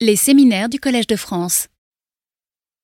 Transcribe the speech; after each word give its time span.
Les 0.00 0.14
séminaires 0.14 0.68
du 0.68 0.78
Collège 0.78 1.08
de 1.08 1.16
France. 1.16 1.66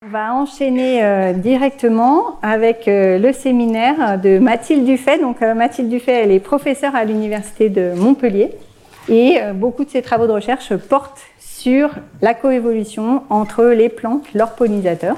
On 0.04 0.08
va 0.08 0.34
enchaîner 0.34 1.04
euh, 1.04 1.32
directement 1.32 2.40
avec 2.42 2.88
euh, 2.88 3.18
le 3.18 3.32
séminaire 3.32 4.20
de 4.20 4.40
Mathilde 4.40 4.84
Dufay. 4.84 5.20
Donc 5.20 5.40
euh, 5.40 5.54
Mathilde 5.54 5.90
Dufay, 5.90 6.10
elle 6.10 6.32
est 6.32 6.40
professeure 6.40 6.96
à 6.96 7.04
l'université 7.04 7.68
de 7.68 7.92
Montpellier 7.94 8.50
et 9.08 9.38
beaucoup 9.54 9.84
de 9.84 9.90
ses 9.90 10.02
travaux 10.02 10.26
de 10.26 10.32
recherche 10.32 10.74
portent 10.74 11.20
sur 11.38 11.90
la 12.20 12.34
coévolution 12.34 13.22
entre 13.30 13.66
les 13.66 13.90
plantes, 13.90 14.34
leurs 14.34 14.56
pollinisateurs. 14.56 15.16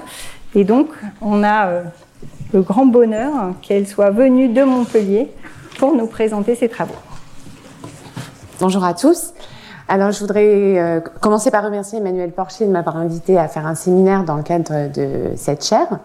Et 0.55 0.65
donc 0.65 0.89
on 1.23 1.45
a 1.45 1.83
le 2.53 2.61
grand 2.61 2.85
bonheur 2.85 3.55
qu'elle 3.63 3.87
soit 3.87 4.11
venue 4.11 4.49
de 4.49 4.65
Montpellier 4.65 5.29
pour 5.79 5.95
nous 5.95 6.09
présenter 6.09 6.57
ses 6.57 6.69
travaux. 6.69 6.97
Bonjour 8.61 8.85
à 8.85 8.93
tous. 8.93 9.33
Alors, 9.89 10.11
je 10.11 10.19
voudrais 10.19 10.81
euh, 10.81 11.01
commencer 11.21 11.53
par 11.53 11.63
remercier 11.63 11.99
Emmanuel 11.99 12.33
Porcher 12.33 12.67
de 12.67 12.73
m'avoir 12.73 12.97
invité 12.97 13.39
à 13.39 13.47
faire 13.47 13.69
un 13.69 13.77
séminaire 13.77 14.25
dans 14.25 14.35
le 14.35 14.43
cadre 14.43 14.91
de 14.93 15.37
cette 15.37 15.65
chaire. 15.65 16.01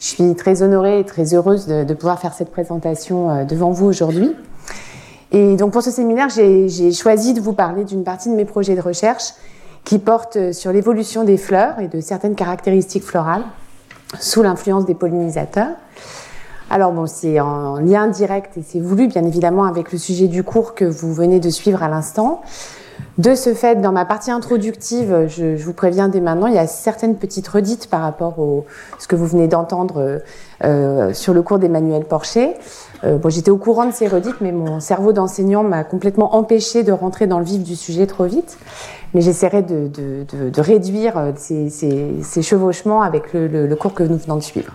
Je 0.00 0.06
suis 0.06 0.34
très 0.34 0.62
honorée 0.62 1.00
et 1.00 1.04
très 1.04 1.32
heureuse 1.32 1.66
de, 1.66 1.94
pouvoir 1.94 2.18
faire 2.18 2.34
cette 2.34 2.50
présentation 2.50 3.30
euh, 3.30 3.44
devant 3.44 3.70
vous 3.70 3.86
aujourd'hui. 3.86 4.36
Et 5.30 5.56
donc, 5.56 5.72
pour 5.72 5.82
ce 5.82 5.90
séminaire, 5.90 6.28
j'ai 6.28 6.92
choisi 6.92 7.32
de 7.32 7.40
vous 7.40 7.54
parler 7.54 7.84
d'une 7.84 8.04
partie 8.04 8.28
de 8.28 8.34
mes 8.34 8.44
projets 8.44 8.74
de 8.74 8.82
recherche 8.82 9.32
qui 9.84 9.98
portent 9.98 10.52
sur 10.52 10.70
l'évolution 10.70 11.24
des 11.24 11.38
fleurs 11.38 11.78
et 11.80 11.88
de 11.88 12.02
certaines 12.02 12.34
caractéristiques 12.34 13.02
florales 13.02 13.44
sous 14.20 14.42
l'influence 14.42 14.84
des 14.84 14.94
pollinisateurs. 14.94 15.74
Alors 16.68 16.92
bon, 16.92 17.06
c'est 17.06 17.40
en 17.40 17.76
lien 17.76 18.08
direct 18.08 18.58
et 18.58 18.62
c'est 18.62 18.78
voulu 18.78 19.06
bien 19.06 19.24
évidemment 19.24 19.64
avec 19.64 19.90
le 19.90 19.96
sujet 19.96 20.28
du 20.28 20.42
cours 20.42 20.74
que 20.74 20.84
vous 20.84 21.14
venez 21.14 21.40
de 21.40 21.48
suivre 21.48 21.82
à 21.82 21.88
l'instant. 21.88 22.42
De 23.18 23.34
ce 23.34 23.52
fait, 23.52 23.80
dans 23.80 23.92
ma 23.92 24.04
partie 24.04 24.30
introductive, 24.30 25.26
je, 25.28 25.56
vous 25.62 25.72
préviens 25.74 26.08
dès 26.08 26.20
maintenant, 26.20 26.46
il 26.46 26.54
y 26.54 26.58
a 26.58 26.66
certaines 26.66 27.16
petites 27.16 27.46
redites 27.46 27.88
par 27.88 28.00
rapport 28.00 28.64
à 28.96 29.00
ce 29.00 29.06
que 29.06 29.16
vous 29.16 29.26
venez 29.26 29.48
d'entendre 29.48 30.20
euh, 30.64 31.12
sur 31.12 31.34
le 31.34 31.42
cours 31.42 31.58
d'Emmanuel 31.58 32.04
Porcher. 32.04 32.54
Euh, 33.04 33.18
bon, 33.18 33.28
j'étais 33.28 33.50
au 33.50 33.56
courant 33.56 33.84
de 33.84 33.92
ces 33.92 34.06
redites, 34.06 34.40
mais 34.40 34.52
mon 34.52 34.80
cerveau 34.80 35.12
d'enseignant 35.12 35.62
m'a 35.64 35.84
complètement 35.84 36.36
empêché 36.36 36.84
de 36.84 36.92
rentrer 36.92 37.26
dans 37.26 37.38
le 37.38 37.44
vif 37.44 37.62
du 37.62 37.76
sujet 37.76 38.06
trop 38.06 38.24
vite. 38.24 38.58
Mais 39.12 39.20
j'essaierai 39.20 39.62
de, 39.62 40.60
réduire 40.60 41.18
euh, 41.18 41.32
ces, 41.36 42.42
chevauchements 42.42 43.02
avec 43.02 43.34
le 43.34 43.74
cours 43.74 43.94
que 43.94 44.04
nous 44.04 44.16
venons 44.16 44.36
de 44.36 44.42
suivre. 44.42 44.72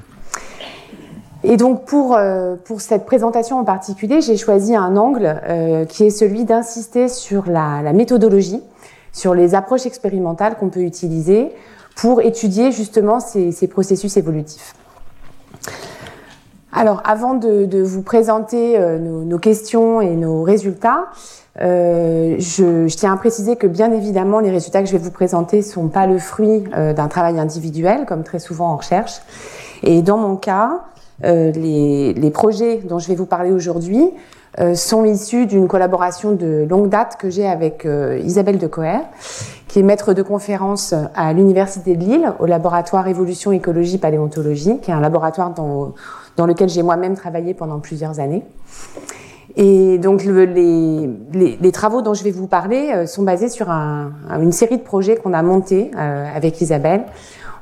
Et 1.44 1.58
donc 1.58 1.86
pour, 1.86 2.16
euh, 2.16 2.56
pour 2.56 2.82
cette 2.82 3.06
présentation 3.06 3.60
en 3.60 3.64
particulier, 3.64 4.22
j'ai 4.22 4.38
choisi 4.38 4.76
un 4.76 4.98
angle 4.98 5.40
euh, 5.48 5.86
qui 5.86 6.06
est 6.06 6.10
celui 6.10 6.46
d'insister 6.46 7.08
sur 7.08 7.48
la, 7.48 7.82
méthodologie, 7.94 8.62
sur 9.14 9.34
les 9.34 9.54
approches 9.56 9.86
expérimentales 9.86 10.56
qu'on 10.56 10.70
peut 10.70 10.82
utiliser 10.82 11.52
pour 11.96 12.22
étudier 12.22 12.72
justement 12.72 13.20
ces, 13.20 13.52
ces 13.52 13.68
processus 13.68 14.18
évolutifs. 14.18 14.74
Alors 16.74 17.02
avant 17.06 17.34
de, 17.34 17.82
vous 17.82 18.04
présenter 18.04 18.78
euh, 18.78 18.98
nos, 19.00 19.40
questions 19.40 20.02
et 20.02 20.16
nos 20.16 20.44
résultats, 20.44 21.06
je, 21.60 22.86
je, 22.88 22.96
tiens 22.96 23.14
à 23.14 23.18
préciser 23.18 23.56
que 23.56 23.66
bien 23.66 23.92
évidemment 23.92 24.40
les 24.40 24.52
résultats 24.52 24.82
que 24.82 24.88
je 24.88 24.92
vais 24.92 25.04
vous 25.04 25.12
présenter 25.12 25.64
sont 25.64 25.88
pas 25.88 26.06
le 26.06 26.20
fruit 26.20 26.60
d'un 26.60 27.08
travail 27.08 27.40
individuel 27.40 28.06
comme 28.06 28.24
très 28.24 28.38
souvent 28.38 28.68
en 28.68 28.78
recherche. 28.78 29.22
Et 29.82 30.04
dans 30.04 30.18
mon 30.18 30.36
cas, 30.36 30.84
les, 31.24 32.14
les, 32.14 32.32
projets 32.32 32.78
dont 32.78 33.00
je 33.00 33.08
vais 33.08 33.16
vous 33.16 33.26
parler 33.26 33.52
aujourd'hui 33.52 34.12
euh, 34.60 34.74
sont 34.74 35.06
issus 35.06 35.46
d'une 35.46 35.68
collaboration 35.68 36.32
de 36.32 36.66
longue 36.68 36.90
date 36.90 37.18
que 37.20 37.30
j'ai 37.30 37.48
avec 37.48 37.86
euh, 37.86 38.20
Isabelle 38.24 38.58
de 38.58 38.66
Coer, 38.66 39.02
qui 39.68 39.78
est 39.78 39.84
maître 39.84 40.16
de 40.16 40.24
conférence 40.24 40.96
à 41.14 41.32
l'Université 41.32 41.96
de 41.96 42.04
Lille, 42.04 42.34
au 42.40 42.48
laboratoire 42.48 43.08
Évolution, 43.08 43.52
Écologie, 43.52 44.00
Paléontologie, 44.00 44.80
qui 44.80 44.90
est 44.90 44.96
un 44.96 45.00
laboratoire 45.00 45.54
dans, 45.54 45.94
dans 46.38 46.48
lequel 46.48 46.70
j'ai 46.70 46.82
moi-même 46.82 47.16
travaillé 47.16 47.54
pendant 47.54 47.78
plusieurs 47.78 48.20
années. 48.20 48.44
Et 49.58 50.00
donc 50.00 50.24
le, 50.26 50.46
les, 50.46 51.08
les, 51.34 51.58
les, 51.62 51.72
travaux 51.72 52.02
dont 52.02 52.16
je 52.16 52.24
vais 52.24 52.32
vous 52.32 52.48
parler 52.48 53.06
sont 53.06 53.24
basés 53.24 53.50
sur 53.50 53.70
un, 53.70 54.12
une 54.42 54.52
série 54.52 54.78
de 54.78 54.84
projets 54.84 55.18
qu'on 55.18 55.34
a 55.34 55.42
montés 55.44 55.92
avec 55.96 56.62
Isabelle. 56.62 57.06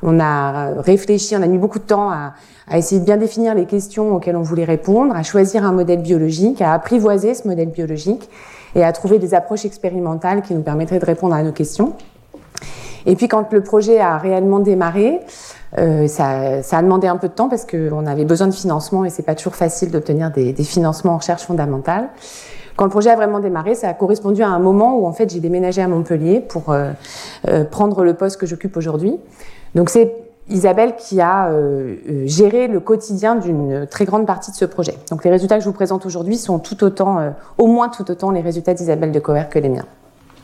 On 0.08 0.20
a 0.20 0.82
réfléchi, 0.82 1.36
on 1.36 1.42
a 1.42 1.48
mis 1.48 1.58
beaucoup 1.58 1.80
de 1.80 1.84
temps 1.84 2.12
à, 2.12 2.34
essayer 2.78 3.02
de 3.02 3.06
bien 3.06 3.18
définir 3.18 3.56
les 3.56 3.66
questions 3.66 4.16
auxquelles 4.16 4.36
on 4.36 4.44
voulait 4.44 4.64
répondre, 4.64 5.16
à 5.16 5.24
choisir 5.24 5.66
un 5.66 5.72
modèle 5.72 6.02
biologique, 6.02 6.62
à 6.62 6.74
apprivoiser 6.74 7.34
ce 7.34 7.48
modèle 7.48 7.70
biologique 7.70 8.30
et 8.76 8.84
à 8.84 8.92
trouver 8.92 9.18
des 9.18 9.34
approches 9.34 9.66
expérimentales 9.66 10.44
qui 10.44 10.54
nous 10.54 10.62
permettraient 10.62 11.00
de 11.00 11.06
répondre 11.06 11.34
à 11.34 11.42
nos 11.42 11.52
questions. 11.52 11.94
Et 13.08 13.16
puis 13.16 13.28
quand 13.28 13.52
le 13.52 13.62
projet 13.62 14.00
a 14.00 14.20
réellement 14.20 14.60
démarré, 14.60 15.22
euh, 15.80 16.08
ça, 16.08 16.62
a 16.72 16.82
demandé 16.84 17.08
un 17.08 17.18
peu 17.18 17.28
de 17.28 17.34
temps 17.34 17.50
parce 17.50 17.66
qu'on 17.66 18.06
avait 18.06 18.26
besoin 18.26 18.48
de 18.48 18.54
financement 18.54 19.06
et 19.06 19.10
c'est 19.10 19.24
pas 19.24 19.36
toujours 19.36 19.56
facile 19.56 19.90
d'obtenir 19.90 20.30
des, 20.30 20.54
des, 20.54 20.64
financements 20.64 21.14
en 21.14 21.18
recherche 21.18 21.44
fondamentale. 21.44 22.10
Quand 22.76 22.86
le 22.86 22.92
projet 22.92 23.10
a 23.10 23.16
vraiment 23.16 23.40
démarré, 23.40 23.74
ça 23.74 23.90
a 23.90 23.94
correspondu 23.94 24.44
à 24.44 24.50
un 24.50 24.60
moment 24.60 24.98
où 25.00 25.08
en 25.08 25.14
fait 25.14 25.30
j'ai 25.32 25.40
déménagé 25.40 25.82
à 25.82 25.88
Montpellier 25.88 26.42
pour 26.42 26.70
euh, 26.70 26.92
euh, 27.48 27.64
prendre 27.64 28.04
le 28.04 28.14
poste 28.14 28.38
que 28.38 28.46
j'occupe 28.46 28.78
aujourd'hui. 28.78 29.18
Donc 29.76 29.90
c'est 29.90 30.14
Isabelle 30.48 30.96
qui 30.96 31.22
a 31.22 31.48
euh, 31.48 31.96
euh, 32.10 32.24
géré 32.26 32.68
le 32.68 32.80
quotidien 32.80 33.36
d'une 33.36 33.88
très 33.88 34.06
grande 34.06 34.26
partie 34.26 34.52
de 34.52 34.56
ce 34.56 34.66
projet. 34.66 34.94
Donc 35.10 35.24
les 35.24 35.32
résultats 35.32 35.56
que 35.56 35.64
je 35.64 35.68
vous 35.68 35.74
présente 35.74 36.06
aujourd'hui 36.06 36.38
sont 36.38 36.60
tout 36.60 36.84
autant, 36.84 37.20
euh, 37.20 37.32
au 37.58 37.68
moins 37.68 37.90
tout 37.90 38.10
autant 38.10 38.32
les 38.32 38.42
résultats 38.42 38.74
d'Isabelle 38.74 39.12
de 39.12 39.20
Coer 39.20 39.50
que 39.50 39.60
les 39.60 39.70
miens. 39.70 39.86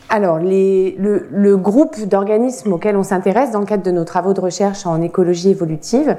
Alors, 0.10 0.40
le, 0.40 1.56
groupe 1.56 1.98
d'organismes 2.06 2.74
auxquels 2.74 2.98
on 2.98 3.04
s'intéresse 3.04 3.52
dans 3.52 3.62
le 3.62 3.66
cadre 3.66 3.84
de 3.84 3.92
nos 3.92 4.04
travaux 4.04 4.34
de 4.34 4.42
recherche 4.42 4.86
en 4.86 5.02
écologie 5.02 5.52
évolutive 5.52 6.18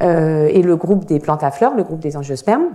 est 0.00 0.64
le 0.64 0.76
groupe 0.76 1.04
des 1.06 1.18
plantes 1.18 1.42
à 1.42 1.50
fleurs, 1.50 1.74
le 1.74 1.82
groupe 1.82 1.98
des 1.98 2.16
angiospermes 2.16 2.68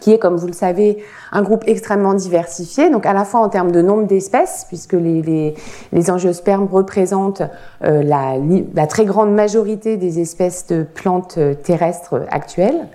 qui 0.00 0.12
est, 0.12 0.18
comme 0.18 0.36
vous 0.36 0.48
le 0.48 0.52
savez, 0.52 0.98
un 1.30 1.42
groupe 1.42 1.62
extrêmement 1.66 2.14
diversifié, 2.14 2.90
donc 2.90 3.06
à 3.06 3.12
la 3.12 3.24
fois 3.24 3.40
en 3.40 3.48
termes 3.48 3.70
de 3.70 3.80
nombre 3.80 4.06
d'espèces, 4.06 4.64
puisque 4.68 4.94
les, 4.94 5.22
les, 5.22 5.54
les 5.92 6.10
angiospermes 6.10 6.66
représentent 6.70 7.42
euh, 7.84 8.02
la, 8.02 8.34
la, 8.74 8.86
très 8.88 9.04
grande 9.04 9.32
majorité 9.32 9.96
des 9.96 10.18
espèces 10.18 10.66
de 10.66 10.82
plantes 10.82 11.36
euh, 11.38 11.54
terrestres 11.54 12.22
actuelles. 12.30 12.88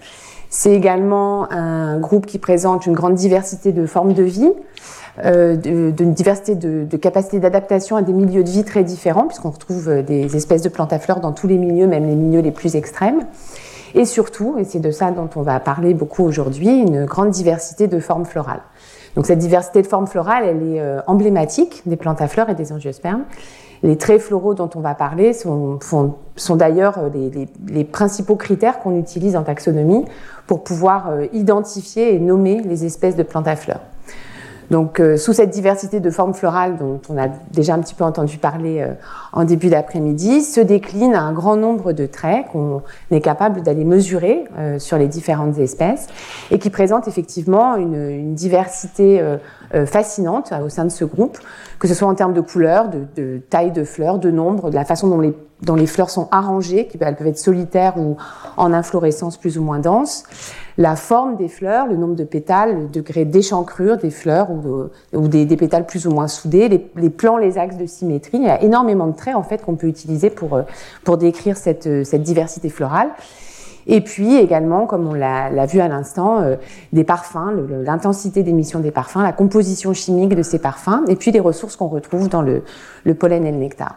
C'est 0.50 0.74
également 0.74 1.50
un 1.50 1.97
groupe 1.97 2.25
qui 2.25 2.38
présente 2.38 2.85
une 2.85 2.94
grande 2.94 3.16
diversité 3.16 3.72
de 3.72 3.85
formes 3.85 4.13
de 4.13 4.23
vie, 4.23 4.52
euh, 5.25 5.56
d'une 5.56 6.13
diversité 6.13 6.56
de, 6.56 6.85
de 6.90 6.97
capacités 6.97 7.40
d'adaptation 7.40 7.96
à 7.96 8.02
des 8.02 8.13
milieux 8.13 8.44
de 8.44 8.50
vie 8.50 8.63
très 8.63 8.84
différents, 8.84 9.28
puisqu'on 9.28 9.50
retrouve 9.50 9.90
euh, 9.90 10.02
des 10.02 10.35
espèces 10.35 10.62
de 10.62 10.69
plantes 10.69 10.94
à 10.94 11.00
fleurs 11.00 11.22
dans 11.22 11.31
tous 11.31 11.47
les 11.47 11.58
milieux, 11.58 11.88
même 11.88 12.06
les 12.06 12.16
milieux 12.16 12.41
les 12.41 12.52
plus 12.52 12.75
extrêmes. 12.75 13.25
Et 13.96 14.06
surtout, 14.06 14.56
et 14.57 14.63
c'est 14.63 14.79
de 14.79 14.91
ça 14.91 15.12
dont 15.12 15.29
on 15.35 15.41
va 15.41 15.59
parler 15.59 15.94
beaucoup 15.94 16.24
aujourd'hui, 16.24 16.69
une 16.69 17.06
grande 17.06 17.31
diversité 17.31 17.88
de 17.88 18.00
formes 18.00 18.25
florales. 18.25 18.62
Donc 19.16 19.25
cette 19.25 19.40
diversité 19.40 19.81
de 19.81 19.88
formes 19.88 20.07
florales, 20.07 20.46
elle 20.46 20.75
est 20.75 20.79
euh, 20.79 21.02
emblématique 21.07 21.81
des 21.85 21.97
plantes 21.97 22.22
à 22.22 22.28
fleurs 22.28 22.50
et 22.50 22.56
des 22.56 22.72
angiospermes. 22.72 23.24
Les 23.84 23.97
traits 23.97 24.22
floraux 24.22 24.53
dont 24.53 24.69
on 24.75 24.79
va 24.79 24.94
parler 24.94 25.34
sont, 25.34 25.79
d'ailleurs 26.52 27.00
euh, 27.00 27.09
les, 27.68 27.84
principaux 27.84 28.35
critères 28.35 28.79
qu'on 28.79 28.97
utilise 28.97 29.35
en 29.35 29.44
taxonomie 29.44 30.06
pour 30.47 30.63
pouvoir 30.63 31.09
euh, 31.09 31.25
identifier 31.34 32.16
et 32.16 32.19
nommer 32.19 32.62
les 32.62 32.85
espèces 32.85 33.16
de 33.16 33.23
plantes 33.23 33.47
à 33.47 33.56
fleurs. 33.56 33.81
Donc, 34.72 35.02
euh, 35.02 35.18
sous 35.18 35.34
cette 35.34 35.50
diversité 35.50 36.00
de 36.00 36.09
formes 36.09 36.34
florales 36.34 36.78
dont 36.78 37.02
on 37.09 37.18
a 37.18 37.28
déjà 37.28 37.74
un 37.74 37.80
petit 37.80 37.94
peu 37.94 38.06
entendu 38.06 38.38
parler 38.38 38.80
euh, 38.80 38.94
en 39.34 39.44
début 39.44 39.68
d'après-midi, 39.68 40.42
se 40.42 40.62
décline 40.62 41.14
un 41.14 41.34
grand 41.34 41.58
nombre 41.58 41.92
de 41.92 42.06
traits 42.06 42.46
qu'on 42.54 42.82
est 43.12 43.20
capable 43.20 43.64
d'aller 43.64 43.84
mesurer 43.84 44.46
euh, 44.58 44.80
sur 44.80 44.98
les 44.98 45.09
différentes 45.09 45.58
espèces 45.58 46.08
et 46.52 46.58
qui 46.58 46.70
présentent 46.70 47.09
effectivement 47.09 47.76
une, 47.76 47.96
une 48.09 48.34
diversité 48.34 49.20
euh, 49.20 49.36
euh, 49.76 49.86
fascinante 49.86 50.54
au 50.64 50.70
sein 50.70 50.86
de 50.86 50.90
ce 50.90 51.03
groupe, 51.03 51.38
que 51.78 51.90
ce 51.90 51.94
soit 51.94 52.08
en 52.08 52.16
termes 52.16 52.34
de 52.34 52.42
couleur, 52.42 52.88
de, 52.88 53.02
de 53.18 53.42
taille 53.50 53.72
de 53.72 53.84
fleurs, 53.84 54.20
de 54.20 54.32
nombre, 54.32 54.70
de 54.70 54.76
la 54.76 54.86
façon 54.86 55.09
dont 55.09 55.20
les 55.20 55.34
dont 55.62 55.76
les 55.76 55.85
fleurs 55.85 56.09
sont 56.09 56.28
arrangées, 56.32 56.88
qui 56.88 56.97
elles 57.00 57.16
peuvent 57.16 57.28
être 57.28 57.38
solitaires 57.38 57.94
ou 57.97 58.17
en 58.58 58.74
inflorescence 58.74 59.38
plus 59.38 59.58
ou 59.58 59.64
moins 59.64 59.79
dense, 59.79 60.24
la 60.78 60.96
forme 60.96 61.35
des 61.35 61.47
fleurs, 61.47 61.88
le 61.88 61.96
nombre 61.96 62.16
de 62.16 62.23
pétales, 62.23 62.82
le 62.82 62.88
degré 62.88 63.26
d'échancrure 63.26 63.97
des 63.97 64.12
fleurs 64.12 64.47
ou, 64.52 65.28
des, 65.28 65.46
pétales 65.58 65.85
plus 65.85 66.08
ou 66.08 66.12
moins 66.12 66.28
soudés, 66.28 66.70
les, 66.70 66.90
les, 66.96 67.09
plans, 67.09 67.38
les 67.38 67.58
axes 67.58 67.78
de 67.78 67.85
symétrie. 67.85 68.38
Il 68.38 68.44
y 68.44 68.50
a 68.50 68.62
énormément 68.62 69.08
de 69.08 69.16
traits 69.16 69.35
en 69.35 69.44
fait 69.44 69.64
qu'on 69.64 69.76
peut 69.76 69.88
utiliser 69.88 70.29
pour, 70.29 70.56
euh, 70.56 70.64
pour 71.03 71.18
décrire 71.18 71.58
cette, 71.58 71.88
euh, 71.88 72.03
cette 72.03 72.23
diversité 72.23 72.70
florale. 72.70 73.09
Et 73.88 74.02
puis 74.02 74.35
également, 74.35 74.85
comme 74.85 75.08
on 75.08 75.14
l'a 75.14 75.66
vu 75.66 75.79
à 75.79 75.88
l'instant, 75.88 76.40
euh, 76.40 76.56
des 76.94 77.03
parfums, 77.03 77.67
l'intensité 77.84 78.44
d'émission 78.44 78.79
des 78.79 78.91
parfums, 78.91 79.22
la 79.24 79.34
composition 79.34 79.94
chimique 79.94 80.35
de 80.35 80.44
ces 80.44 80.59
parfums, 80.59 81.03
et 81.08 81.16
puis 81.16 81.32
les 81.32 81.40
ressources 81.40 81.76
qu'on 81.76 81.88
retrouve 81.88 82.29
dans 82.29 82.41
le, 82.41 82.64
le 83.03 83.16
pollen 83.16 83.46
et 83.46 83.52
le 83.52 83.58
nectar. 83.58 83.96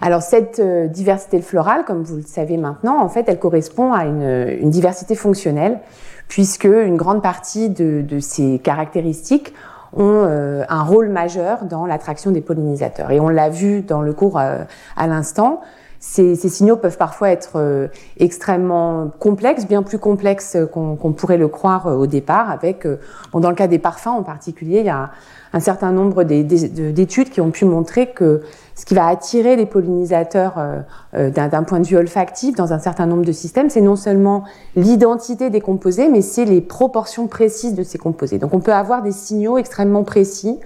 Alors 0.00 0.22
cette 0.22 0.58
euh, 0.58 0.86
diversité 0.86 1.40
florale, 1.40 1.84
comme 1.84 2.02
vous 2.02 2.16
le 2.16 2.22
savez 2.22 2.56
maintenant, 2.56 3.00
en 3.00 3.08
fait, 3.08 3.24
elle 3.28 3.38
correspond 3.38 3.92
à 3.92 4.04
une, 4.04 4.56
une 4.60 4.70
diversité 4.70 5.14
fonctionnelle, 5.14 5.80
puisque 6.28 6.64
une 6.64 6.96
grande 6.96 7.22
partie 7.22 7.70
de, 7.70 8.02
de, 8.02 8.18
ces 8.18 8.58
caractéristiques 8.58 9.54
ont 9.96 10.26
un 10.68 10.82
rôle 10.82 11.08
majeur 11.08 11.64
dans 11.64 11.86
l'attraction 11.86 12.30
des 12.30 12.42
pollinisateurs. 12.42 13.12
Et 13.12 13.20
on 13.20 13.28
l'a 13.28 13.48
vu 13.48 13.80
dans 13.80 14.02
le 14.02 14.12
cours 14.12 14.38
à 14.38 15.06
l'instant, 15.06 15.60
ces, 16.00 16.34
signaux 16.36 16.76
peuvent 16.76 16.98
parfois 16.98 17.30
être 17.30 17.88
extrêmement 18.18 19.10
complexes, 19.18 19.66
bien 19.66 19.82
plus 19.82 19.98
complexes 19.98 20.58
qu'on 20.72 21.12
pourrait 21.12 21.38
le 21.38 21.48
croire 21.48 21.86
au 21.86 22.06
départ. 22.06 22.50
Avec, 22.50 22.86
dans 23.32 23.48
le 23.48 23.56
cas 23.56 23.68
des 23.68 23.78
parfums 23.78 24.08
en 24.08 24.22
particulier, 24.22 24.80
il 24.80 24.86
y 24.86 24.90
a 24.90 25.12
un 25.52 25.60
certain 25.60 25.92
nombre 25.92 26.24
d'études 26.24 27.30
qui 27.30 27.40
ont 27.40 27.50
pu 27.50 27.64
montrer 27.64 28.08
que 28.10 28.42
ce 28.76 28.84
qui 28.84 28.94
va 28.94 29.06
attirer 29.08 29.56
les 29.56 29.64
pollinisateurs 29.64 30.54
euh, 30.58 30.80
euh, 31.14 31.30
d'un 31.30 31.62
point 31.62 31.80
de 31.80 31.86
vue 31.86 31.96
olfactif 31.96 32.54
dans 32.54 32.74
un 32.74 32.78
certain 32.78 33.06
nombre 33.06 33.24
de 33.24 33.32
systèmes, 33.32 33.70
c'est 33.70 33.80
non 33.80 33.96
seulement 33.96 34.44
l'identité 34.76 35.48
des 35.48 35.62
composés, 35.62 36.10
mais 36.10 36.20
c'est 36.20 36.44
les 36.44 36.60
proportions 36.60 37.26
précises 37.26 37.74
de 37.74 37.82
ces 37.82 37.96
composés. 37.96 38.38
Donc 38.38 38.52
on 38.52 38.60
peut 38.60 38.74
avoir 38.74 39.02
des 39.02 39.12
signaux 39.12 39.56
extrêmement 39.56 40.04
précis, 40.04 40.60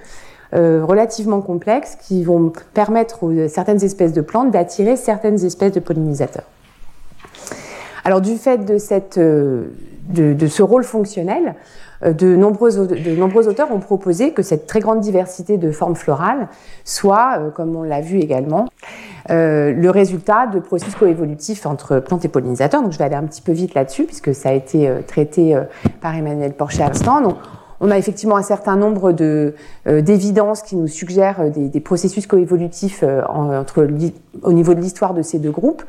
euh, 0.54 0.84
relativement 0.84 1.40
complexes, 1.40 1.96
qui 2.02 2.24
vont 2.24 2.52
permettre 2.74 3.22
aux 3.22 3.46
certaines 3.46 3.84
espèces 3.84 4.12
de 4.12 4.22
plantes 4.22 4.50
d'attirer 4.50 4.96
certaines 4.96 5.44
espèces 5.44 5.72
de 5.72 5.80
pollinisateurs. 5.80 6.46
Alors 8.04 8.20
du 8.20 8.36
fait 8.36 8.64
de, 8.64 8.78
ce 10.48 10.62
rôle 10.62 10.82
fonctionnel, 10.82 11.54
de 12.04 12.34
nombreux, 12.34 12.86
de 12.86 13.16
nombreux 13.16 13.48
auteurs 13.48 13.72
ont 13.72 13.80
proposé 13.80 14.32
que 14.32 14.42
cette 14.42 14.66
très 14.66 14.80
grande 14.80 15.00
diversité 15.00 15.58
de 15.58 15.70
formes 15.70 15.96
florales 15.96 16.48
soit, 16.84 17.38
euh, 17.38 17.50
comme 17.50 17.76
on 17.76 17.82
l'a 17.82 18.00
vu 18.00 18.18
également, 18.18 18.68
euh, 19.30 19.72
le 19.72 19.90
résultat 19.90 20.46
de 20.46 20.60
processus 20.60 20.94
coévolutifs 20.94 21.66
entre 21.66 22.00
plantes 22.00 22.24
et 22.24 22.28
pollinisateurs. 22.28 22.82
Donc 22.82 22.92
je 22.92 22.98
vais 22.98 23.04
aller 23.04 23.16
un 23.16 23.24
petit 23.24 23.42
peu 23.42 23.52
vite 23.52 23.74
là-dessus, 23.74 24.04
puisque 24.04 24.34
ça 24.34 24.48
a 24.48 24.52
été 24.52 24.90
traité 25.06 25.58
par 26.00 26.14
Emmanuel 26.14 26.52
Porcher 26.52 26.82
à 26.82 26.88
l'instant. 26.88 27.20
On 27.80 27.90
a 27.90 27.98
effectivement 27.98 28.36
un 28.36 28.42
certain 28.42 28.76
nombre 28.76 29.12
de 29.12 29.54
d'évidences 29.86 30.62
qui 30.62 30.76
nous 30.76 30.86
suggèrent 30.86 31.50
des, 31.50 31.68
des 31.68 31.80
processus 31.80 32.26
coévolutifs 32.26 33.02
entre 33.28 33.88
au 34.42 34.52
niveau 34.52 34.74
de 34.74 34.80
l'histoire 34.80 35.14
de 35.14 35.22
ces 35.22 35.38
deux 35.38 35.50
groupes. 35.50 35.82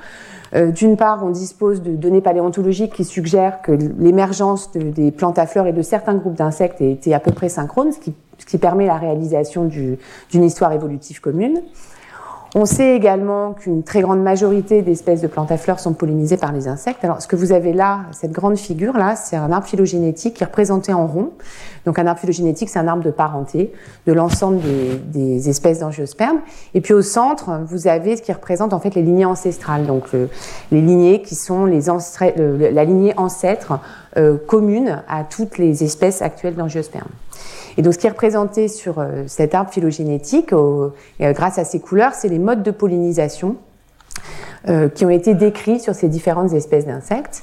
Euh, 0.54 0.72
d'une 0.72 0.98
part, 0.98 1.24
on 1.24 1.30
dispose 1.30 1.82
de 1.82 1.96
données 1.96 2.22
paléontologiques 2.22 2.94
qui 2.94 3.06
suggèrent 3.06 3.62
que 3.62 3.72
l'émergence 3.72 4.72
des 4.72 5.12
plantes 5.12 5.40
à 5.40 5.48
fleurs 5.48 5.68
et 5.68 5.74
de 5.74 5.82
certains 5.82 6.16
groupes 6.16 6.36
d'insectes 6.36 6.82
était 6.82 7.14
à 7.14 7.20
peu 7.20 7.32
près 7.32 7.50
synchrone, 7.50 7.92
ce 7.92 8.00
qui 8.46 8.58
permet 8.58 8.86
la 8.86 8.98
réalisation 8.98 9.66
d'une 9.66 10.44
histoire 10.44 10.74
évolutive 10.74 11.22
commune. 11.22 11.62
On 12.54 12.66
sait 12.66 12.98
également 12.98 13.54
qu'une 13.54 13.82
très 13.82 14.02
grande 14.02 14.22
majorité 14.22 14.82
d'espèces 14.82 15.22
de 15.22 15.28
plantes 15.28 15.54
à 15.54 15.58
fleurs 15.58 15.80
sont 15.80 15.94
pollinisées 15.94 16.36
par 16.36 16.52
les 16.52 16.68
insectes. 16.68 17.02
Alors, 17.06 17.22
ce 17.22 17.28
que 17.28 17.38
vous 17.38 17.54
avez 17.54 17.72
là, 17.72 18.02
cette 18.12 18.34
grande 18.34 18.58
figure 18.58 18.98
là, 18.98 19.16
c'est 19.16 19.38
un 19.38 19.54
arbre 19.54 19.66
phylogénétique 19.66 20.34
qui 20.34 20.44
est 20.44 20.48
représenté 20.48 20.92
en 20.92 21.08
rond. 21.08 21.32
Donc, 21.86 21.98
un 21.98 22.06
arbre 22.06 22.20
phylogénétique, 22.20 22.68
c'est 22.68 22.80
un 22.80 22.90
arbre 22.90 23.04
de 23.04 23.12
parenté 23.12 23.72
de 24.06 24.12
l'ensemble 24.12 24.60
des, 24.60 24.98
des, 24.98 25.50
espèces 25.50 25.80
d'angiospermes. 25.80 26.40
Et 26.74 26.82
puis, 26.82 26.94
au 26.94 27.02
centre, 27.02 27.62
vous 27.66 27.88
avez 27.88 28.18
ce 28.18 28.22
qui 28.22 28.34
représente 28.34 28.74
en 28.74 28.82
fait 28.82 28.96
les 28.96 29.02
lignées 29.02 29.26
ancestrales. 29.26 29.86
Donc, 29.86 30.12
les 30.12 30.82
lignées 30.82 31.22
qui 31.22 31.36
sont 31.36 31.66
les 31.66 31.82
la 32.72 32.84
lignée 32.84 33.14
ancêtre 33.18 33.80
euh, 34.18 34.36
commune 34.46 35.02
à 35.08 35.24
toutes 35.24 35.58
les 35.58 35.86
espèces 35.86 36.22
actuelles 36.22 36.56
d'angiospermes. 36.56 37.08
Et 37.78 37.82
donc, 37.82 37.94
ce 37.94 38.00
qui 38.00 38.08
est 38.08 38.12
représenté 38.12 38.68
sur 38.68 39.00
euh, 39.00 39.24
cet 39.28 39.56
arbre 39.56 39.72
phylogénétique, 39.72 40.54
euh, 40.54 40.90
grâce 41.20 41.58
à 41.58 41.64
ces 41.64 41.80
couleurs, 41.80 42.14
c'est 42.14 42.30
les 42.30 42.40
modes 42.40 42.64
de 42.64 42.72
pollinisation 42.72 43.58
euh, 44.70 44.90
qui 44.90 45.06
ont 45.06 45.10
été 45.10 45.34
décrits 45.34 45.80
sur 45.80 45.96
ces 45.96 46.08
différentes 46.08 46.54
espèces 46.54 46.86
d'insectes. 46.86 47.42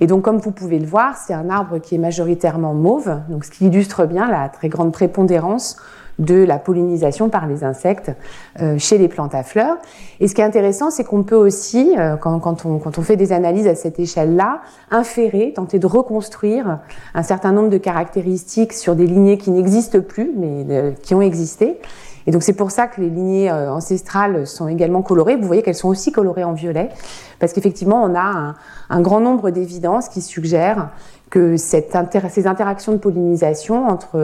Et 0.00 0.06
donc, 0.06 0.22
comme 0.22 0.38
vous 0.38 0.50
pouvez 0.50 0.78
le 0.78 0.86
voir, 0.86 1.16
c'est 1.16 1.32
un 1.32 1.48
arbre 1.48 1.78
qui 1.78 1.94
est 1.94 1.98
majoritairement 1.98 2.74
mauve, 2.74 3.20
donc 3.30 3.46
ce 3.46 3.50
qui 3.50 3.66
illustre 3.66 4.04
bien 4.04 4.30
la 4.30 4.50
très 4.50 4.68
grande 4.68 4.92
prépondérance 4.92 5.78
de 6.18 6.34
la 6.34 6.58
pollinisation 6.58 7.28
par 7.28 7.46
les 7.46 7.64
insectes 7.64 8.12
euh, 8.60 8.76
chez 8.78 8.98
les 8.98 9.08
plantes 9.08 9.34
à 9.34 9.42
fleurs. 9.42 9.76
Et 10.20 10.28
ce 10.28 10.34
qui 10.34 10.40
est 10.40 10.44
intéressant, 10.44 10.90
c'est 10.90 11.04
qu'on 11.04 11.22
peut 11.22 11.36
aussi, 11.36 11.94
euh, 11.96 12.16
quand, 12.16 12.38
quand, 12.40 12.64
on, 12.64 12.78
quand, 12.78 12.98
on, 12.98 13.02
fait 13.02 13.16
des 13.16 13.32
analyses 13.32 13.68
à 13.68 13.74
cette 13.74 14.00
échelle-là, 14.00 14.60
inférer, 14.90 15.52
tenter 15.54 15.78
de 15.78 15.86
reconstruire 15.86 16.80
un 17.14 17.22
certain 17.22 17.52
nombre 17.52 17.70
de 17.70 17.78
caractéristiques 17.78 18.72
sur 18.72 18.96
des 18.96 19.06
lignées 19.06 19.38
qui 19.38 19.50
n'existent 19.50 20.00
plus, 20.00 20.32
mais 20.36 20.66
euh, 20.70 20.92
qui 21.02 21.14
ont 21.14 21.22
existé. 21.22 21.78
Et 22.26 22.30
donc 22.30 22.42
c'est 22.42 22.52
pour 22.52 22.70
ça 22.70 22.86
que 22.86 23.00
les 23.00 23.08
lignées 23.08 23.50
ancestrales 23.50 24.46
sont 24.46 24.68
également 24.68 25.02
colorées. 25.02 25.36
Vous 25.36 25.46
voyez 25.46 25.62
qu'elles 25.62 25.74
sont 25.74 25.88
aussi 25.88 26.12
colorées 26.12 26.44
en 26.44 26.52
violet, 26.52 26.90
parce 27.38 27.52
qu'effectivement 27.52 28.02
on 28.02 28.14
a 28.14 28.54
un, 28.90 29.00
grand 29.00 29.20
nombre 29.20 29.50
d'évidences 29.50 30.08
qui 30.08 30.20
suggèrent 30.20 30.90
que 31.30 31.56
ces 31.56 32.46
interactions 32.46 32.92
de 32.92 32.96
pollinisation 32.98 33.86
entre, 33.86 34.16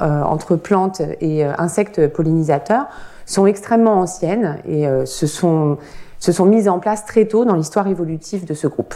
euh, 0.00 0.56
plantes 0.62 1.02
et 1.20 1.44
euh, 1.44 1.52
insectes 1.58 2.08
pollinisateurs 2.08 2.86
sont 3.26 3.46
extrêmement 3.46 4.00
anciennes 4.00 4.58
et 4.66 4.86
euh, 4.86 5.06
se, 5.06 5.26
sont, 5.26 5.78
se 6.18 6.32
sont 6.32 6.46
mises 6.46 6.68
en 6.68 6.78
place 6.78 7.04
très 7.04 7.26
tôt 7.26 7.44
dans 7.44 7.56
l'histoire 7.56 7.88
évolutive 7.88 8.44
de 8.44 8.54
ce 8.54 8.66
groupe. 8.66 8.94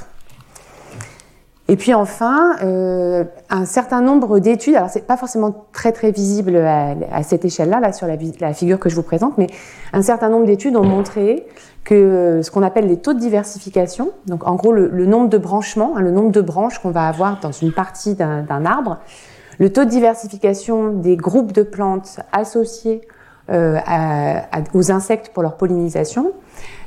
Et 1.69 1.77
puis 1.77 1.95
enfin, 1.95 2.57
un 3.51 3.65
certain 3.65 4.01
nombre 4.01 4.39
d'études, 4.39 4.77
alors 4.77 4.89
c'est 4.89 5.07
pas 5.07 5.17
forcément 5.17 5.67
très 5.73 5.91
très 5.91 6.13
visible 6.13 6.57
à, 6.57 7.23
cette 7.25 7.45
échelle-là, 7.45 7.81
là 7.81 7.93
sur 7.93 8.07
la, 8.07 8.53
figure 8.53 8.79
que 8.79 8.89
je 8.89 8.95
vous 8.95 9.03
présente, 9.03 9.37
mais 9.37 9.49
un 9.93 10.03
certain 10.03 10.29
nombre 10.29 10.47
d'études 10.47 10.77
ont 10.77 10.85
montré 10.85 11.45
que 11.83 12.41
ce 12.43 12.51
qu'on 12.51 12.63
appelle 12.63 12.87
les 12.87 12.99
taux 12.99 13.15
de 13.15 13.19
diversification, 13.19 14.11
donc 14.27 14.47
en 14.47 14.55
gros 14.55 14.73
le, 14.73 15.07
nombre 15.07 15.29
de 15.29 15.39
branchements, 15.39 15.95
hein, 15.97 16.03
le 16.03 16.13
nombre 16.13 16.31
de 16.31 16.41
branches 16.41 16.79
qu'on 16.79 16.91
va 16.91 17.09
avoir 17.09 17.41
dans 17.41 17.53
une 17.53 17.73
partie 17.73 18.15
d'un 18.15 18.65
arbre, 18.65 18.99
le 19.59 19.73
taux 19.73 19.85
de 19.85 19.91
diversification 19.91 20.93
des 20.93 21.17
groupes 21.17 21.53
de 21.53 21.63
plantes 21.63 22.21
associés 22.33 23.01
euh, 23.51 23.79
aux 24.75 24.91
insectes 24.91 25.31
pour 25.33 25.43
leur 25.43 25.57
pollinisation, 25.57 26.33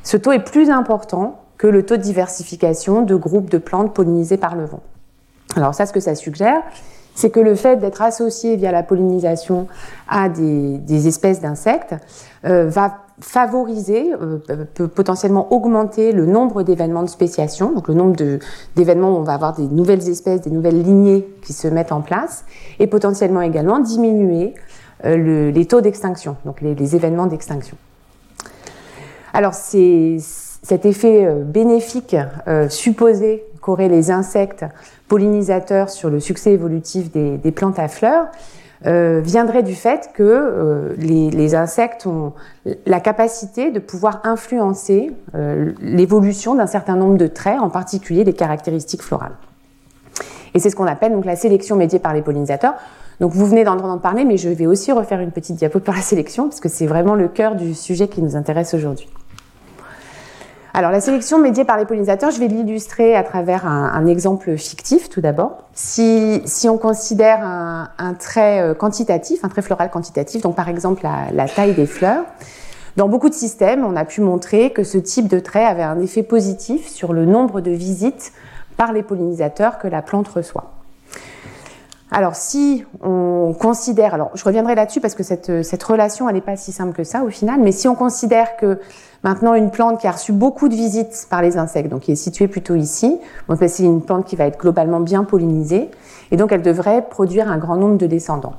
ce 0.04 0.18
taux 0.18 0.32
est 0.32 0.44
plus 0.44 0.70
important 0.70 1.42
que 1.60 1.68
le 1.68 1.86
taux 1.86 1.98
de 1.98 2.02
diversification 2.02 3.04
de 3.04 3.16
groupes 3.16 3.52
de 3.52 3.60
plantes 3.60 3.94
pollinisées 3.94 4.38
par 4.38 4.56
le 4.56 4.66
vent. 4.66 4.82
Alors 5.56 5.76
ça, 5.76 5.86
ce 5.86 5.94
que 5.94 6.00
ça 6.00 6.16
suggère, 6.16 6.64
c'est 7.14 7.30
que 7.30 7.40
le 7.42 7.54
fait 7.54 7.76
d'être 7.76 8.02
associé 8.02 8.56
via 8.56 8.72
la 8.72 8.82
pollinisation 8.82 9.68
à 10.08 10.30
des, 10.30 11.08
espèces 11.08 11.42
d'insectes 11.42 11.96
euh, 12.46 12.70
va 12.70 13.00
favoriser, 13.20 14.14
euh, 14.14 14.38
peut 14.74 14.88
potentiellement 14.88 15.52
augmenter 15.52 16.14
le 16.14 16.26
nombre 16.26 16.64
d'événements 16.64 17.04
de 17.04 17.10
spéciation, 17.10 17.74
donc 17.74 17.90
le 17.90 17.94
nombre 17.94 18.16
d'événements 18.78 19.12
où 19.12 19.18
on 19.18 19.24
va 19.24 19.34
avoir 19.34 19.54
des 19.54 19.68
nouvelles 19.68 20.08
espèces, 20.08 20.40
des 20.40 20.52
nouvelles 20.52 20.82
lignées 20.82 21.28
qui 21.42 21.52
se 21.52 21.68
mettent 21.68 21.92
en 21.92 22.00
place, 22.00 22.46
et 22.80 22.88
potentiellement 22.88 23.42
également 23.42 23.80
diminuer 23.80 24.54
euh, 25.04 25.18
le, 25.18 25.50
les 25.50 25.66
taux 25.66 25.82
d'extinction, 25.82 26.38
donc 26.46 26.62
les, 26.62 26.74
les 26.74 26.96
événements 26.96 27.28
d'extinction. 27.28 27.76
Alors 29.34 29.54
c'est 29.54 30.18
cet 30.64 30.86
effet 30.86 31.26
euh, 31.26 31.44
bénéfique 31.44 32.16
supposé 32.70 33.44
qu'auraient 33.62 33.90
les 33.90 34.12
insectes 34.12 34.66
pollinisateurs 35.08 35.90
sur 35.90 36.10
le 36.10 36.20
succès 36.20 36.52
évolutif 36.52 37.12
des, 37.12 37.38
des 37.38 37.52
plantes 37.52 37.80
à 37.80 37.88
fleurs 37.88 38.28
euh, 38.86 39.20
viendrait 39.22 39.64
du 39.64 39.76
fait 39.76 40.12
que 40.14 40.24
euh, 40.24 40.96
les, 40.98 41.30
les, 41.32 41.54
insectes 41.54 42.06
ont 42.08 42.32
la 42.86 43.02
capacité 43.02 43.72
de 43.72 43.80
pouvoir 43.80 44.22
influencer 44.24 45.12
euh, 45.36 45.74
l'évolution 45.82 46.56
d'un 46.56 46.68
certain 46.68 46.96
nombre 46.96 47.18
de 47.18 47.28
traits, 47.28 47.60
en 47.60 47.70
particulier 47.70 48.24
des 48.24 48.32
caractéristiques 48.32 49.02
florales. 49.02 49.36
Et 50.54 50.60
c'est 50.60 50.70
ce 50.70 50.78
qu'on 50.78 50.88
appelle 50.88 51.12
donc 51.12 51.26
la 51.26 51.36
sélection 51.36 51.76
médiée 51.76 52.00
par 52.00 52.14
les 52.14 52.22
pollinisateurs. 52.22 52.76
Donc 53.20 53.34
vous 53.34 53.46
venez 53.46 53.66
d'en 53.66 53.74
entendre 53.74 54.00
parler, 54.00 54.24
mais 54.24 54.38
je 54.38 54.48
vais 54.48 54.66
aussi 54.66 54.94
refaire 54.94 55.20
une 55.20 55.32
petite 55.32 55.58
diapo 55.58 55.82
par 55.82 55.96
la 55.96 56.02
sélection, 56.02 56.48
parce 56.48 56.62
que 56.62 56.70
c'est 56.70 56.88
vraiment 56.88 57.16
le 57.16 57.28
cœur 57.28 57.56
du 57.56 57.74
sujet 57.74 58.08
qui 58.08 58.22
nous 58.22 58.38
intéresse 58.38 58.74
aujourd'hui. 58.74 59.10
Alors 60.74 60.92
la 60.92 61.02
sélection 61.02 61.40
médiée 61.40 61.66
par 61.66 61.78
les 61.78 61.86
pollinisateurs, 61.86 62.30
je 62.30 62.40
vais 62.40 62.48
l'illustrer 62.48 63.16
à 63.16 63.24
travers 63.24 63.66
un, 63.66 64.06
exemple 64.06 64.56
fictif 64.56 65.10
tout 65.10 65.20
d'abord. 65.20 65.64
Si, 65.74 66.42
on 66.70 66.78
considère 66.78 67.44
un, 67.44 68.14
trait 68.14 68.62
euh, 68.62 68.74
quantitatif, 68.76 69.44
un 69.44 69.50
trait 69.50 69.64
floral 69.64 69.90
quantitatif, 69.90 70.42
donc 70.42 70.56
par 70.56 70.70
exemple 70.70 71.08
la, 71.34 71.48
taille 71.48 71.74
des 71.74 71.88
fleurs, 71.88 72.24
dans 72.98 73.08
beaucoup 73.08 73.30
de 73.30 73.34
systèmes, 73.34 73.84
on 73.84 73.96
a 73.96 74.06
pu 74.06 74.22
montrer 74.22 74.72
que 74.72 74.84
ce 74.84 74.98
type 74.98 75.28
de 75.28 75.40
trait 75.40 75.66
avait 75.66 75.84
un 75.84 76.00
effet 76.02 76.24
positif 76.24 76.88
sur 76.88 77.14
le 77.14 77.26
nombre 77.26 77.62
de 77.62 77.72
visites 77.72 78.32
par 78.78 78.94
les 78.94 79.04
pollinisateurs 79.04 79.80
que 79.80 79.88
la 79.88 80.02
plante 80.02 80.28
reçoit. 80.28 80.74
Alors 82.12 82.36
si 82.36 82.86
on 83.04 83.54
considère, 83.60 84.14
alors 84.14 84.32
je 84.34 84.44
reviendrai 84.44 84.76
là-dessus 84.76 85.00
parce 85.00 85.16
que 85.16 85.24
cette, 85.24 85.64
cette 85.64 85.84
relation 85.84 86.28
elle 86.28 86.36
n'est 86.36 86.42
pas 86.42 86.58
si 86.58 86.72
simple 86.72 86.94
que 86.94 87.04
ça 87.04 87.24
au 87.24 87.30
final, 87.30 87.60
mais 87.62 87.72
si 87.72 87.88
on 87.88 87.96
considère 87.96 88.58
que 88.58 88.80
Maintenant, 89.24 89.54
une 89.54 89.70
plante 89.70 90.00
qui 90.00 90.08
a 90.08 90.12
reçu 90.12 90.32
beaucoup 90.32 90.70
de 90.70 90.76
visites 90.76 91.28
par 91.30 91.42
les 91.42 91.58
insectes, 91.58 91.90
donc 91.90 92.04
qui 92.04 92.14
est 92.14 92.16
située 92.16 92.48
plutôt 92.48 92.76
ici, 92.76 93.20
ben, 93.50 93.58
c'est 93.68 93.84
une 93.84 94.02
plante 94.02 94.26
qui 94.26 94.38
va 94.38 94.46
être 94.46 94.58
globalement 94.58 95.02
bien 95.02 95.26
pollinisée, 95.26 95.90
et 96.32 96.38
donc 96.38 96.54
elle 96.54 96.62
devrait 96.62 97.06
produire 97.10 97.52
un 97.52 97.58
grand 97.58 97.76
nombre 97.76 97.98
de 97.98 98.08
descendants. 98.08 98.54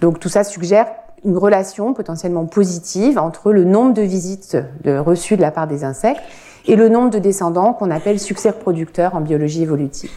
Donc 0.00 0.20
tout 0.20 0.28
ça 0.28 0.44
suggère 0.44 0.86
une 1.24 1.36
relation 1.36 1.94
potentiellement 1.94 2.46
positive 2.46 3.18
entre 3.18 3.50
le 3.50 3.64
nombre 3.64 3.92
de 3.92 4.02
visites 4.02 4.56
reçues 4.84 5.36
de 5.36 5.42
la 5.42 5.50
part 5.50 5.66
des 5.66 5.82
insectes 5.82 6.22
et 6.66 6.76
le 6.76 6.88
nombre 6.88 7.10
de 7.10 7.18
descendants 7.18 7.72
qu'on 7.72 7.90
appelle 7.90 8.20
succès 8.20 8.50
reproducteurs 8.50 9.16
en 9.16 9.20
biologie 9.20 9.62
évolutive. 9.62 10.10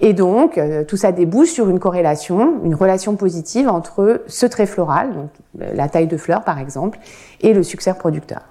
Et 0.00 0.12
donc, 0.12 0.58
euh, 0.58 0.84
tout 0.84 0.96
ça 0.96 1.12
débouche 1.12 1.50
sur 1.50 1.68
une 1.68 1.78
corrélation, 1.78 2.60
une 2.64 2.74
relation 2.74 3.16
positive 3.16 3.68
entre 3.68 4.22
ce 4.26 4.46
trait 4.46 4.66
floral, 4.66 5.14
donc 5.14 5.30
la 5.58 5.88
taille 5.88 6.06
de 6.06 6.16
fleur 6.16 6.42
par 6.42 6.58
exemple, 6.58 6.98
et 7.40 7.54
le 7.54 7.62
succès 7.62 7.92
reproducteur. 7.92 8.42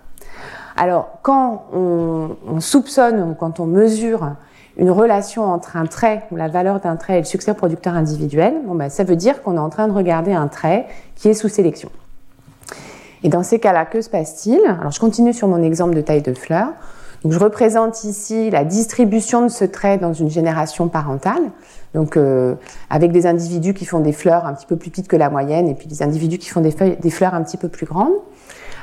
Alors, 0.75 1.19
quand 1.21 1.65
on, 1.73 2.59
soupçonne 2.59 3.21
ou 3.21 3.33
quand 3.35 3.59
on 3.59 3.65
mesure 3.65 4.31
une 4.77 4.89
relation 4.89 5.43
entre 5.43 5.77
un 5.77 5.85
trait, 5.85 6.23
ou 6.31 6.35
la 6.35 6.47
valeur 6.47 6.79
d'un 6.79 6.95
trait 6.95 7.17
et 7.17 7.19
le 7.19 7.25
succès 7.25 7.53
producteur 7.53 7.93
individuel, 7.93 8.55
bon 8.65 8.73
ben, 8.73 8.89
ça 8.89 9.03
veut 9.03 9.15
dire 9.15 9.43
qu'on 9.43 9.55
est 9.55 9.59
en 9.59 9.69
train 9.69 9.87
de 9.87 9.93
regarder 9.93 10.33
un 10.33 10.47
trait 10.47 10.87
qui 11.15 11.29
est 11.29 11.35
sous 11.35 11.47
sélection. 11.47 11.89
Et 13.23 13.29
dans 13.29 13.43
ces 13.43 13.59
cas-là, 13.59 13.85
que 13.85 14.01
se 14.01 14.09
passe-t-il? 14.09 14.59
Alors, 14.65 14.91
je 14.91 14.99
continue 14.99 15.33
sur 15.33 15.47
mon 15.47 15.61
exemple 15.61 15.95
de 15.95 16.01
taille 16.01 16.23
de 16.23 16.33
fleur. 16.33 16.69
Je 17.25 17.39
représente 17.39 18.03
ici 18.03 18.49
la 18.49 18.65
distribution 18.65 19.43
de 19.43 19.47
ce 19.47 19.63
trait 19.63 19.97
dans 19.97 20.11
une 20.11 20.29
génération 20.29 20.89
parentale, 20.89 21.51
donc 21.93 22.17
euh, 22.17 22.55
avec 22.89 23.13
des 23.13 23.25
individus 23.25 23.73
qui 23.73 23.85
font 23.85 24.01
des 24.01 24.11
fleurs 24.11 24.45
un 24.45 24.53
petit 24.53 24.65
peu 24.65 24.75
plus 24.75 24.89
petites 24.89 25.07
que 25.07 25.15
la 25.15 25.29
moyenne 25.29 25.69
et 25.69 25.73
puis 25.73 25.87
des 25.87 26.03
individus 26.03 26.37
qui 26.37 26.49
font 26.49 26.59
des 26.59 27.09
fleurs 27.09 27.33
un 27.33 27.41
petit 27.43 27.55
peu 27.55 27.69
plus 27.69 27.85
grandes. 27.85 28.11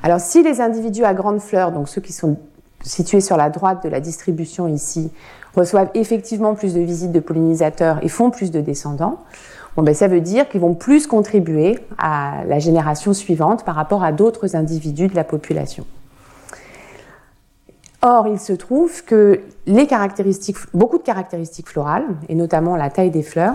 Alors 0.03 0.21
si 0.21 0.43
les 0.43 0.63
individus 0.63 1.05
à 1.05 1.13
grandes 1.13 1.41
fleurs, 1.41 1.71
donc 1.71 1.91
ceux 1.91 2.01
qui 2.01 2.15
sont 2.15 2.39
situés 2.83 3.21
sur 3.21 3.37
la 3.37 3.51
droite 3.51 3.85
de 3.85 3.91
la 3.91 4.01
distribution 4.01 4.67
ici, 4.69 5.11
reçoivent 5.55 5.91
effectivement 5.93 6.55
plus 6.55 6.73
de 6.73 6.81
visites 6.81 7.13
de 7.13 7.21
pollinisateurs 7.21 7.99
et 8.03 8.09
font 8.09 8.31
plus 8.31 8.51
de 8.51 8.63
descendants, 8.63 9.19
bon 9.77 9.83
ben 9.83 9.95
ça 9.95 10.09
veut 10.09 10.23
dire 10.23 10.49
qu'ils 10.49 10.63
vont 10.63 10.73
plus 10.75 11.07
contribuer 11.07 11.79
à 11.99 12.43
la 12.47 12.59
génération 12.59 13.13
suivante 13.13 13.67
par 13.67 13.75
rapport 13.75 14.03
à 14.03 14.13
d'autres 14.13 14.57
individus 14.57 15.09
de 15.09 15.15
la 15.15 15.25
population. 15.25 15.85
Or, 18.03 18.27
il 18.27 18.39
se 18.39 18.55
trouve 18.55 19.05
que 19.05 19.41
caractéristiques, 19.89 20.57
beaucoup 20.73 20.99
de 20.99 21.03
caractéristiques 21.03 21.69
florales, 21.69 22.07
et 22.29 22.35
notamment 22.35 22.77
la 22.77 22.89
taille 22.89 23.11
des 23.11 23.23
fleurs, 23.23 23.55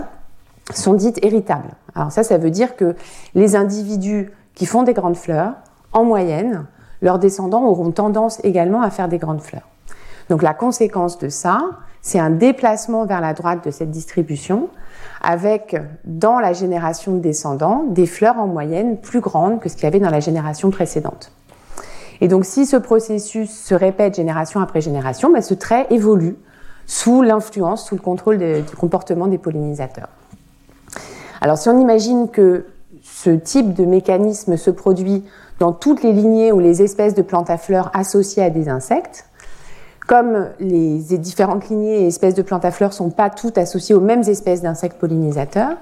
sont 0.72 0.94
dites 0.94 1.18
héritables. 1.24 1.70
Alors 1.94 2.12
ça, 2.12 2.22
ça 2.22 2.38
veut 2.38 2.50
dire 2.50 2.76
que 2.76 2.94
les 3.34 3.56
individus 3.56 4.30
qui 4.54 4.66
font 4.66 4.82
des 4.82 4.94
grandes 4.94 5.16
fleurs, 5.16 5.54
en 5.92 6.04
moyenne, 6.04 6.66
leurs 7.02 7.18
descendants 7.18 7.64
auront 7.64 7.90
tendance 7.90 8.40
également 8.44 8.82
à 8.82 8.90
faire 8.90 9.08
des 9.08 9.18
grandes 9.18 9.42
fleurs. 9.42 9.68
Donc 10.28 10.42
la 10.42 10.54
conséquence 10.54 11.18
de 11.18 11.28
ça, 11.28 11.60
c'est 12.00 12.18
un 12.18 12.30
déplacement 12.30 13.04
vers 13.04 13.20
la 13.20 13.34
droite 13.34 13.64
de 13.64 13.70
cette 13.70 13.90
distribution, 13.90 14.68
avec 15.22 15.76
dans 16.04 16.38
la 16.38 16.52
génération 16.52 17.12
de 17.12 17.18
descendants 17.18 17.84
des 17.88 18.06
fleurs 18.06 18.38
en 18.38 18.46
moyenne 18.46 18.98
plus 18.98 19.20
grandes 19.20 19.60
que 19.60 19.68
ce 19.68 19.74
qu'il 19.74 19.84
y 19.84 19.86
avait 19.86 20.00
dans 20.00 20.10
la 20.10 20.20
génération 20.20 20.70
précédente. 20.70 21.32
Et 22.20 22.28
donc, 22.28 22.44
si 22.44 22.66
ce 22.66 22.76
processus 22.76 23.50
se 23.50 23.74
répète 23.74 24.16
génération 24.16 24.60
après 24.60 24.80
génération, 24.80 25.30
ben, 25.32 25.42
ce 25.42 25.54
trait 25.54 25.86
évolue 25.90 26.36
sous 26.86 27.22
l'influence, 27.22 27.86
sous 27.86 27.94
le 27.94 28.00
contrôle 28.00 28.38
du 28.38 28.76
comportement 28.76 29.26
des 29.26 29.38
pollinisateurs. 29.38 30.08
Alors, 31.40 31.58
si 31.58 31.68
on 31.68 31.78
imagine 31.78 32.28
que 32.30 32.66
ce 33.02 33.30
type 33.30 33.74
de 33.74 33.84
mécanisme 33.84 34.56
se 34.56 34.70
produit 34.70 35.24
dans 35.58 35.72
toutes 35.72 36.02
les 36.02 36.12
lignées 36.12 36.52
ou 36.52 36.58
les 36.60 36.82
espèces 36.82 37.14
de 37.14 37.22
plantes 37.22 37.50
à 37.50 37.58
fleurs 37.58 37.90
associées 37.94 38.42
à 38.42 38.50
des 38.50 38.68
insectes, 38.68 39.26
comme 40.06 40.48
les 40.60 40.98
différentes 41.18 41.68
lignées 41.68 42.02
et 42.02 42.06
espèces 42.06 42.34
de 42.34 42.42
plantes 42.42 42.64
à 42.64 42.70
fleurs 42.70 42.90
ne 42.90 42.94
sont 42.94 43.10
pas 43.10 43.28
toutes 43.28 43.58
associées 43.58 43.94
aux 43.94 44.00
mêmes 44.00 44.22
espèces 44.22 44.62
d'insectes 44.62 44.98
pollinisateurs, 44.98 45.76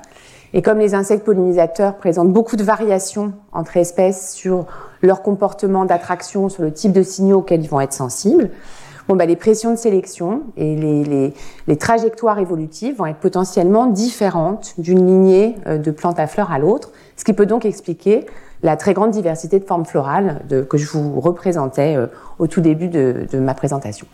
et 0.55 0.63
comme 0.63 0.79
les 0.79 0.95
insectes 0.95 1.25
pollinisateurs 1.25 1.97
présentent 1.97 2.33
beaucoup 2.33 2.55
de 2.55 2.63
variations 2.63 3.33
entre 3.53 3.77
espèces 3.77 4.33
sur 4.35 4.67
leur 5.03 5.21
comportement 5.21 5.85
d'attraction, 5.85 6.49
sur 6.49 6.63
le 6.63 6.73
type 6.73 6.93
de 6.93 7.03
signaux 7.03 7.39
auxquels 7.39 7.63
ils 7.63 7.69
vont 7.69 7.81
être 7.81 7.93
sensibles, 7.93 8.51
bon, 9.09 9.17
bah, 9.17 9.27
les 9.27 9.35
pressions 9.35 9.73
de 9.73 9.77
sélection 9.77 10.43
et 10.57 10.77
les, 10.77 11.35
les, 11.67 11.77
trajectoires 11.77 12.39
évolutives 12.39 12.97
vont 12.99 13.07
être 13.07 13.19
potentiellement 13.19 13.87
différentes 13.87 14.75
d'une 14.79 15.05
lignée 15.05 15.57
euh, 15.67 15.77
de 15.77 15.91
plantes 15.91 16.21
à 16.21 16.29
fleurs 16.29 16.53
à 16.53 16.61
l'autre, 16.61 16.93
ce 17.17 17.25
qui 17.25 17.33
peut 17.33 17.47
donc 17.47 17.65
expliquer 17.65 18.25
la 18.63 18.77
très 18.77 18.95
grande 18.95 19.11
diversité 19.11 19.59
de 19.59 19.65
formes 19.65 19.85
florales 19.85 20.41
de, 20.49 20.63
que 20.63 20.79
je 20.79 20.87
vous 20.87 21.21
représentais 21.21 21.97
euh, 21.97 22.07
au 22.39 22.47
tout 22.47 22.61
début 22.61 22.89
de, 22.89 23.27
de 23.31 23.39
ma 23.41 23.55
présentation. 23.55 24.07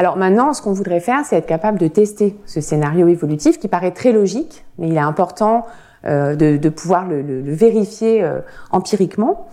Alors 0.00 0.16
maintenant, 0.16 0.54
ce 0.54 0.62
qu'on 0.62 0.72
voudrait 0.72 1.00
faire, 1.00 1.26
c'est 1.26 1.36
être 1.36 1.46
capable 1.46 1.78
de 1.78 1.86
tester 1.86 2.34
ce 2.46 2.62
scénario 2.62 3.06
évolutif 3.06 3.58
qui 3.58 3.68
paraît 3.68 3.90
très 3.90 4.12
logique, 4.12 4.64
mais 4.78 4.88
il 4.88 4.94
est 4.94 4.98
important 4.98 5.66
euh, 6.06 6.34
de, 6.36 6.68
pouvoir 6.70 7.06
le, 7.06 7.42
vérifier 7.42 8.24
euh, 8.24 8.38
empiriquement. 8.70 9.46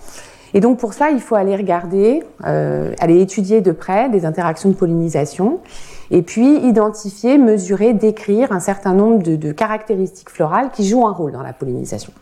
Et 0.53 0.61
donc 0.61 0.79
pour 0.79 0.93
ça, 0.93 1.09
il 1.09 1.19
faut 1.19 1.35
aller 1.35 1.53
regarder, 1.53 2.23
euh, 2.45 2.93
aller 3.01 3.19
étudier 3.19 3.59
de 3.59 3.73
près 3.73 4.07
des 4.07 4.25
interactions 4.25 4.69
de 4.69 4.75
pollinisation, 4.75 5.59
et 6.11 6.21
puis 6.21 6.59
identifier, 6.65 7.37
mesurer, 7.37 7.91
décrire 7.91 8.53
un 8.53 8.61
certain 8.61 8.93
nombre 8.93 9.23
de 9.23 9.51
caractéristiques 9.51 10.29
florales 10.29 10.69
qui 10.71 10.87
jouent 10.87 11.07
un 11.07 11.11
rôle 11.11 11.33
dans 11.33 11.43
la 11.43 11.51
pollinisation. 11.51 12.13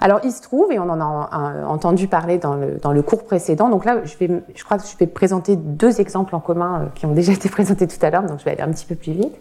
Alors, 0.00 0.20
il 0.24 0.32
se 0.32 0.42
trouve, 0.42 0.70
et 0.72 0.78
on 0.78 0.88
en 0.88 1.00
a 1.00 1.64
entendu 1.66 2.08
parler 2.08 2.38
dans 2.38 2.54
le, 2.54 3.02
cours 3.02 3.24
précédent, 3.24 3.68
donc 3.68 3.84
là, 3.84 4.04
je, 4.04 4.16
vais, 4.18 4.42
je 4.54 4.64
crois 4.64 4.78
que 4.78 4.84
je 4.86 4.96
vais 4.96 5.06
présenter 5.06 5.56
deux 5.56 6.00
exemples 6.00 6.34
en 6.34 6.40
commun 6.40 6.82
euh, 6.82 6.86
qui 6.94 7.06
ont 7.06 7.12
déjà 7.12 7.32
été 7.38 7.48
présentés 7.48 7.86
tout 7.86 8.04
à 8.04 8.10
l'heure, 8.10 8.22
donc 8.22 8.38
je 8.38 8.44
vais 8.44 8.52
aller 8.52 8.62
un 8.62 8.70
petit 8.70 8.86
peu 8.86 8.94
plus 8.94 9.12
vite. 9.12 9.34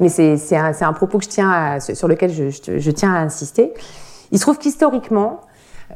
Mais 0.00 0.08
c'est 0.08 0.56
un, 0.56 0.92
propos 0.92 1.18
que 1.18 1.24
je 1.24 1.28
tiens 1.28 1.80
sur 1.80 2.08
lequel 2.08 2.30
je, 2.30 2.90
tiens 2.90 3.12
à 3.12 3.18
insister. 3.18 3.74
Il 4.30 4.38
se 4.38 4.42
trouve 4.42 4.58
qu'historiquement, 4.58 5.40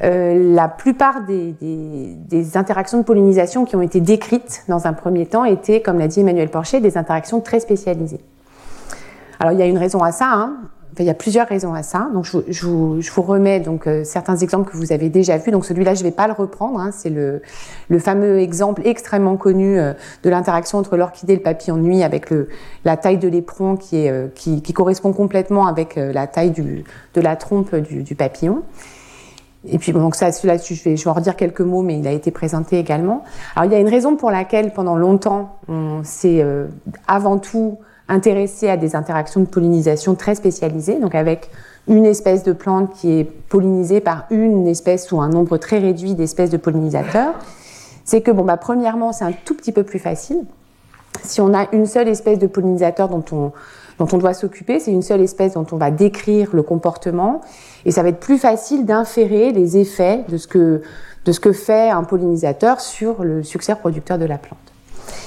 euh, 0.02 0.54
la 0.54 0.68
plupart 0.68 1.24
des, 1.24 1.54
des, 1.60 2.56
interactions 2.56 2.98
de 2.98 3.04
pollinisation 3.04 3.64
qui 3.64 3.76
ont 3.76 3.82
été 3.82 4.00
décrites 4.00 4.64
dans 4.68 4.86
un 4.86 4.92
premier 4.92 5.26
temps 5.26 5.44
étaient, 5.44 5.82
comme 5.82 5.98
l'a 5.98 6.08
dit 6.08 6.20
Emmanuel 6.20 6.48
Porcher, 6.48 6.80
des 6.80 6.96
interactions 6.96 7.40
très 7.40 7.60
spécialisées. 7.60 8.20
Alors 9.38 9.52
il 9.52 9.58
y 9.58 9.62
a 9.62 9.66
une 9.66 9.78
raison 9.78 10.02
à 10.02 10.12
ça. 10.12 10.30
Hein 10.32 10.56
il 10.98 11.06
y 11.06 11.10
a 11.10 11.14
plusieurs 11.14 11.48
raisons 11.48 11.72
à 11.74 11.82
ça. 11.82 12.08
Donc, 12.12 12.24
je, 12.24 12.38
je, 12.48 12.66
vous, 12.66 13.00
je 13.00 13.10
vous, 13.10 13.22
remets 13.22 13.60
donc 13.60 13.86
euh, 13.86 14.04
certains 14.04 14.36
exemples 14.36 14.70
que 14.70 14.76
vous 14.76 14.92
avez 14.92 15.08
déjà 15.08 15.38
vus. 15.38 15.50
Donc, 15.50 15.64
celui-là, 15.64 15.94
je 15.94 16.00
ne 16.00 16.08
vais 16.08 16.14
pas 16.14 16.26
le 16.26 16.34
reprendre. 16.34 16.78
Hein. 16.78 16.90
C'est 16.92 17.08
le, 17.08 17.40
le, 17.88 17.98
fameux 17.98 18.40
exemple 18.40 18.82
extrêmement 18.84 19.36
connu 19.36 19.78
euh, 19.78 19.94
de 20.22 20.30
l'interaction 20.30 20.78
entre 20.78 20.96
l'orchidée 20.96 21.34
et 21.34 21.36
le 21.36 21.42
papillon 21.42 21.76
nuit 21.76 22.02
avec 22.02 22.30
le, 22.30 22.48
la 22.84 22.96
taille 22.96 23.18
de 23.18 23.28
l'éperon 23.28 23.76
qui, 23.76 24.04
est, 24.04 24.10
euh, 24.10 24.28
qui, 24.34 24.60
qui, 24.60 24.72
correspond 24.72 25.12
complètement 25.12 25.66
avec 25.66 25.96
la 25.96 26.26
taille 26.26 26.50
du, 26.50 26.84
de 27.14 27.20
la 27.20 27.36
trompe 27.36 27.74
du, 27.74 28.02
du 28.02 28.14
papillon. 28.14 28.62
Et 29.64 29.78
puis, 29.78 29.92
bon, 29.92 30.00
donc 30.00 30.16
ça, 30.16 30.32
celui-là, 30.32 30.56
je 30.58 30.74
vais, 30.82 30.96
je 30.96 31.04
vais 31.04 31.10
en 31.10 31.14
redire 31.14 31.36
quelques 31.36 31.60
mots, 31.60 31.82
mais 31.82 31.98
il 31.98 32.06
a 32.06 32.12
été 32.12 32.30
présenté 32.32 32.78
également. 32.78 33.22
Alors, 33.54 33.70
il 33.70 33.72
y 33.72 33.76
a 33.76 33.80
une 33.80 33.88
raison 33.88 34.16
pour 34.16 34.30
laquelle, 34.30 34.72
pendant 34.72 34.96
longtemps, 34.96 35.56
on 35.68 36.02
s'est 36.02 36.44
avant 37.06 37.38
tout 37.38 37.78
intéressé 38.08 38.68
à 38.68 38.76
des 38.76 38.96
interactions 38.96 39.40
de 39.40 39.46
pollinisation 39.46 40.14
très 40.14 40.34
spécialisées, 40.34 40.98
donc 40.98 41.14
avec 41.14 41.50
une 41.88 42.04
espèce 42.04 42.42
de 42.42 42.52
plante 42.52 42.92
qui 42.94 43.12
est 43.12 43.24
pollinisée 43.24 44.00
par 44.00 44.26
une 44.30 44.66
espèce 44.66 45.10
ou 45.12 45.20
un 45.20 45.28
nombre 45.28 45.56
très 45.56 45.78
réduit 45.78 46.14
d'espèces 46.14 46.50
de 46.50 46.56
pollinisateurs, 46.56 47.34
c'est 48.04 48.20
que, 48.20 48.30
bon, 48.30 48.44
bah, 48.44 48.56
premièrement, 48.56 49.12
c'est 49.12 49.24
un 49.24 49.32
tout 49.32 49.54
petit 49.54 49.72
peu 49.72 49.82
plus 49.82 49.98
facile. 49.98 50.44
Si 51.22 51.40
on 51.40 51.54
a 51.54 51.66
une 51.72 51.86
seule 51.86 52.08
espèce 52.08 52.38
de 52.38 52.46
pollinisateur 52.46 53.08
dont 53.08 53.52
on, 53.98 54.18
doit 54.18 54.34
s'occuper, 54.34 54.80
c'est 54.80 54.90
une 54.90 55.02
seule 55.02 55.20
espèce 55.20 55.54
dont 55.54 55.66
on 55.72 55.76
va 55.76 55.90
décrire 55.90 56.50
le 56.52 56.62
comportement, 56.62 57.40
et 57.84 57.90
ça 57.90 58.02
va 58.02 58.08
être 58.08 58.20
plus 58.20 58.38
facile 58.38 58.86
d'inférer 58.86 59.52
les 59.52 59.76
effets 59.76 60.24
de 60.28 60.36
ce 60.36 60.46
que, 60.46 60.82
de 61.24 61.32
ce 61.32 61.40
que 61.40 61.52
fait 61.52 61.90
un 61.90 62.02
pollinisateur 62.02 62.80
sur 62.80 63.22
le 63.22 63.42
succès 63.42 63.72
reproducteur 63.72 64.18
de 64.18 64.24
la 64.24 64.38
plante. 64.38 64.71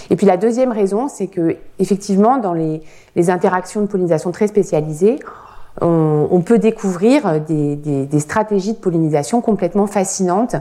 Et 0.10 0.15
puis 0.15 0.25
la 0.25 0.38
deuxième 0.38 0.72
raison, 0.72 1.08
c'est 1.08 1.27
que 1.27 1.55
effectivement, 1.79 2.38
dans 2.38 2.53
les, 2.53 2.82
interactions 3.29 3.82
de 3.82 3.88
pollinisation 3.88 4.32
très 4.32 4.48
spécialisées, 4.48 5.20
on, 5.82 6.41
peut 6.46 6.58
découvrir 6.58 7.41
des, 7.41 8.20
stratégies 8.20 8.74
de 8.74 8.77
pollinisation 8.77 9.41
complètement 9.41 9.88
fascinantes 9.88 10.55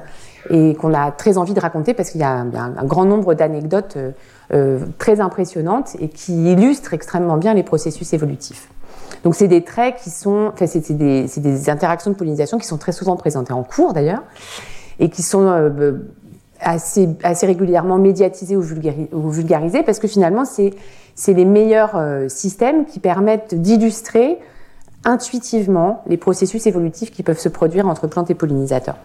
et 0.50 0.74
qu'on 0.74 0.92
a 0.92 1.12
très 1.12 1.38
envie 1.38 1.54
de 1.54 1.60
raconter 1.60 1.94
parce 1.94 2.10
qu'il 2.10 2.20
y 2.20 2.24
a 2.24 2.30
un, 2.32 2.84
grand 2.84 3.04
nombre 3.04 3.34
d'anecdotes 3.34 3.96
euh, 3.96 4.10
euh, 4.52 4.78
très 4.98 5.20
impressionnantes 5.20 5.96
et 6.00 6.08
qui 6.08 6.52
illustrent 6.52 6.92
extrêmement 6.94 7.36
bien 7.36 7.54
les 7.54 7.62
processus 7.62 8.12
évolutifs. 8.12 8.68
Donc 9.22 9.34
c'est 9.34 9.48
des 9.48 9.64
traits 9.64 9.96
qui 10.02 10.10
sont, 10.10 10.50
enfin 10.52 10.66
c'est 10.66 10.92
des, 10.92 11.70
interactions 11.70 12.10
de 12.10 12.16
pollinisation 12.16 12.58
qui 12.58 12.66
sont 12.66 12.76
très 12.76 12.92
souvent 12.92 13.16
présentées 13.16 13.54
en 13.54 13.62
cours 13.62 13.94
d'ailleurs 13.94 14.22
et 14.98 15.08
qui 15.08 15.22
sont 15.22 15.46
euh, 15.46 15.92
assez, 16.64 17.08
assez 17.22 17.46
régulièrement 17.46 17.98
médiatisé 17.98 18.56
ou, 18.56 18.62
vulgarisé, 19.30 19.82
parce 19.82 19.98
que 19.98 20.08
finalement, 20.08 20.44
c'est 20.44 21.32
les 21.32 21.44
meilleurs 21.44 21.96
euh, 21.96 22.28
systèmes 22.28 22.86
qui 22.86 22.98
permettent 22.98 23.54
d'illustrer 23.54 24.38
intuitivement 25.04 26.02
les 26.06 26.16
processus 26.16 26.66
évolutifs 26.66 27.10
qui 27.10 27.22
peuvent 27.22 27.38
se 27.38 27.48
produire 27.48 27.86
entre 27.86 28.06
plantes 28.06 28.30
et 28.30 28.34
pollinisateurs. 28.34 28.96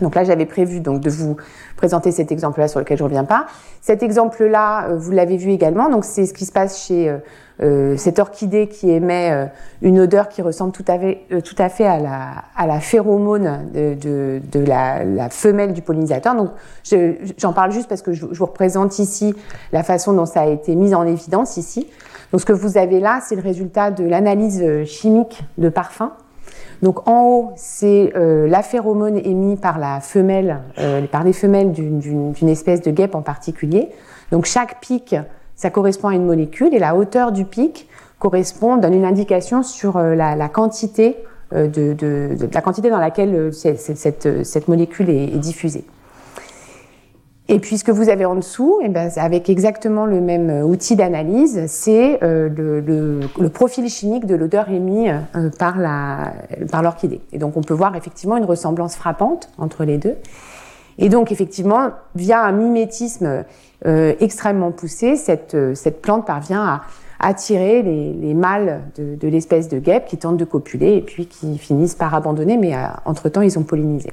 Donc 0.00 0.14
là, 0.14 0.24
j'avais 0.24 0.46
prévu 0.46 0.80
donc 0.80 1.00
de 1.00 1.10
vous 1.10 1.36
présenter 1.76 2.12
cet 2.12 2.32
exemple-là 2.32 2.68
sur 2.68 2.80
lequel 2.80 2.98
je 2.98 3.04
reviens 3.04 3.24
pas. 3.24 3.46
Cet 3.80 4.02
exemple-là, 4.02 4.94
vous 4.94 5.12
l'avez 5.12 5.36
vu 5.36 5.50
également. 5.50 5.88
Donc 5.88 6.04
c'est 6.04 6.26
ce 6.26 6.34
qui 6.34 6.44
se 6.44 6.52
passe 6.52 6.86
chez 6.86 7.14
euh, 7.60 7.96
cette 7.96 8.20
orchidée 8.20 8.68
qui 8.68 8.88
émet 8.90 9.32
euh, 9.32 9.46
une 9.82 9.98
odeur 9.98 10.28
qui 10.28 10.42
ressemble 10.42 10.70
tout 10.70 10.84
à 10.86 10.96
fait, 10.96 11.22
euh, 11.32 11.40
tout 11.40 11.56
à, 11.58 11.68
fait 11.68 11.86
à, 11.86 11.98
la, 11.98 12.44
à 12.56 12.68
la 12.68 12.78
phéromone 12.78 13.68
de, 13.74 13.94
de, 13.94 14.40
de 14.52 14.60
la, 14.64 15.04
la, 15.04 15.28
femelle 15.28 15.72
du 15.72 15.82
pollinisateur. 15.82 16.36
Donc 16.36 16.50
j'en 17.36 17.52
parle 17.52 17.72
juste 17.72 17.88
parce 17.88 18.02
que 18.02 18.12
je, 18.12 18.26
je, 18.30 18.38
vous 18.38 18.46
représente 18.46 19.00
ici 19.00 19.34
la 19.72 19.82
façon 19.82 20.12
dont 20.12 20.26
ça 20.26 20.42
a 20.42 20.46
été 20.46 20.76
mis 20.76 20.94
en 20.94 21.04
évidence 21.04 21.56
ici. 21.56 21.88
Donc 22.30 22.40
ce 22.40 22.46
que 22.46 22.52
vous 22.52 22.78
avez 22.78 23.00
là, 23.00 23.20
c'est 23.26 23.34
le 23.34 23.42
résultat 23.42 23.90
de 23.90 24.04
l'analyse 24.04 24.84
chimique 24.84 25.42
de 25.56 25.68
parfum. 25.68 26.12
Donc 26.82 27.08
en 27.08 27.24
haut, 27.24 27.52
c'est 27.56 28.12
euh, 28.16 28.46
la 28.48 28.62
phéromone 28.62 29.16
émise 29.16 29.58
par 29.60 29.78
la 29.78 30.00
femelle, 30.00 30.60
euh, 30.78 31.06
par 31.06 31.24
les 31.24 31.32
femelles 31.32 31.72
d'une 31.72 32.48
espèce 32.48 32.82
de 32.82 32.90
guêpe 32.90 33.14
en 33.14 33.22
particulier. 33.22 33.88
Donc 34.30 34.44
chaque 34.44 34.80
pic 34.80 35.16
ça 35.58 35.70
correspond 35.70 36.08
à 36.08 36.14
une 36.14 36.24
molécule 36.24 36.72
et 36.72 36.78
la 36.78 36.94
hauteur 36.94 37.32
du 37.32 37.44
pic 37.44 37.88
correspond, 38.20 38.76
donne 38.76 38.94
une 38.94 39.04
indication 39.04 39.64
sur 39.64 39.96
euh, 39.96 40.14
la, 40.14 40.48
quantité 40.48 41.16
euh, 41.52 41.66
de, 41.66 42.36
la 42.52 42.60
quantité 42.62 42.90
dans 42.90 43.00
laquelle 43.00 43.52
cette, 43.52 44.44
cette, 44.44 44.68
molécule 44.68 45.10
est, 45.10 45.36
diffusée. 45.36 45.84
Et 47.50 47.60
puis 47.60 47.78
ce 47.78 47.84
que 47.84 47.90
vous 47.90 48.10
avez 48.10 48.26
en 48.26 48.34
dessous, 48.34 48.78
eh 48.82 48.88
ben, 48.88 49.10
avec 49.16 49.48
exactement 49.48 50.04
le 50.04 50.20
même 50.20 50.50
outil 50.64 50.96
d'analyse, 50.96 51.64
c'est 51.66 52.22
euh, 52.22 52.50
le, 52.54 52.80
le, 52.80 53.20
le, 53.38 53.48
profil 53.48 53.88
chimique 53.88 54.26
de 54.26 54.34
l'odeur 54.34 54.68
émise 54.68 55.14
euh, 55.34 55.48
par 55.58 55.78
la 55.78 56.32
par 56.70 56.82
l'orchidée. 56.82 57.22
Et 57.32 57.38
donc 57.38 57.56
on 57.56 57.62
peut 57.62 57.72
voir 57.72 57.96
effectivement 57.96 58.36
une 58.36 58.44
ressemblance 58.44 58.96
frappante 58.96 59.48
entre 59.56 59.84
les 59.84 59.96
deux. 59.96 60.16
Et 60.98 61.08
donc 61.08 61.32
effectivement, 61.32 61.90
via 62.14 62.42
un 62.42 62.52
mimétisme 62.52 63.44
euh, 63.86 64.14
extrêmement 64.20 64.72
poussée, 64.72 65.14
cette, 65.14 65.54
euh, 65.54 65.74
cette 65.74 66.02
plante 66.02 66.26
parvient 66.26 66.64
à 66.64 66.82
attirer 67.20 67.82
les, 67.82 68.12
les 68.12 68.34
mâles 68.34 68.82
de, 68.96 69.14
de 69.14 69.28
l'espèce 69.28 69.68
de 69.68 69.78
guêpe 69.78 70.06
qui 70.06 70.18
tentent 70.18 70.36
de 70.36 70.44
copuler 70.44 70.94
et 70.94 71.00
puis 71.00 71.26
qui 71.26 71.58
finissent 71.58 71.94
par 71.94 72.14
abandonner, 72.14 72.56
mais 72.56 72.74
euh, 72.74 72.86
entre-temps, 73.04 73.42
ils 73.42 73.58
ont 73.58 73.62
pollinisé. 73.62 74.12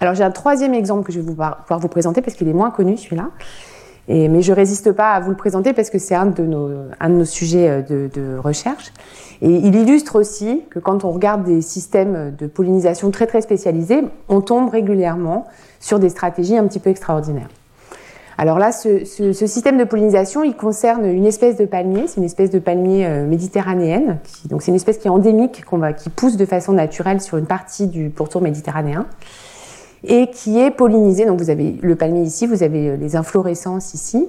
Alors 0.00 0.14
j'ai 0.14 0.24
un 0.24 0.30
troisième 0.30 0.74
exemple 0.74 1.04
que 1.04 1.12
je 1.12 1.20
vais 1.20 1.26
vous 1.26 1.34
pouvoir 1.34 1.78
vous 1.78 1.88
présenter 1.88 2.22
parce 2.22 2.36
qu'il 2.36 2.48
est 2.48 2.54
moins 2.54 2.70
connu 2.70 2.96
celui-là. 2.96 3.30
Mais 4.08 4.42
je 4.42 4.52
résiste 4.52 4.90
pas 4.90 5.12
à 5.12 5.20
vous 5.20 5.30
le 5.30 5.36
présenter 5.36 5.72
parce 5.72 5.88
que 5.88 5.98
c'est 5.98 6.16
un 6.16 6.26
de 6.26 6.42
nos, 6.42 6.68
un 6.98 7.08
de 7.10 7.14
nos 7.14 7.24
sujets 7.24 7.82
de, 7.82 8.10
de, 8.12 8.36
recherche. 8.38 8.92
Et 9.40 9.54
il 9.54 9.76
illustre 9.76 10.18
aussi 10.18 10.64
que 10.68 10.80
quand 10.80 11.04
on 11.04 11.12
regarde 11.12 11.44
des 11.44 11.62
systèmes 11.62 12.34
de 12.36 12.48
pollinisation 12.48 13.12
très 13.12 13.28
très 13.28 13.40
spécialisés, 13.40 14.02
on 14.28 14.40
tombe 14.40 14.68
régulièrement 14.68 15.46
sur 15.78 16.00
des 16.00 16.08
stratégies 16.08 16.56
un 16.56 16.66
petit 16.66 16.80
peu 16.80 16.90
extraordinaires. 16.90 17.48
Alors 18.40 18.58
là, 18.58 18.72
ce, 18.72 19.04
système 19.04 19.76
de 19.76 19.84
pollinisation, 19.84 20.42
il 20.42 20.56
concerne 20.56 21.04
une 21.04 21.26
espèce 21.26 21.56
de 21.56 21.66
palmier, 21.66 22.06
c'est 22.06 22.16
une 22.16 22.24
espèce 22.24 22.48
de 22.48 22.58
palmier 22.58 23.04
euh, 23.04 23.26
méditerranéenne, 23.26 24.18
donc 24.46 24.62
c'est 24.62 24.70
une 24.70 24.76
espèce 24.76 24.96
qui 24.96 25.08
est 25.08 25.10
endémique, 25.10 25.62
qui 25.98 26.08
pousse 26.08 26.38
de 26.38 26.46
façon 26.46 26.72
naturelle 26.72 27.20
sur 27.20 27.36
une 27.36 27.44
partie 27.44 27.86
du 27.86 28.08
pourtour 28.08 28.40
méditerranéen, 28.40 29.04
et 30.04 30.28
qui 30.28 30.58
est 30.58 30.70
pollinisé. 30.70 31.26
Donc 31.26 31.40
vous 31.40 31.50
avez 31.50 31.78
le 31.82 31.96
palmier 31.96 32.22
ici, 32.22 32.46
vous 32.46 32.62
avez 32.62 32.90
euh, 32.90 32.96
les 32.96 33.16
inflorescences 33.16 33.94
ici, 33.94 34.28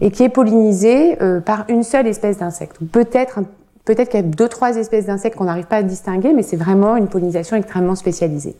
et 0.00 0.10
qui 0.10 0.22
est 0.22 0.28
pollinisé 0.28 1.20
euh, 1.22 1.40
par 1.40 1.64
une 1.68 1.82
seule 1.82 2.06
espèce 2.06 2.38
d'insecte. 2.38 2.76
Peut-être 2.92 3.40
peut-être 3.84 4.10
qu'il 4.10 4.20
y 4.20 4.22
a 4.22 4.26
deux 4.26 4.48
trois 4.48 4.76
espèces 4.76 5.06
d'insectes 5.06 5.36
qu'on 5.36 5.44
n'arrive 5.44 5.66
pas 5.66 5.76
à 5.76 5.82
distinguer, 5.82 6.32
mais 6.34 6.42
c'est 6.42 6.56
vraiment 6.56 6.96
une 6.96 7.08
pollinisation 7.08 7.56
extrêmement 7.56 7.94
spécialisée. 7.94 8.54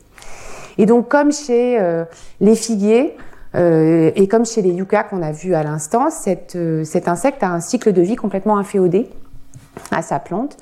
Et 0.77 0.85
donc 0.85 1.07
comme 1.07 1.31
chez 1.31 1.79
euh, 1.79 2.05
les 2.41 2.55
figuiers, 2.55 3.15
et 3.55 4.27
comme 4.29 4.45
chez 4.45 4.61
les 4.61 4.69
yuccas 4.69 5.01
qu'on 5.01 5.23
a 5.23 5.31
vu 5.31 5.55
à 5.55 5.63
l'instant, 5.63 6.11
cet 6.11 6.55
insecte 7.07 7.41
a 7.41 7.49
un 7.49 7.59
cycle 7.59 7.93
de 7.93 8.01
vie 8.03 8.15
complètement 8.15 8.59
inféodé 8.59 9.09
à 9.89 10.03
sa 10.03 10.19
plante. 10.19 10.55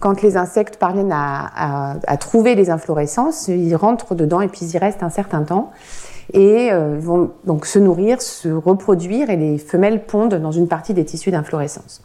Quand 0.00 0.22
les 0.22 0.36
insectes 0.36 0.76
parviennent 0.76 1.12
à, 1.12 2.16
trouver 2.20 2.54
les 2.54 2.70
inflorescences, 2.70 3.48
ils 3.48 3.74
rentrent 3.74 4.14
dedans 4.14 4.40
et 4.40 4.48
puis 4.48 4.60
ils 4.62 4.74
y 4.74 4.78
restent 4.78 5.02
un 5.02 5.10
certain 5.10 5.42
temps 5.42 5.72
et 6.32 6.70
euh, 6.72 6.98
vont 7.00 7.30
donc 7.44 7.66
se 7.66 7.78
nourrir, 7.78 8.20
se 8.20 8.48
reproduire 8.48 9.30
et 9.30 9.36
les 9.36 9.58
femelles 9.58 10.04
pondent 10.04 10.34
dans 10.34 10.52
une 10.52 10.68
partie 10.68 10.94
des 10.94 11.04
tissus 11.04 11.30
d'inflorescence. 11.30 12.02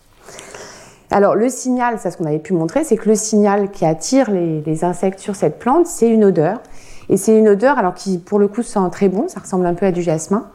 Alors 1.12 1.36
le 1.36 1.50
signal, 1.50 1.98
c'est 2.00 2.10
ce 2.10 2.18
qu'on 2.18 2.26
avait 2.26 2.40
pu 2.40 2.54
montrer, 2.54 2.84
c'est 2.84 2.98
que 2.98 3.10
le 3.10 3.16
signal 3.16 3.70
qui 3.70 3.86
attire 3.86 4.32
les, 4.32 4.62
les 4.62 4.84
insectes 4.84 5.20
sur 5.20 5.36
cette 5.36 5.60
plante, 5.60 5.86
c'est 5.86 6.10
une 6.10 6.24
odeur 6.24 6.62
et 7.10 7.18
c'est 7.18 7.38
une 7.38 7.50
odeur, 7.50 7.78
alors 7.78 7.94
qui 7.94 8.18
pour 8.18 8.40
le 8.40 8.48
coup 8.48 8.64
sent 8.64 8.80
très 8.92 9.10
bon, 9.10 9.28
ça 9.28 9.42
ressemble 9.42 9.66
un 9.66 9.74
peu 9.74 9.86
à 9.86 9.92
du 9.92 10.02
jasmin. 10.02 10.48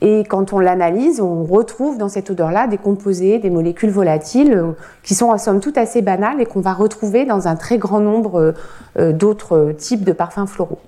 Et 0.00 0.24
quand 0.24 0.52
on 0.52 0.58
l'analyse, 0.58 1.20
on 1.20 1.44
retrouve 1.44 1.98
dans 1.98 2.08
cette 2.08 2.30
odeur-là 2.30 2.66
des 2.68 2.78
composés, 2.78 3.38
des 3.38 3.50
molécules 3.50 3.90
volatiles 3.90 4.54
euh, 4.54 4.72
qui 5.02 5.14
sont 5.14 5.26
en 5.26 5.38
somme 5.38 5.60
tout 5.60 5.72
assez 5.76 6.02
banales 6.02 6.40
et 6.40 6.46
qu'on 6.46 6.60
va 6.60 6.72
retrouver 6.72 7.24
dans 7.24 7.48
un 7.48 7.56
très 7.56 7.78
grand 7.78 8.00
nombre 8.00 8.40
euh, 8.40 8.52
euh, 8.98 9.12
d'autres 9.12 9.72
types 9.76 10.04
de 10.04 10.12
parfums 10.12 10.46
floraux. 10.46 10.78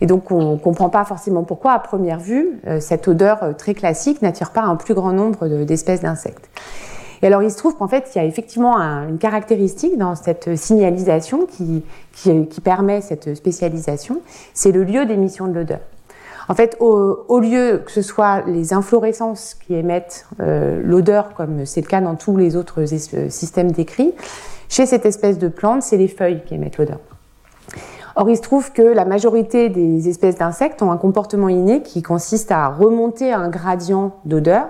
Et 0.00 0.06
donc 0.06 0.30
on 0.30 0.52
ne 0.52 0.56
comprend 0.56 0.90
pas 0.90 1.04
forcément 1.04 1.44
pourquoi, 1.44 1.72
à 1.72 1.78
première 1.78 2.18
vue, 2.18 2.60
cette 2.80 3.06
odeur 3.06 3.54
très 3.56 3.74
classique 3.74 4.22
n'attire 4.22 4.50
pas 4.50 4.62
un 4.62 4.74
plus 4.74 4.92
grand 4.92 5.12
nombre 5.12 5.46
d'espèces 5.64 6.00
d'insectes. 6.00 6.50
Et 7.22 7.28
alors, 7.28 7.42
il 7.42 7.50
se 7.50 7.56
trouve 7.56 7.76
qu'en 7.76 7.86
fait, 7.86 8.10
il 8.12 8.18
y 8.18 8.20
a 8.20 8.24
effectivement 8.24 8.76
un, 8.76 9.08
une 9.08 9.18
caractéristique 9.18 9.96
dans 9.96 10.16
cette 10.16 10.56
signalisation 10.56 11.46
qui, 11.46 11.84
qui 12.12 12.60
permet 12.62 13.00
cette 13.00 13.36
spécialisation, 13.36 14.20
c'est 14.52 14.72
le 14.72 14.82
lieu 14.82 15.06
d'émission 15.06 15.46
de 15.46 15.52
l'odeur. 15.52 15.80
En 16.48 16.54
fait, 16.54 16.76
au, 16.80 17.40
lieu 17.40 17.82
que 17.84 17.90
ce 17.90 18.02
soit 18.02 18.42
les 18.46 18.72
inflorescences 18.72 19.54
qui 19.54 19.74
émettent 19.74 20.26
euh, 20.40 20.80
l'odeur, 20.84 21.34
comme 21.34 21.64
c'est 21.64 21.80
le 21.80 21.86
cas 21.86 22.00
dans 22.00 22.16
tous 22.16 22.36
les 22.36 22.56
autres 22.56 22.84
systèmes 23.28 23.72
décrits, 23.72 24.14
chez 24.68 24.86
cette 24.86 25.06
espèce 25.06 25.38
de 25.38 25.48
plante, 25.48 25.82
c'est 25.82 25.96
les 25.96 26.08
feuilles 26.08 26.42
qui 26.44 26.54
émettent 26.54 26.78
l'odeur. 26.78 26.98
Or, 28.16 28.30
il 28.30 28.36
se 28.36 28.42
trouve 28.42 28.72
que 28.72 28.82
la 28.82 29.04
majorité 29.04 29.68
des 29.68 30.08
espèces 30.08 30.36
d'insectes 30.36 30.82
ont 30.82 30.92
un 30.92 30.96
comportement 30.96 31.48
inné 31.48 31.82
qui 31.82 32.02
consiste 32.02 32.52
à 32.52 32.68
remonter 32.68 33.32
un 33.32 33.48
gradient 33.48 34.14
d'odeur 34.24 34.68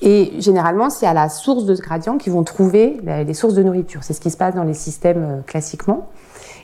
et 0.00 0.32
généralement, 0.38 0.90
c'est 0.90 1.06
à 1.06 1.14
la 1.14 1.28
source 1.28 1.64
de 1.64 1.74
ce 1.74 1.82
gradient 1.82 2.18
qu'ils 2.18 2.32
vont 2.32 2.44
trouver 2.44 3.00
les 3.04 3.34
sources 3.34 3.54
de 3.54 3.62
nourriture. 3.62 4.04
C'est 4.04 4.12
ce 4.12 4.20
qui 4.20 4.30
se 4.30 4.36
passe 4.36 4.54
dans 4.54 4.64
les 4.64 4.74
systèmes 4.74 5.24
euh, 5.24 5.40
classiquement. 5.42 6.08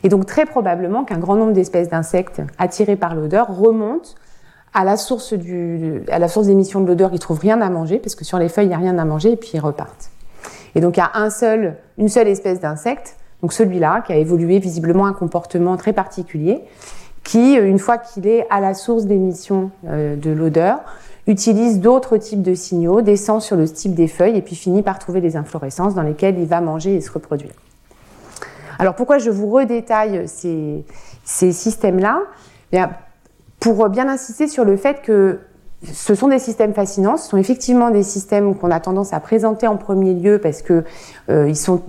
Et 0.05 0.09
donc 0.09 0.27
très 0.27 0.45
probablement 0.45 1.05
qu'un 1.05 1.19
grand 1.19 1.35
nombre 1.35 1.53
d'espèces 1.53 1.89
d'insectes 1.89 2.43
attirés 2.59 2.97
par 2.97 3.15
l'odeur 3.15 3.49
remontent 3.57 4.11
à 4.75 4.85
la 4.85 4.97
source 4.97 5.33
du, 5.33 6.03
à 6.11 6.19
la 6.19 6.29
source 6.29 6.49
d'émission 6.49 6.81
de 6.81 6.87
l'odeur, 6.87 7.11
ils 7.13 7.21
trouvent 7.21 7.39
rien 7.39 7.61
à 7.61 7.71
manger 7.71 7.99
parce 7.99 8.17
que 8.17 8.25
sur 8.25 8.39
les 8.39 8.49
feuilles 8.49 8.67
il 8.67 8.71
n'y 8.71 8.75
a 8.75 8.79
rien 8.79 8.99
à 8.99 9.05
manger 9.05 9.33
et 9.33 9.37
puis 9.37 9.53
ils 9.55 9.61
repartent. 9.61 10.11
Et 10.75 10.81
donc 10.81 10.97
il 10.97 11.01
y 11.01 11.03
a 11.03 11.13
un 11.15 11.31
seul, 11.31 11.77
une 11.97 12.09
seule 12.09 12.27
espèce 12.27 12.59
d'insecte, 12.59 13.17
donc 13.41 13.53
celui-là 13.53 14.03
qui 14.05 14.13
a 14.13 14.17
évolué 14.17 14.59
visiblement 14.59 15.07
un 15.07 15.13
comportement 15.13 15.77
très 15.77 15.93
particulier, 15.93 16.63
qui 17.23 17.55
une 17.55 17.79
fois 17.79 17.99
qu'il 17.99 18.27
est 18.27 18.47
à 18.51 18.61
la 18.61 18.75
source 18.75 19.07
d'émission 19.07 19.71
euh, 19.87 20.17
de 20.17 20.31
l'odeur, 20.31 20.81
utilise 21.27 21.81
d'autres 21.81 22.17
types 22.17 22.43
de 22.43 22.55
signaux, 22.55 23.01
descend 23.01 23.41
sur 23.41 23.57
le 23.57 23.67
type 23.69 23.95
des 23.95 24.09
feuilles 24.09 24.37
et 24.37 24.43
puis 24.43 24.57
finit 24.57 24.83
par 24.83 24.99
trouver 24.99 25.21
des 25.21 25.37
inflorescences 25.37 25.95
dans 25.95 26.03
lesquelles 26.03 26.39
il 26.39 26.47
va 26.47 26.61
manger 26.61 26.97
et 26.97 27.01
se 27.01 27.13
reproduire. 27.13 27.53
Alors 28.79 28.97
pourquoi 28.97 29.19
je 29.19 29.31
vous 29.31 29.49
redétaille 29.49 30.27
ces, 30.27 30.85
ces 31.23 31.53
systèmes-là? 31.53 32.23
Eh 32.73 32.81
Pour 33.61 33.89
bien 33.89 34.09
insister 34.09 34.49
sur 34.49 34.65
le 34.65 34.77
fait 34.77 35.03
que 35.03 35.41
ce 35.93 36.15
sont 36.15 36.29
des 36.29 36.39
systèmes 36.39 36.75
fascinants, 36.75 37.17
ce 37.17 37.29
sont 37.29 37.37
effectivement 37.37 37.91
des 37.91 38.03
systèmes 38.03 38.57
qu'on 38.57 38.71
a 38.71 38.81
tendance 38.81 39.13
à 39.13 39.21
présenter 39.21 39.67
en 39.67 39.77
premier 39.77 40.15
lieu 40.15 40.39
parce 40.39 40.63
que 40.63 40.85
euh, 41.29 41.49
ils, 41.49 41.57
sont, 41.57 41.83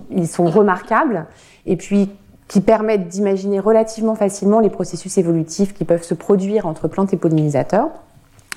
remarquables 0.46 1.26
et 1.66 1.76
puis 1.76 2.12
qui 2.48 2.62
permettent 2.62 3.08
d'imaginer 3.08 3.60
relativement 3.60 4.16
facilement 4.16 4.60
les 4.60 4.70
processus 4.70 5.18
évolutifs 5.18 5.74
qui 5.74 5.86
peuvent 5.86 6.04
se 6.04 6.14
produire 6.14 6.66
entre 6.66 6.88
plantes 6.88 7.14
et 7.14 7.18
pollinisateurs. 7.18 7.90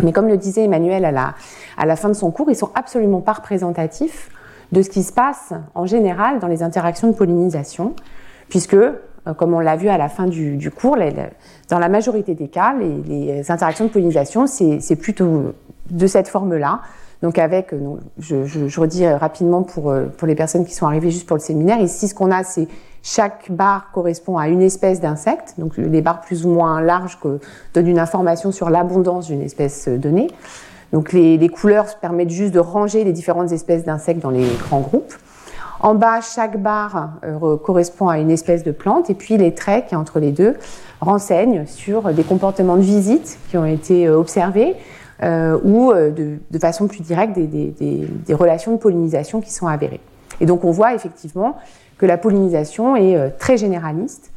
Mais 0.02 0.12
comme 0.12 0.28
le 0.28 0.36
disait 0.36 0.64
Emmanuel 0.64 1.04
à 1.04 1.10
la, 1.10 1.34
à 1.76 1.86
la 1.86 1.96
fin 1.96 2.08
de 2.08 2.14
son 2.14 2.30
cours, 2.30 2.50
ils 2.50 2.56
sont 2.56 2.70
absolument 2.74 3.20
pas 3.20 3.32
représentatifs 3.32 4.30
de 4.72 4.82
ce 4.82 4.90
qui 4.90 5.02
se 5.02 5.12
passe 5.12 5.52
en 5.74 5.86
général 5.86 6.38
dans 6.40 6.46
les 6.46 6.62
interactions 6.62 7.08
de 7.08 7.14
pollinisation, 7.14 7.94
puisque, 8.48 8.76
comme 9.36 9.54
on 9.54 9.60
l'a 9.60 9.76
vu 9.76 9.88
à 9.88 9.98
la 9.98 10.08
fin 10.08 10.26
du, 10.26 10.70
cours, 10.70 10.96
dans 11.68 11.78
la 11.78 11.88
majorité 11.88 12.34
des 12.34 12.48
cas, 12.48 12.74
les, 12.74 13.50
interactions 13.50 13.86
de 13.86 13.90
pollinisation, 13.90 14.46
c'est 14.46 14.96
plutôt 14.96 15.54
de 15.90 16.06
cette 16.06 16.28
forme-là. 16.28 16.80
Donc 17.22 17.38
avec, 17.38 17.72
euh, 17.72 17.78
je, 18.20 18.44
je, 18.44 18.80
redis 18.80 19.06
rapidement 19.06 19.62
pour, 19.62 19.90
euh, 19.90 20.06
pour 20.06 20.28
les 20.28 20.36
personnes 20.36 20.64
qui 20.64 20.74
sont 20.74 20.86
arrivées 20.86 21.10
juste 21.10 21.26
pour 21.26 21.36
le 21.36 21.42
séminaire, 21.42 21.80
ici 21.80 22.06
ce 22.06 22.14
qu'on 22.14 22.30
a, 22.30 22.44
c'est 22.44 22.68
chaque 23.02 23.50
barre 23.50 23.90
correspond 23.92 24.38
à 24.38 24.48
une 24.48 24.62
espèce 24.62 25.00
d'insecte, 25.00 25.54
donc 25.58 25.76
les 25.76 26.00
barres 26.00 26.20
plus 26.20 26.46
ou 26.46 26.50
moins 26.50 26.80
larges 26.80 27.18
que 27.20 27.40
donnent 27.74 27.88
une 27.88 27.98
information 27.98 28.52
sur 28.52 28.70
l'abondance 28.70 29.26
d'une 29.26 29.42
espèce 29.42 29.88
donnée. 29.88 30.28
Donc 30.92 31.12
les, 31.12 31.36
les, 31.36 31.48
couleurs 31.48 31.86
permettent 32.00 32.30
juste 32.30 32.54
de 32.54 32.60
ranger 32.60 33.04
les 33.04 33.12
différentes 33.12 33.52
espèces 33.52 33.84
d'insectes 33.84 34.20
dans 34.20 34.30
les 34.30 34.46
grands 34.68 34.80
groupes. 34.80 35.14
En 35.80 35.94
bas, 35.94 36.20
chaque 36.20 36.60
barre 36.60 37.12
euh, 37.24 37.56
correspond 37.56 38.08
à 38.08 38.18
une 38.18 38.30
espèce 38.30 38.64
de 38.64 38.72
plante, 38.72 39.10
et 39.10 39.14
puis 39.14 39.36
les 39.36 39.54
traits 39.54 39.86
qui 39.86 39.96
entre 39.96 40.18
les 40.18 40.32
deux 40.32 40.56
renseignent 41.00 41.66
sur 41.66 42.12
des 42.12 42.24
comportements 42.24 42.76
de 42.76 42.82
visite 42.82 43.38
qui 43.48 43.56
ont 43.56 43.64
été 43.64 44.08
euh, 44.08 44.18
observés, 44.18 44.74
euh, 45.22 45.58
ou 45.64 45.92
de, 45.92 46.38
façon 46.60 46.86
plus 46.86 47.00
directe 47.00 47.36
des, 47.36 48.34
relations 48.34 48.72
de 48.72 48.76
pollinisation 48.76 49.40
qui 49.40 49.52
sont 49.52 49.66
avérées. 49.66 50.00
Et 50.40 50.46
donc 50.46 50.64
on 50.64 50.70
voit 50.70 50.94
effectivement 50.94 51.56
que 51.96 52.06
la 52.06 52.16
pollinisation 52.16 52.94
est 52.94 53.30
très 53.38 53.56
généraliste, 53.56 54.30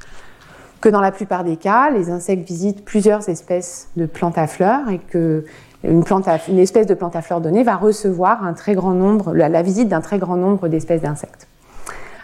que 0.80 0.89
dans 0.89 1.01
la 1.01 1.12
plupart 1.12 1.43
des 1.43 1.58
cas, 1.58 1.91
les 1.91 2.10
insectes 2.10 2.47
visitent 2.47 2.84
plusieurs 2.84 3.30
espèces 3.30 3.89
de 3.95 4.08
plantes 4.08 4.39
à 4.39 4.47
fleurs 4.47 4.89
et 4.89 4.97
que 4.97 5.45
une, 5.84 6.60
espèce 6.60 6.86
de 6.86 6.94
plante 6.94 7.15
à 7.15 7.22
fleurs 7.22 7.41
donnée 7.41 7.63
va 7.63 7.76
recevoir 7.76 8.44
un 8.44 8.54
très 8.54 8.76
grand 8.76 8.94
nombre, 8.94 9.34
la, 9.34 9.62
visite 9.62 9.88
d'un 9.88 10.02
très 10.02 10.20
grand 10.20 10.36
nombre 10.36 10.67
d'espèces 10.67 11.02
d'insectes. 11.02 11.48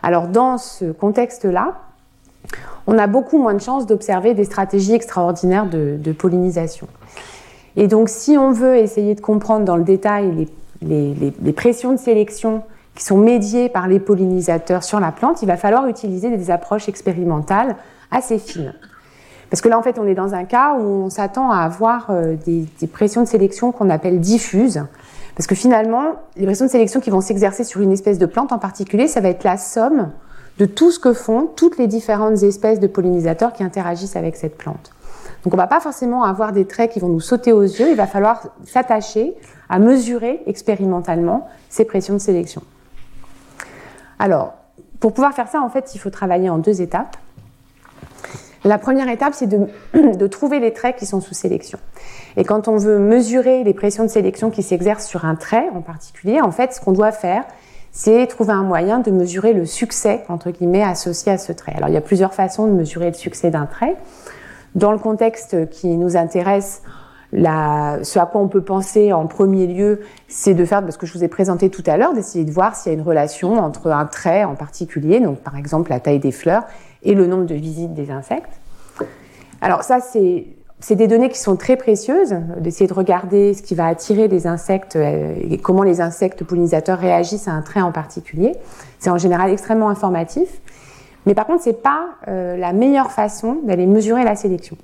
Alors 0.04 0.28
dans 0.28 0.58
ce 0.58 0.92
contexte-là, 0.92 1.76
on 2.86 2.98
a 2.98 3.08
beaucoup 3.08 3.38
moins 3.40 3.54
de 3.54 3.62
chances 3.62 3.86
d'observer 3.86 4.34
des 4.34 4.46
stratégies 4.46 4.94
extraordinaires 4.94 5.66
de, 5.68 6.12
pollinisation. 6.12 6.88
Et 7.76 7.88
donc 7.88 8.10
si 8.10 8.38
on 8.38 8.52
veut 8.52 8.78
essayer 8.78 9.16
de 9.16 9.22
comprendre 9.22 9.66
dans 9.66 9.76
le 9.76 9.84
détail 9.84 10.48
les, 10.82 11.54
pressions 11.54 11.94
de 11.94 11.98
sélection 11.98 12.64
qui 12.96 13.04
sont 13.04 13.18
médiées 13.18 13.70
par 13.70 13.88
les 13.88 14.00
pollinisateurs 14.00 14.84
sur 14.84 15.00
la 15.00 15.12
plante, 15.12 15.42
il 15.42 15.48
va 15.48 15.58
falloir 15.58 15.88
utiliser 15.88 16.36
des 16.36 16.52
approches 16.52 16.90
expérimentales 16.90 17.76
assez 18.12 18.40
fines. 18.40 18.74
Parce 19.50 19.62
que 19.62 19.70
là, 19.70 19.78
en 19.78 19.82
fait, 19.82 19.98
on 20.00 20.06
est 20.06 20.16
dans 20.16 20.34
un 20.34 20.44
cas 20.44 20.76
où 20.76 20.84
on 20.84 21.10
s'attend 21.10 21.52
à 21.52 21.60
avoir 21.60 22.08
euh, 22.10 22.36
des, 22.46 22.68
pressions 22.88 23.22
de 23.22 23.28
sélection 23.28 23.72
qu'on 23.72 23.90
appelle 23.90 24.20
diffuses. 24.20 24.84
Parce 25.36 25.48
que 25.48 25.56
finalement, 25.56 26.16
les 26.36 26.46
pressions 26.46 26.66
de 26.66 26.72
sélection 26.72 27.00
qui 27.00 27.10
vont 27.10 27.22
s'exercer 27.22 27.64
sur 27.64 27.82
une 27.82 27.92
espèce 27.92 28.18
de 28.18 28.26
plante 28.26 28.52
en 28.52 28.60
particulier, 28.60 29.08
ça 29.08 29.22
va 29.22 29.30
être 29.30 29.44
la 29.44 29.58
somme 29.58 30.12
de 30.58 30.66
tout 30.66 30.92
ce 30.92 31.00
que 31.00 31.14
font 31.14 31.48
toutes 31.56 31.78
les 31.78 31.88
différentes 31.88 32.42
espèces 32.44 32.80
de 32.80 32.88
pollinisateurs 32.88 33.54
qui 33.54 33.64
interagissent 33.64 34.16
avec 34.16 34.36
cette 34.36 34.58
plante. 34.58 34.92
Donc 35.44 35.54
on 35.54 35.58
ne 35.58 35.62
va 35.62 35.68
pas 35.68 35.80
forcément 35.80 36.24
avoir 36.24 36.52
des 36.52 36.66
traits 36.66 36.92
qui 36.92 37.00
vont 37.00 37.10
nous 37.10 37.20
sauter 37.20 37.54
aux 37.54 37.62
yeux, 37.62 37.92
il 37.92 37.96
va 37.96 38.08
falloir 38.08 38.42
s'attacher 38.66 39.36
à 39.70 39.78
mesurer 39.78 40.42
expérimentalement 40.48 41.48
ces 41.70 41.86
pressions 41.86 42.16
de 42.16 42.20
sélection. 42.20 42.64
Alors, 44.18 44.56
pour 45.00 45.14
pouvoir 45.14 45.34
faire 45.34 45.48
ça, 45.48 45.62
en 45.62 45.70
fait, 45.70 45.94
il 45.94 46.00
faut 46.00 46.10
travailler 46.10 46.50
en 46.50 46.58
deux 46.58 46.82
étapes. 46.82 47.18
La 48.68 48.78
première 48.78 49.10
étape, 49.10 49.34
c'est 49.34 49.48
de, 49.94 50.28
trouver 50.28 50.60
les 50.60 50.74
traits 50.74 50.98
qui 50.98 51.06
sont 51.06 51.22
sous 51.22 51.34
sélection. 51.34 51.80
Et 52.36 52.44
quand 52.44 52.68
on 52.68 52.78
veut 52.78 53.00
mesurer 53.00 53.64
les 53.64 53.74
pressions 53.74 54.04
de 54.04 54.10
sélection 54.10 54.50
qui 54.50 54.62
s'exercent 54.62 55.08
sur 55.08 55.26
un 55.26 55.36
trait 55.36 55.70
en 55.74 55.82
particulier, 55.82 56.42
en 56.42 56.52
fait, 56.52 56.74
ce 56.74 56.82
qu'on 56.82 56.92
doit 56.92 57.12
faire, 57.12 57.44
c'est 57.92 58.28
trouver 58.28 58.52
un 58.52 58.64
moyen 58.64 59.00
de 59.00 59.10
mesurer 59.10 59.54
le 59.54 59.66
succès, 59.66 60.24
entre 60.30 60.52
guillemets, 60.52 60.84
associé 60.84 61.32
à 61.32 61.38
ce 61.38 61.52
trait. 61.52 61.74
Alors, 61.76 61.90
il 61.90 61.94
y 61.94 61.98
a 61.98 62.02
plusieurs 62.02 62.34
façons 62.34 62.68
de 62.68 62.74
mesurer 62.74 63.08
le 63.08 63.16
succès 63.16 63.50
d'un 63.50 63.66
trait. 63.66 63.96
Dans 64.76 64.92
le 64.92 65.00
contexte 65.00 65.70
qui 65.70 65.88
nous 65.96 66.18
intéresse, 66.18 66.84
ce 67.34 68.20
à 68.20 68.26
quoi 68.26 68.42
on 68.42 68.48
peut 68.48 68.62
penser 68.62 69.12
en 69.14 69.28
premier 69.28 69.68
lieu, 69.68 70.02
c'est 70.28 70.54
de 70.54 70.66
faire, 70.66 70.84
ce 70.90 70.98
que 70.98 71.06
je 71.06 71.14
vous 71.14 71.24
ai 71.24 71.28
présenté 71.28 71.70
tout 71.70 71.84
à 71.86 71.98
l'heure, 71.98 72.14
d'essayer 72.14 72.46
de 72.46 72.52
voir 72.52 72.76
s'il 72.76 72.92
y 72.92 72.96
a 72.96 72.98
une 72.98 73.06
relation 73.06 73.58
entre 73.58 73.92
un 73.92 74.06
trait 74.06 74.44
en 74.44 74.56
particulier, 74.56 75.20
donc 75.20 75.40
par 75.40 75.58
exemple 75.58 75.90
la 75.90 76.00
taille 76.00 76.20
des 76.20 76.32
fleurs, 76.32 76.64
et 77.04 77.14
le 77.14 77.28
nombre 77.28 77.46
de 77.46 77.56
visites 77.56 77.94
des 77.94 78.12
insectes. 78.12 78.60
Alors 79.62 79.84
ça, 79.84 80.00
c'est 80.00 80.96
des 80.96 81.08
données 81.08 81.30
qui 81.30 81.40
sont 81.40 81.56
très 81.56 81.76
précieuses, 81.76 82.36
d'essayer 82.60 82.88
de 82.88 82.94
regarder 82.94 83.54
ce 83.54 83.62
qui 83.64 83.76
va 83.76 83.88
attirer 83.88 84.28
les 84.28 84.48
insectes 84.48 84.96
euh, 84.96 85.36
et 85.50 85.58
comment 85.58 85.84
les 85.84 86.02
insectes 86.02 86.44
pollinisateurs 86.44 87.00
réagissent 87.00 87.48
à 87.48 87.52
un 87.52 87.62
trait 87.62 87.82
en 87.82 87.92
particulier. 87.92 88.56
C'est 89.00 89.10
en 89.10 89.18
général 89.18 89.50
extrêmement 89.50 89.90
informatif. 89.90 90.62
Mais 91.26 91.34
par 91.34 91.46
contre, 91.46 91.64
ce 91.64 91.70
n'est 91.70 91.76
pas 91.76 92.06
euh, 92.28 92.56
la 92.58 92.74
meilleure 92.74 93.12
façon 93.12 93.58
d'aller 93.64 93.86
mesurer 93.86 94.24
la 94.24 94.36
sélection. 94.36 94.78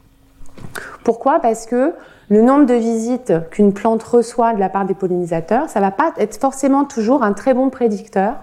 Pourquoi? 1.03 1.39
Parce 1.39 1.65
que 1.65 1.93
le 2.29 2.41
nombre 2.41 2.65
de 2.65 2.73
visites 2.73 3.33
qu'une 3.51 3.73
plante 3.73 4.03
reçoit 4.03 4.53
de 4.53 4.59
la 4.59 4.69
part 4.69 4.85
des 4.85 4.93
pollinisateurs, 4.93 5.69
ça 5.69 5.79
ne 5.79 5.85
va 5.85 5.91
pas 5.91 6.13
être 6.17 6.39
forcément 6.39 6.85
toujours 6.85 7.23
un 7.23 7.33
très 7.33 7.53
bon 7.53 7.69
prédicteur 7.69 8.35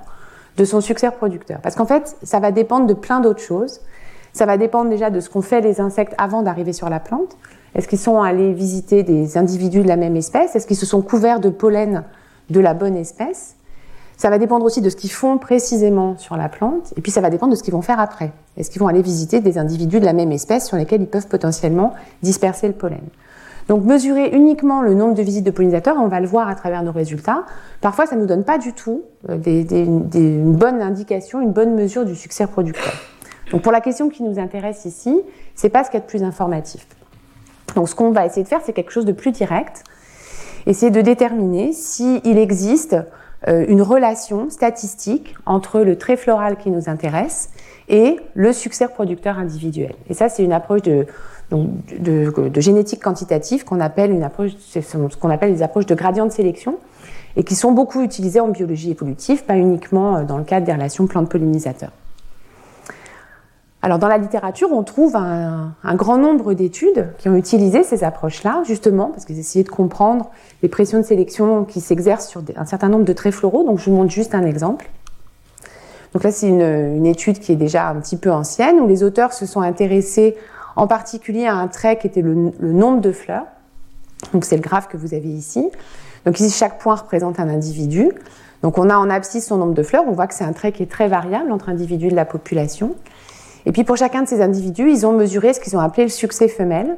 de 0.61 0.65
son 0.67 0.83
succès 0.83 1.11
producteur. 1.11 1.59
Parce 1.63 1.75
qu'en 1.75 1.87
fait, 1.87 2.17
ça 2.23 2.39
va 2.39 2.53
dépendre 2.53 2.87
de 2.87 2.93
plein 2.93 3.21
d'autres 3.21 3.41
choses. 3.41 3.81
Ça 4.35 4.45
va 4.45 4.59
dépendre 4.59 4.91
déjà 4.91 5.09
de 5.09 5.19
ce 5.21 5.31
qu'ont 5.31 5.41
fait 5.41 5.63
les 5.63 5.81
insectes 5.81 6.15
avant 6.19 6.43
d'arriver 6.43 6.75
sur 6.75 6.91
la 6.91 7.01
plante. 7.01 7.39
Est-ce 7.75 7.89
qu'ils 7.89 7.99
sont 7.99 8.21
allés 8.21 8.53
visiter 8.53 9.03
des 9.03 9.39
individus 9.39 9.83
de 9.83 9.89
la 9.89 9.97
même 9.97 10.17
espèce? 10.17 10.55
Est-ce 10.55 10.67
qu'ils 10.67 10.77
se 10.77 10.85
sont 10.85 11.01
couverts 11.01 11.41
de 11.41 11.49
pollen 11.49 12.05
de 12.51 12.61
la 12.61 12.75
bonne 12.75 12.95
espèce? 12.95 13.57
Ça 14.19 14.29
va 14.29 14.37
dépendre 14.39 14.67
aussi 14.67 14.83
de 14.83 14.91
ce 14.91 14.97
qu'ils 14.97 15.11
font 15.11 15.39
précisément 15.39 16.19
sur 16.19 16.37
la 16.37 16.51
plante. 16.51 16.93
Et 16.99 17.01
puis 17.01 17.11
ça 17.11 17.23
va 17.23 17.31
dépendre 17.31 17.53
de 17.53 17.57
ce 17.57 17.63
qu'ils 17.63 17.73
vont 17.73 17.81
faire 17.81 17.99
après. 17.99 18.31
Est-ce 18.59 18.71
qu'ils 18.71 18.83
vont 18.83 18.89
aller 18.89 19.01
visiter 19.01 19.41
des 19.41 19.57
individus 19.57 19.99
de 19.99 20.05
la 20.05 20.13
même 20.13 20.31
espèce 20.31 20.69
sur 20.69 20.77
lesquels 20.77 21.01
ils 21.01 21.09
peuvent 21.09 21.29
potentiellement 21.29 21.95
disperser 22.23 22.67
le 22.67 22.75
pollen? 22.75 23.01
Donc 23.71 23.85
mesurer 23.85 24.31
uniquement 24.33 24.83
le 24.83 24.95
nombre 24.95 25.15
de 25.15 25.23
visites 25.23 25.45
de 25.45 25.53
pollinisateurs, 25.53 25.95
on 25.97 26.09
va 26.09 26.19
le 26.19 26.27
voir 26.27 26.49
à 26.49 26.57
travers 26.57 26.83
nos 26.83 26.91
résultats, 26.91 27.45
parfois 27.81 28.05
ça 28.05 28.17
ne 28.17 28.21
nous 28.21 28.27
donne 28.27 28.43
pas 28.43 28.59
du 28.59 28.73
tout 28.73 29.05
euh, 29.29 29.39
des, 29.39 29.63
une 29.83 30.57
bonne 30.57 30.83
indication, 30.83 31.41
une 31.41 31.53
bonne 31.53 31.77
mesure 31.77 32.05
du 32.05 32.17
succès 32.17 32.49
producteur. 32.49 32.93
Donc 33.53 33.63
pour 33.63 33.71
la 33.71 33.81
question 33.81 34.09
qui 34.09 34.25
nous 34.25 34.41
intéresse 34.41 34.87
ici, 34.87 35.23
c'est 35.55 35.69
pas 35.69 35.85
ce 35.85 35.91
qu'il 35.91 35.99
y 35.99 36.03
a 36.03 36.05
de 36.05 36.11
plus 36.11 36.25
informatif. 36.25 36.85
Donc 37.77 37.89
ce 37.89 37.95
qu'on 37.95 38.11
va 38.11 38.27
essayer 38.27 38.43
de 38.43 38.49
faire, 38.49 38.61
c'est 38.65 38.73
quelque 38.73 38.91
chose 38.91 39.05
de 39.05 39.13
plus 39.13 39.31
direct, 39.31 39.85
essayer 40.67 40.91
de 40.91 41.01
déterminer 41.01 41.73
s'il 41.73 42.39
existe 42.39 42.97
euh, 43.47 43.65
une 43.69 43.83
relation 43.83 44.51
statistique 44.51 45.37
entre 45.47 45.83
le 45.83 45.97
trait 45.97 46.17
floral 46.17 46.57
qui 46.57 46.71
nous 46.71 46.89
intéresse 46.89 47.51
et 47.89 48.17
le 48.35 48.53
succès 48.53 48.89
producteur 48.89 49.39
individuel. 49.39 49.95
Et 50.09 50.15
ça, 50.15 50.29
c'est 50.29 50.43
une 50.43 50.53
approche 50.53 50.83
de, 50.83 51.07
de, 51.51 52.61
génétique 52.61 53.03
quantitative 53.03 53.65
qu'on 53.65 53.81
appelle 53.81 54.31
ce 54.39 55.17
qu'on 55.17 55.31
appelle 55.31 55.53
les 55.53 55.63
approches 55.63 55.87
de 55.87 55.95
gradient 55.95 56.27
de 56.27 56.33
sélection 56.33 56.77
et 57.37 57.45
qui 57.45 57.55
sont 57.55 57.73
beaucoup 57.73 58.03
utilisées 58.03 58.41
en 58.41 58.49
biologie 58.49 58.91
évolutive, 58.91 59.45
pas 59.45 59.57
uniquement 59.57 60.17
euh, 60.17 60.25
dans 60.25 60.39
le 60.39 60.45
cadre 60.45 60.67
des 60.67 60.73
relations 60.73 61.07
plantes-pollinisateurs. 61.07 61.93
Alors 63.83 63.99
dans 63.99 64.09
la 64.09 64.19
littérature, 64.19 64.69
on 64.73 64.83
trouve 64.83 65.17
un, 65.17 65.73
grand 65.95 66.19
nombre 66.19 66.53
d'études 66.53 67.09
qui 67.17 67.31
ont 67.31 67.35
utilisé 67.35 67.83
ces 67.83 68.05
approches-là, 68.05 68.63
justement 68.67 69.07
parce 69.07 69.25
qu'ils 69.25 69.39
essayaient 69.39 69.65
de 69.65 69.71
comprendre 69.71 70.31
les 70.63 70.69
pressions 70.69 70.99
de 70.99 71.05
sélection 71.05 71.65
qui 71.65 71.81
s'exercent 71.81 72.29
sur 72.29 72.43
un 72.57 72.67
certain 72.67 72.91
nombre 72.91 73.07
de 73.07 73.13
traits 73.15 73.33
floraux. 73.33 73.65
Donc 73.65 73.79
je 73.79 73.89
vous 73.89 73.97
montre 73.97 74.11
juste 74.11 74.35
un 74.35 74.45
exemple. 74.45 74.91
Donc 76.13 76.25
là, 76.25 76.33
c'est 76.33 76.49
une, 76.49 77.07
étude 77.07 77.39
qui 77.39 77.53
est 77.53 77.57
déjà 77.57 77.89
un 77.89 78.01
petit 78.01 78.17
peu 78.17 78.31
ancienne, 78.31 78.81
où 78.81 78.87
les 78.87 79.03
auteurs 79.03 79.33
se 79.33 79.47
sont 79.47 79.61
intéressés 79.61 80.37
en 80.81 80.87
particulier 80.87 81.45
à 81.45 81.57
un 81.57 81.69
trait 81.69 81.99
qui 81.99 82.07
était 82.07 82.23
le, 82.23 82.53
nombre 82.63 83.03
de 83.03 83.13
fleurs. 83.13 83.45
Donc 84.33 84.47
c'est 84.47 84.57
le 84.57 84.63
graphe 84.63 84.89
que 84.89 84.97
vous 84.97 85.13
avez 85.13 85.29
ici. 85.29 85.69
Donc 86.25 86.41
ici, 86.41 86.49
chaque 86.49 86.79
point 86.79 86.95
représente 86.95 87.39
un 87.39 87.51
individu. 87.51 88.11
Donc 88.63 88.79
on 88.79 88.89
a 88.89 88.97
en 88.97 89.11
abscisse 89.11 89.49
son 89.49 89.59
nombre 89.59 89.75
de 89.75 89.83
fleurs. 89.83 90.05
On 90.09 90.13
voit 90.13 90.27
que 90.27 90.33
c'est 90.33 90.45
un 90.45 90.55
trait 90.55 90.73
qui 90.73 90.83
est 90.83 90.91
très 90.91 91.07
variable 91.07 91.53
entre 91.53 91.69
individus 91.69 92.09
de 92.09 92.17
la 92.17 92.25
population. 92.25 92.95
Et 93.67 93.73
puis 93.73 93.85
pour 93.85 93.99
chacun 93.99 94.23
de 94.23 94.29
ces 94.29 94.41
individus, 94.41 94.91
ils 94.91 95.05
ont 95.05 95.13
mesuré 95.13 95.53
ce 95.53 95.61
qu'ils 95.61 95.77
ont 95.77 95.81
appelé 95.81 96.05
le 96.05 96.09
succès 96.09 96.49
femelle. 96.49 96.97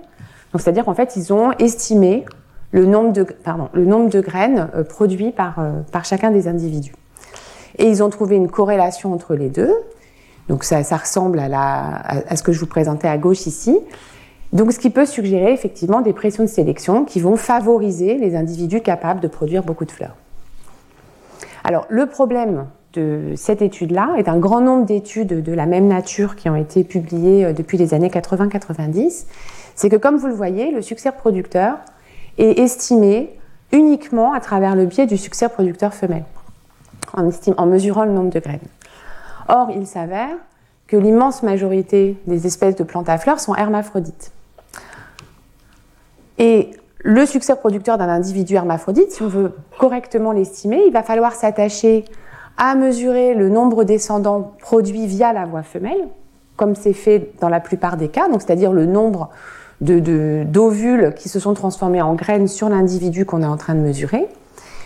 Donc 0.53 0.61
c'est-à-dire 0.61 0.85
qu'en 0.85 0.95
fait, 0.95 1.17
ils 1.17 1.33
ont 1.33 1.51
estimé 1.59 2.25
le 2.71 2.87
nombre 2.87 3.13
de, 3.13 4.21
graines 4.21 4.69
euh, 4.77 4.85
produits 4.85 5.33
par, 5.33 5.59
euh, 5.59 5.81
par 5.91 6.05
chacun 6.05 6.31
des 6.31 6.47
individus. 6.47 6.95
Et 7.79 7.89
ils 7.89 8.01
ont 8.05 8.11
trouvé 8.11 8.37
une 8.37 8.49
corrélation 8.49 9.13
entre 9.13 9.35
les 9.35 9.49
deux. 9.49 9.75
Donc 10.49 10.65
ça, 10.65 10.81
ressemble 10.97 11.39
à, 11.39 12.37
ce 12.37 12.43
que 12.43 12.53
je 12.53 12.61
vous 12.61 12.67
présentais 12.67 13.09
à 13.09 13.19
gauche 13.19 13.47
ici. 13.47 13.79
Donc 14.53 14.73
ce 14.73 14.79
qui 14.79 14.91
peut 14.91 15.07
suggérer 15.07 15.53
effectivement 15.53 16.03
des 16.03 16.13
pressions 16.13 16.43
de 16.43 16.49
sélection 16.49 17.05
qui 17.05 17.21
vont 17.21 17.37
favoriser 17.37 18.19
les 18.19 18.37
individus 18.37 18.81
capables 18.81 19.21
de 19.21 19.29
produire 19.29 19.63
beaucoup 19.63 19.85
de 19.85 19.91
fleurs. 19.91 20.17
Alors 21.65 21.87
le 21.89 22.07
problème 22.07 22.67
de 22.93 23.33
cette 23.37 23.63
étude-là 23.63 24.15
est 24.19 24.29
un 24.29 24.39
grand 24.39 24.61
nombre 24.61 24.85
d'études 24.85 25.43
de 25.43 25.53
la 25.53 25.65
même 25.65 25.89
nature 25.89 26.37
qui 26.37 26.51
ont 26.51 26.57
été 26.57 26.85
publiées 26.85 27.47
euh, 27.47 27.53
depuis 27.55 27.79
les 27.79 27.95
années 27.95 28.11
80-90, 28.11 29.25
c'est 29.75 29.89
que 29.89 29.97
comme 29.97 30.17
vous 30.17 30.27
le 30.27 30.35
voyez, 30.35 30.71
le 30.71 30.83
succès 30.83 31.11
producteur 31.13 31.79
est 32.37 32.59
estimé 32.59 33.31
uniquement 33.73 34.35
à 34.35 34.41
travers 34.41 34.77
le 34.77 34.85
biais 34.85 35.07
du 35.07 35.17
succès 35.17 35.49
producteur 35.49 35.95
femelle, 35.95 36.25
en 37.15 37.67
mesurant 37.67 38.05
le 38.05 38.13
nombre 38.13 38.31
de 38.31 38.39
graines. 38.39 38.61
Or, 39.49 39.71
il 39.75 39.87
s'avère 39.87 40.37
que 40.87 40.97
l'immense 40.97 41.43
majorité 41.43 42.17
des 42.27 42.47
espèces 42.47 42.77
de 42.77 42.85
plantes 42.85 43.09
à 43.09 43.19
fleurs 43.19 43.41
sont 43.41 43.55
hermaphrodites. 43.55 44.33
Et 46.39 46.71
le 46.99 47.27
succès 47.27 47.57
producteur 47.57 47.99
d'un 47.99 48.09
individu 48.09 48.55
hermaphrodite, 48.55 49.11
si 49.11 49.23
on 49.23 49.29
veut 49.29 49.53
correctement 49.79 50.33
l'estimer, 50.33 50.83
il 50.87 50.93
va 50.93 51.03
falloir 51.03 51.33
s'attacher 51.33 52.05
à 52.59 52.75
mesurer 52.75 53.35
le 53.35 53.49
nombre 53.49 53.85
descendants 53.85 54.53
produits 54.61 55.07
via 55.07 55.33
la 55.33 55.47
voie 55.47 55.63
femelle, 55.63 56.09
comme 56.57 56.75
c'est 56.75 56.93
fait 56.93 57.33
dans 57.41 57.49
la 57.49 57.61
plupart 57.61 57.97
des 57.97 58.09
cas, 58.09 58.27
c'est-à-dire 58.33 58.73
le 58.73 58.87
nombre 58.87 59.31
d'ovules 59.81 61.13
qui 61.17 61.29
se 61.29 61.41
sont 61.41 61.55
transformés 61.55 62.03
en 62.03 62.15
graines 62.15 62.47
sur 62.47 62.69
l'individu 62.69 63.27
qu'on 63.27 63.43
est 63.43 63.47
en 63.47 63.57
train 63.57 63.75
de 63.75 63.81
mesurer. 63.81 64.29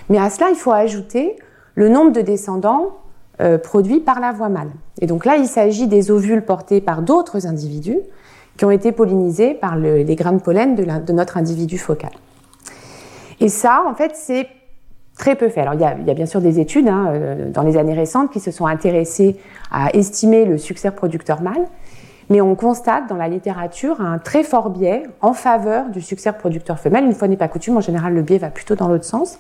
Mais 0.09 0.19
à 0.19 0.31
cela, 0.31 0.49
il 0.51 0.57
faut 0.57 0.73
ajouter 0.73 1.37
le 1.75 1.88
nombre 1.88 2.12
de 2.12 2.23
descendants 2.23 2.97
euh, 3.40 3.59
produits 3.59 4.01
par 4.01 4.20
la 4.20 4.33
voie 4.33 4.49
mâle. 4.49 4.70
Et 5.01 5.07
donc 5.07 5.25
là, 5.25 5.37
il 5.37 5.46
s'agit 5.46 5.87
des 5.87 6.11
ovules 6.11 6.42
portés 6.42 6.81
par 6.81 7.03
d'autres 7.03 7.46
individus 7.46 7.99
qui 8.57 8.64
ont 8.64 8.70
été 8.70 8.92
pollinisés 8.92 9.53
par 9.53 9.77
les 9.77 10.16
grains 10.16 10.33
de 10.33 10.40
pollen 10.40 10.75
de, 10.75 11.12
notre 11.12 11.37
individu 11.37 11.77
focal. 11.77 12.12
Et 13.40 13.51
ça, 13.51 13.85
en 13.87 13.94
fait, 13.94 14.12
c'est 14.14 14.49
très 15.18 15.35
peu 15.35 15.51
fait. 15.51 15.61
Alors, 15.61 15.75
il 15.75 15.81
y 15.81 15.85
a, 15.85 16.14
bien 16.14 16.25
sûr 16.25 16.40
des 16.40 16.61
études 16.61 16.88
hein, 16.88 17.09
euh, 17.09 17.51
dans 17.51 17.62
les 17.62 17.77
années 17.77 17.92
récentes 17.92 18.31
qui 18.31 18.40
se 18.40 18.51
sont 18.51 18.66
intéressées 18.66 19.37
à 19.70 19.90
estimer 19.90 20.46
le 20.46 20.57
succès 20.57 20.90
producteur 20.90 21.42
mâle, 21.42 21.66
mais 22.31 22.40
on 22.40 22.55
constate 22.55 23.07
dans 23.09 23.16
la 23.16 23.29
littérature 23.29 24.01
un 24.01 24.18
très 24.18 24.42
fort 24.42 24.70
biais 24.70 25.03
en 25.20 25.33
faveur 25.33 25.90
du 25.90 26.01
succès 26.01 26.33
producteur 26.33 26.79
femelle. 26.79 27.05
Une 27.05 27.14
fois 27.14 27.29
n'est 27.29 27.37
pas 27.37 27.49
coutume, 27.49 27.77
en 27.77 27.83
général, 27.83 28.14
le 28.14 28.22
biais 28.22 28.38
va 28.38 28.49
plutôt 28.49 28.75
dans 28.75 28.88
l'autre 28.88 29.05
sens. 29.05 29.38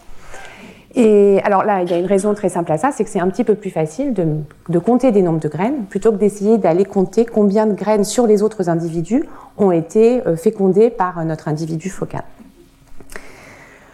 Et 0.98 1.42
alors 1.44 1.62
là, 1.62 1.82
il 1.82 1.90
y 1.90 1.92
a 1.92 1.98
une 1.98 2.06
raison 2.06 2.32
très 2.32 2.48
simple 2.48 2.72
à 2.72 2.78
ça, 2.78 2.90
c'est 2.90 3.04
que 3.04 3.10
c'est 3.10 3.20
un 3.20 3.28
petit 3.28 3.44
peu 3.44 3.54
plus 3.54 3.68
facile 3.68 4.14
de, 4.14 4.78
compter 4.78 5.12
des 5.12 5.20
nombres 5.20 5.40
de 5.40 5.48
graines 5.48 5.84
plutôt 5.84 6.10
que 6.10 6.16
d'essayer 6.16 6.56
d'aller 6.56 6.86
compter 6.86 7.26
combien 7.26 7.66
de 7.66 7.74
graines 7.74 8.04
sur 8.04 8.26
les 8.26 8.42
autres 8.42 8.70
individus 8.70 9.22
ont 9.58 9.72
été 9.72 10.26
euh, 10.26 10.36
fécondées 10.36 10.88
par 10.88 11.22
notre 11.26 11.48
individu 11.48 11.90
focal. 11.90 12.22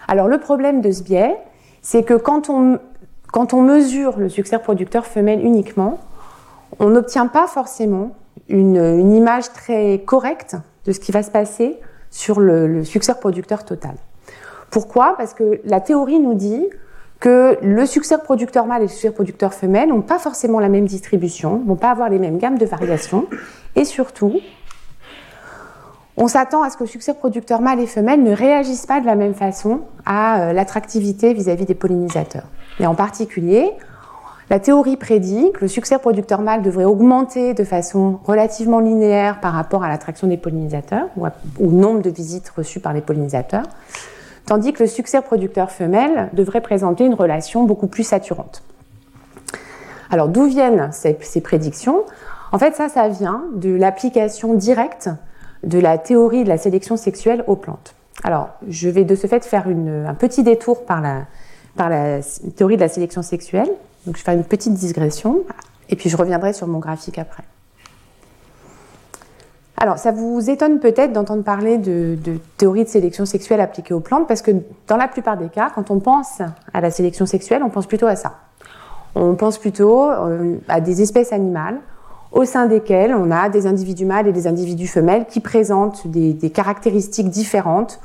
Alors 0.06 0.28
le 0.28 0.38
problème 0.38 0.80
de 0.80 0.92
ce 0.92 1.02
biais, 1.02 1.36
c'est 1.80 2.04
que 2.04 2.14
quand 2.14 2.48
on, 2.48 2.78
mesure 3.62 4.16
le 4.16 4.28
succès 4.28 4.60
producteur 4.60 5.04
femelle 5.04 5.44
uniquement, 5.44 5.98
on 6.78 6.90
n'obtient 6.90 7.26
pas 7.26 7.48
forcément 7.48 8.12
une, 8.48 8.76
une, 8.76 9.12
image 9.12 9.52
très 9.52 10.02
correcte 10.06 10.56
de 10.84 10.92
ce 10.92 11.00
qui 11.00 11.10
va 11.10 11.24
se 11.24 11.32
passer 11.32 11.80
sur 12.12 12.38
le, 12.38 12.68
le 12.68 12.84
succès 12.84 13.14
producteur 13.14 13.64
total. 13.64 13.96
Pourquoi? 14.70 15.16
Parce 15.16 15.34
que 15.34 15.60
la 15.64 15.80
théorie 15.80 16.20
nous 16.20 16.34
dit 16.34 16.68
que 17.22 17.56
le 17.62 17.86
succès 17.86 18.18
producteur 18.18 18.66
mâle 18.66 18.82
et 18.82 18.86
le 18.86 18.90
succès 18.90 19.12
producteur 19.12 19.54
femelle 19.54 19.90
n'ont 19.90 20.02
pas 20.02 20.18
forcément 20.18 20.58
la 20.58 20.68
même 20.68 20.86
distribution, 20.86 21.62
vont 21.64 21.76
pas 21.76 21.92
avoir 21.92 22.10
les 22.10 22.18
mêmes 22.18 22.36
gammes 22.36 22.58
de 22.58 22.66
variations, 22.66 23.28
et 23.76 23.84
surtout, 23.84 24.40
on 26.16 26.26
s'attend 26.26 26.64
à 26.64 26.70
ce 26.70 26.76
que 26.76 26.82
le 26.82 26.88
succès 26.88 27.14
producteur 27.14 27.60
mâle 27.60 27.78
et 27.78 27.86
femelle 27.86 28.24
ne 28.24 28.32
réagissent 28.32 28.86
pas 28.86 29.00
de 29.00 29.06
la 29.06 29.14
même 29.14 29.34
façon 29.34 29.82
à 30.04 30.40
euh, 30.40 30.52
l'attractivité 30.52 31.32
vis-à-vis 31.32 31.64
des 31.64 31.76
pollinisateurs. 31.76 32.48
Et 32.80 32.86
en 32.86 32.96
particulier, 32.96 33.70
la 34.50 34.58
théorie 34.58 34.96
prédit 34.96 35.52
que 35.52 35.60
le 35.60 35.68
succès 35.68 35.98
producteur 35.98 36.40
mâle 36.40 36.62
devrait 36.62 36.84
augmenter 36.84 37.54
de 37.54 37.62
façon 37.62 38.18
relativement 38.24 38.80
linéaire 38.80 39.38
par 39.38 39.52
rapport 39.52 39.84
à 39.84 39.88
l'attraction 39.88 40.26
des 40.26 40.38
pollinisateurs 40.38 41.06
ou 41.16 41.26
au 41.60 41.70
nombre 41.70 42.02
de 42.02 42.10
visites 42.10 42.48
reçues 42.48 42.80
par 42.80 42.92
les 42.92 43.00
pollinisateurs, 43.00 43.66
tandis 44.46 44.72
que 44.72 44.82
le 44.82 44.88
succès 44.88 45.20
producteur 45.20 45.70
femelle 45.70 46.30
devrait 46.32 46.60
présenter 46.60 47.04
une 47.04 47.14
relation 47.14 47.64
beaucoup 47.64 47.86
plus 47.86 48.04
saturante. 48.04 48.62
Alors 50.10 50.28
d'où 50.28 50.44
viennent 50.44 50.90
ces, 50.92 51.40
prédictions? 51.40 52.04
En 52.52 52.58
fait, 52.58 52.74
ça, 52.74 52.88
ça 52.88 53.08
vient 53.08 53.44
de 53.54 53.70
l'application 53.70 54.54
directe 54.54 55.08
de 55.62 55.78
la 55.78 55.96
théorie 55.96 56.44
de 56.44 56.48
la 56.48 56.58
sélection 56.58 56.96
sexuelle 56.96 57.44
aux 57.46 57.56
plantes. 57.56 57.94
Alors, 58.24 58.50
je 58.68 58.88
vais 58.88 59.04
de 59.04 59.14
ce 59.14 59.26
fait 59.26 59.44
faire 59.44 59.66
un 59.66 60.14
petit 60.14 60.42
détour 60.42 60.84
par 60.84 61.00
la, 61.00 61.22
par 61.76 61.88
la 61.88 62.20
théorie 62.56 62.76
de 62.76 62.82
la 62.82 62.88
sélection 62.88 63.22
sexuelle. 63.22 63.70
Donc, 64.06 64.16
je 64.16 64.20
vais 64.20 64.24
faire 64.24 64.34
une 64.34 64.44
petite 64.44 64.74
digression 64.74 65.40
et 65.88 65.96
puis 65.96 66.10
je 66.10 66.16
reviendrai 66.16 66.52
sur 66.52 66.66
mon 66.66 66.78
graphique 66.78 67.18
après. 67.18 67.44
Alors, 69.82 69.98
ça 69.98 70.12
vous 70.12 70.48
étonne 70.48 70.78
peut-être 70.78 71.12
d'entendre 71.12 71.42
parler 71.42 71.76
de, 71.76 72.16
théorie 72.56 72.84
de 72.84 72.88
sélection 72.88 73.26
sexuelle 73.26 73.60
appliquée 73.60 73.92
aux 73.92 73.98
plantes, 73.98 74.28
parce 74.28 74.40
que 74.40 74.52
dans 74.86 74.96
la 74.96 75.08
plupart 75.08 75.36
des 75.36 75.48
cas, 75.48 75.72
quand 75.74 75.90
on 75.90 75.98
pense 75.98 76.40
à 76.72 76.80
la 76.80 76.92
sélection 76.92 77.26
sexuelle, 77.26 77.64
on 77.64 77.68
pense 77.68 77.86
plutôt 77.86 78.06
à 78.06 78.14
ça. 78.14 78.34
On 79.16 79.34
pense 79.34 79.58
plutôt 79.58 80.08
euh, 80.08 80.54
à 80.68 80.80
des 80.80 81.02
espèces 81.02 81.32
animales 81.32 81.80
au 82.30 82.44
sein 82.44 82.66
desquelles 82.66 83.12
on 83.12 83.32
a 83.32 83.48
des 83.48 83.66
individus 83.66 84.06
mâles 84.06 84.28
et 84.28 84.32
des 84.32 84.46
individus 84.46 84.86
femelles 84.86 85.26
qui 85.26 85.40
présentent 85.40 86.06
des 86.06 86.50
caractéristiques 86.50 87.28
différentes 87.28 87.98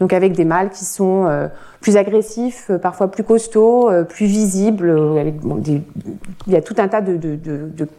donc 0.00 0.12
avec 0.12 0.32
des 0.32 0.44
mâles 0.44 0.70
qui 0.70 0.84
sont 0.84 1.26
euh, 1.26 1.48
plus 1.80 1.96
agressifs, 1.96 2.70
euh, 2.70 2.78
parfois 2.78 3.10
plus 3.10 3.22
costauds, 3.22 3.90
euh, 3.90 4.02
plus 4.02 4.26
visibles. 4.26 4.94
il 5.66 6.52
y 6.52 6.56
a 6.56 6.62
tout 6.62 6.74
un 6.78 6.88
tas 6.88 7.00
de, 7.00 7.38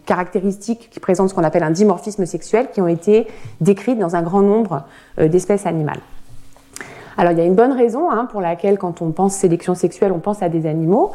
caractéristiques 0.05 0.89
qui 0.91 0.99
présentent 0.99 1.29
ce 1.29 1.33
qu'on 1.33 1.43
appelle 1.43 1.63
un 1.63 1.71
dimorphisme 1.71 2.25
sexuel 2.25 2.67
qui 2.71 2.81
ont 2.81 2.87
été 2.87 3.27
décrites 3.61 3.99
dans 3.99 4.15
un 4.15 4.21
grand 4.21 4.41
nombre 4.41 4.83
d'espèces 5.17 5.65
animales. 5.65 5.99
Alors 7.17 7.31
il 7.31 7.37
y 7.37 7.41
a 7.41 7.45
une 7.45 7.55
bonne 7.55 7.71
raison 7.71 8.11
hein, 8.11 8.27
pour 8.29 8.41
laquelle 8.41 8.77
quand 8.77 9.01
on 9.01 9.11
pense 9.11 9.33
sélection 9.35 9.73
sexuelle, 9.73 10.11
on 10.11 10.19
pense 10.19 10.43
à 10.43 10.49
des 10.49 10.67
animaux. 10.67 11.13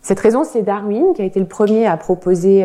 Cette 0.00 0.20
raison, 0.20 0.44
c'est 0.44 0.62
Darwin 0.62 1.12
qui 1.14 1.22
a 1.22 1.24
été 1.24 1.40
le 1.40 1.46
premier 1.46 1.86
à 1.86 1.96
proposer 1.96 2.64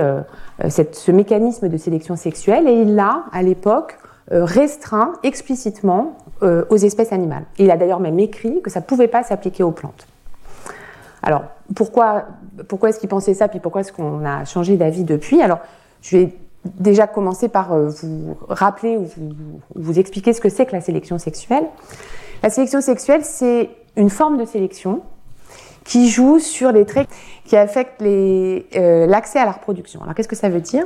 ce 0.70 1.12
mécanisme 1.12 1.68
de 1.68 1.78
sélection 1.78 2.16
sexuelle 2.16 2.68
et 2.68 2.74
il 2.74 2.96
l'a, 2.96 3.24
à 3.34 3.42
l'époque, 3.42 3.98
restreint 4.30 5.14
explicitement 5.24 6.16
euh, 6.42 6.66
aux 6.70 6.78
espèces 6.78 7.14
animales. 7.14 7.44
il 7.58 7.72
a 7.72 7.78
d'ailleurs 7.78 8.00
même 8.00 8.20
écrit 8.20 8.62
que 8.62 8.70
ça 8.70 8.80
ne 8.80 8.86
pouvait 8.86 9.08
pas 9.08 9.24
s'appliquer 9.24 9.64
aux 9.64 9.72
plantes. 9.72 10.08
Alors, 11.22 11.44
pourquoi, 11.76 12.26
pourquoi 12.68 12.90
est-ce 12.90 13.00
qu'il 13.00 13.08
pensait 13.08 13.34
ça, 13.34 13.48
puis 13.48 13.60
pourquoi 13.60 13.82
est-ce 13.82 13.94
qu'on 13.94 14.26
a 14.26 14.44
changé 14.44 14.76
d'avis 14.76 15.06
depuis? 15.06 15.42
Alors, 15.42 15.60
je 16.02 16.18
vais 16.18 16.36
déjà 16.66 17.08
commencer 17.08 17.48
par 17.48 17.72
euh, 17.72 17.88
vous 17.88 18.38
rappeler 18.50 18.98
ou 18.98 19.08
vous, 19.76 20.00
expliquer 20.00 20.34
ce 20.34 20.42
que 20.42 20.50
c'est 20.50 20.66
que 20.66 20.74
la 20.74 20.82
sélection 20.82 21.18
sexuelle. 21.18 21.66
La 22.42 22.50
sélection 22.50 22.82
sexuelle, 22.82 23.24
c'est 23.24 23.70
une 23.96 24.10
forme 24.10 24.38
de 24.38 24.46
sélection 24.46 25.02
qui 25.86 26.10
joue 26.10 26.40
sur 26.40 26.72
les 26.72 26.86
traits 26.86 27.08
qui 27.46 27.56
affectent 27.56 28.02
euh, 28.02 29.06
l'accès 29.06 29.40
à 29.40 29.46
la 29.46 29.52
reproduction. 29.52 30.02
Alors, 30.02 30.16
qu'est-ce 30.16 30.28
que 30.28 30.36
ça 30.36 30.50
veut 30.50 30.62
dire? 30.62 30.86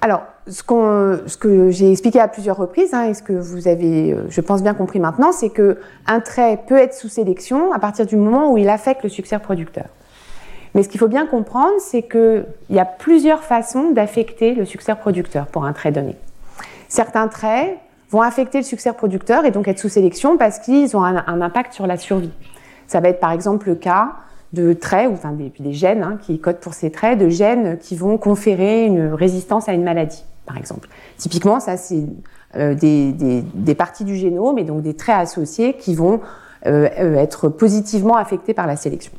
Alors, 0.00 0.22
ce, 0.46 0.62
que 0.62 1.70
j'ai 1.70 1.90
expliqué 1.90 2.20
à 2.20 2.28
plusieurs 2.28 2.56
reprises, 2.56 2.94
hein, 2.94 3.06
et 3.06 3.14
ce 3.14 3.22
que 3.22 3.32
vous 3.32 3.66
avez, 3.66 4.12
euh, 4.12 4.26
je 4.28 4.40
pense, 4.40 4.62
bien 4.62 4.74
compris 4.74 5.00
maintenant, 5.00 5.32
c'est 5.32 5.50
que 5.50 5.78
un 6.06 6.20
trait 6.20 6.60
peut 6.68 6.76
être 6.76 6.94
sous 6.94 7.08
sélection 7.08 7.72
à 7.72 7.80
partir 7.80 8.06
du 8.06 8.16
moment 8.16 8.52
où 8.52 8.58
il 8.58 8.68
affecte 8.68 9.02
le 9.02 9.08
succès 9.08 9.38
producteur. 9.40 9.86
Mais 10.74 10.84
ce 10.84 10.88
qu'il 10.88 11.00
faut 11.00 11.08
bien 11.08 11.26
comprendre, 11.26 11.74
c'est 11.80 12.02
qu'il 12.02 12.46
y 12.70 12.78
a 12.78 12.84
plusieurs 12.84 13.42
façons 13.42 13.90
d'affecter 13.90 14.54
le 14.54 14.64
succès 14.64 14.94
producteur 14.94 15.46
pour 15.46 15.64
un 15.64 15.72
trait 15.72 15.90
donné. 15.90 16.14
Certains 16.88 17.26
traits 17.26 17.76
vont 18.10 18.22
affecter 18.22 18.58
le 18.58 18.64
succès 18.64 18.92
producteur 18.92 19.44
et 19.46 19.50
donc 19.50 19.66
être 19.66 19.80
sous 19.80 19.88
sélection 19.88 20.36
parce 20.36 20.60
qu'ils 20.60 20.96
ont 20.96 21.02
un 21.02 21.40
impact 21.40 21.72
sur 21.72 21.86
la 21.86 21.96
survie. 21.96 22.30
Ça 22.86 23.00
va 23.00 23.08
être 23.08 23.20
par 23.20 23.32
exemple 23.32 23.68
le 23.68 23.74
cas 23.74 24.12
de 24.52 24.72
traits, 24.72 25.10
ou 25.10 25.12
enfin 25.12 25.32
des, 25.32 25.52
des 25.58 25.72
gènes 25.72 26.02
hein, 26.02 26.18
qui 26.20 26.38
codent 26.40 26.58
pour 26.58 26.74
ces 26.74 26.90
traits, 26.90 27.18
de 27.18 27.28
gènes 27.28 27.78
qui 27.78 27.96
vont 27.96 28.16
conférer 28.16 28.86
une 28.86 29.12
résistance 29.12 29.68
à 29.68 29.72
une 29.72 29.84
maladie, 29.84 30.24
par 30.46 30.56
exemple. 30.56 30.88
Typiquement, 31.18 31.60
ça 31.60 31.76
c'est 31.76 32.04
euh, 32.56 32.74
des, 32.74 33.74
parties 33.74 34.04
du 34.04 34.16
génome 34.16 34.58
et 34.58 34.64
donc 34.64 34.82
des 34.82 34.94
traits 34.94 35.16
associés 35.16 35.74
qui 35.74 35.94
vont 35.94 36.20
euh, 36.66 36.88
euh 36.98 37.14
être 37.16 37.48
positivement 37.48 38.16
affectés 38.16 38.54
par 38.54 38.66
la 38.66 38.76
sélection. 38.76 39.12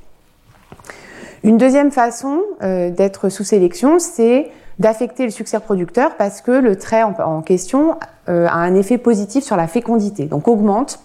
Une 1.43 1.57
deuxième 1.57 1.91
façon 1.91 2.41
d'être 2.59 3.29
sous 3.29 3.45
sélection, 3.45 3.97
c'est 3.99 4.51
d'affecter 4.77 5.23
le 5.23 5.29
succès 5.29 5.57
producteur 5.61 6.17
parce 6.17 6.41
que 6.41 6.51
le 6.51 6.75
trait 6.75 7.01
en, 7.01 7.13
en 7.17 7.41
question 7.41 7.97
a 8.27 8.57
un 8.57 8.75
effet 8.75 8.97
positif 8.97 9.45
sur 9.45 9.55
la 9.55 9.67
fécondité, 9.67 10.25
donc 10.25 10.49
augmente, 10.49 10.99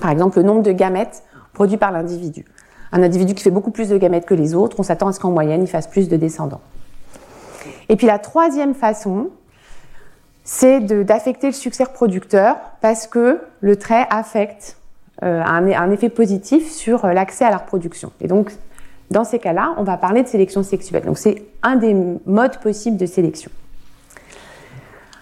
par 0.00 0.10
exemple, 0.12 0.38
le 0.38 0.44
nombre 0.44 0.62
de 0.62 0.70
gamètes 0.70 1.24
produits 1.52 1.78
par 1.78 1.90
l'individu 1.90 2.44
un 2.92 3.02
individu 3.02 3.34
qui 3.34 3.42
fait 3.42 3.50
beaucoup 3.50 3.70
plus 3.70 3.88
de 3.88 3.98
gamètes 3.98 4.26
que 4.26 4.34
les 4.34 4.54
autres, 4.54 4.80
on 4.80 4.82
s'attend 4.82 5.08
à 5.08 5.12
ce 5.12 5.20
qu'en 5.20 5.30
moyenne, 5.30 5.62
il 5.62 5.68
fasse 5.68 5.86
plus 5.86 6.08
de 6.08 6.16
descendants. 6.16 6.60
Et 7.88 7.96
puis 7.96 8.06
la 8.06 8.18
troisième 8.18 8.74
façon, 8.74 9.30
c'est 10.44 10.80
d'affecter 10.80 11.48
le 11.48 11.52
succès 11.52 11.84
reproducteur 11.84 12.56
parce 12.80 13.06
que 13.06 13.40
le 13.60 13.76
trait 13.76 14.06
affecte 14.10 14.76
euh, 15.22 15.42
un, 15.42 15.90
effet 15.90 16.08
positif 16.08 16.70
sur 16.70 17.04
euh, 17.04 17.12
l'accès 17.12 17.44
à 17.44 17.50
la 17.50 17.56
reproduction. 17.56 18.12
Et 18.20 18.28
donc, 18.28 18.52
dans 19.10 19.24
ces 19.24 19.38
cas-là, 19.38 19.74
on 19.76 19.82
va 19.82 19.96
parler 19.96 20.22
de 20.22 20.28
sélection 20.28 20.62
sexuelle. 20.62 21.04
Donc, 21.04 21.18
c'est 21.18 21.42
un 21.62 21.76
des 21.76 21.96
modes 22.26 22.58
possibles 22.58 22.96
de 22.96 23.06
sélection. 23.06 23.50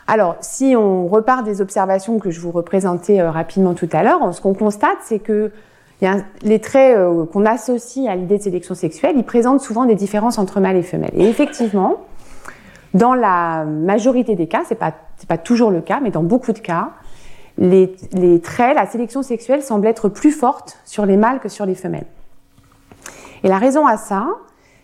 Alors, 0.07 0.37
si 0.41 0.75
on 0.77 1.07
repart 1.07 1.45
des 1.45 1.61
observations 1.61 2.19
que 2.19 2.31
je 2.31 2.41
vous 2.41 2.51
représentais 2.51 3.21
euh, 3.21 3.31
rapidement 3.31 3.75
tout 3.75 3.89
à 3.93 4.03
l'heure, 4.03 4.35
ce 4.35 4.41
qu'on 4.41 4.53
constate, 4.53 4.99
c'est 5.05 5.21
que 5.21 5.53
les 6.43 6.61
traits 6.61 6.97
euh, 6.97 7.27
qu'on 7.27 7.47
associe 7.47 8.09
à 8.09 8.17
l'idée 8.17 8.39
de 8.39 8.43
sélection 8.43 8.75
sexuelle, 8.75 9.15
ils 9.17 9.25
présentent 9.25 9.61
souvent 9.61 9.85
des 9.85 9.95
différences 9.95 10.39
entre 10.39 10.61
mâles 10.61 10.77
et 10.77 10.83
femelles. 10.83 11.15
Et 11.15 11.29
effectivement, 11.29 11.99
dans 12.95 13.15
la 13.15 13.65
majorité 13.65 14.37
des 14.37 14.47
cas, 14.47 14.63
c'est 14.67 14.75
pas 14.75 14.95
pas 15.27 15.39
toujours 15.39 15.71
le 15.71 15.81
cas, 15.81 16.01
mais 16.03 16.11
dans 16.11 16.23
beaucoup 16.23 16.53
de 16.53 16.59
cas, 16.59 16.91
les, 17.57 17.97
les 18.13 18.41
traits, 18.41 18.75
la 18.77 18.87
sélection 18.87 19.23
sexuelle 19.23 19.63
semble 19.63 19.87
être 19.87 20.09
plus 20.09 20.33
forte 20.33 20.79
sur 20.85 21.07
les 21.07 21.17
mâles 21.17 21.41
que 21.41 21.49
sur 21.49 21.65
les 21.65 21.75
femelles. 21.75 22.07
Et 23.43 23.49
la 23.49 23.59
raison 23.59 23.87
à 23.87 23.97
ça, 23.97 24.27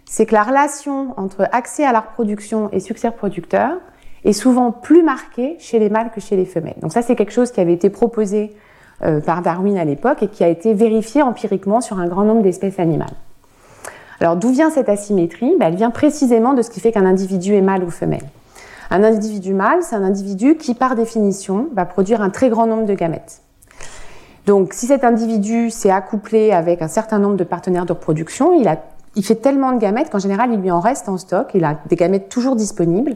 c'est 0.06 0.26
que 0.26 0.34
la 0.34 0.42
relation 0.42 1.14
entre 1.18 1.48
accès 1.52 1.84
à 1.84 1.92
la 1.92 2.00
reproduction 2.00 2.70
et 2.72 2.80
succès 2.80 3.08
reproducteur 3.08 3.72
est 4.24 4.32
souvent 4.32 4.70
plus 4.70 5.02
marquée 5.02 5.56
chez 5.58 5.78
les 5.78 5.88
mâles 5.88 6.10
que 6.14 6.20
chez 6.20 6.36
les 6.36 6.44
femelles. 6.44 6.76
Donc 6.80 6.92
ça, 6.92 7.02
c'est 7.02 7.16
quelque 7.16 7.32
chose 7.32 7.52
qui 7.52 7.60
avait 7.60 7.72
été 7.72 7.90
proposé 7.90 8.54
par 9.24 9.42
Darwin 9.42 9.78
à 9.78 9.84
l'époque 9.84 10.22
et 10.22 10.28
qui 10.28 10.44
a 10.44 10.48
été 10.48 10.74
vérifié 10.74 11.22
empiriquement 11.22 11.80
sur 11.80 11.98
un 11.98 12.06
grand 12.06 12.24
nombre 12.24 12.42
d'espèces 12.42 12.78
animales. 12.78 13.14
Alors 14.20 14.36
d'où 14.36 14.50
vient 14.50 14.70
cette 14.70 14.88
asymétrie? 14.88 15.54
Ben, 15.58 15.68
Elle 15.68 15.76
vient 15.76 15.90
précisément 15.90 16.52
de 16.52 16.62
ce 16.62 16.70
qui 16.70 16.80
fait 16.80 16.92
qu'un 16.92 17.06
individu 17.06 17.54
est 17.54 17.62
mâle 17.62 17.82
ou 17.82 17.90
femelle. 17.90 18.28
Un 18.90 19.02
individu 19.02 19.54
mâle, 19.54 19.82
c'est 19.82 19.94
un 19.96 20.02
individu 20.02 20.56
qui, 20.56 20.74
par 20.74 20.96
définition, 20.96 21.68
va 21.74 21.86
produire 21.86 22.20
un 22.20 22.30
très 22.30 22.50
grand 22.50 22.66
nombre 22.66 22.86
de 22.86 22.94
gamètes. 22.94 23.40
Donc, 24.46 24.74
si 24.74 24.86
cet 24.86 25.04
individu 25.04 25.70
s'est 25.70 25.90
accouplé 25.90 26.50
avec 26.50 26.82
un 26.82 26.88
certain 26.88 27.18
nombre 27.18 27.36
de 27.36 27.44
partenaires 27.44 27.86
de 27.86 27.92
reproduction, 27.92 28.52
il, 28.52 28.66
a, 28.66 28.78
il 29.14 29.24
fait 29.24 29.36
tellement 29.36 29.72
de 29.72 29.78
gamètes 29.78 30.10
qu'en 30.10 30.18
général, 30.18 30.50
il 30.52 30.60
lui 30.60 30.72
en 30.72 30.80
reste 30.80 31.08
en 31.08 31.18
stock. 31.18 31.50
Il 31.54 31.64
a 31.64 31.78
des 31.88 31.96
gamètes 31.96 32.28
toujours 32.28 32.56
disponibles. 32.56 33.14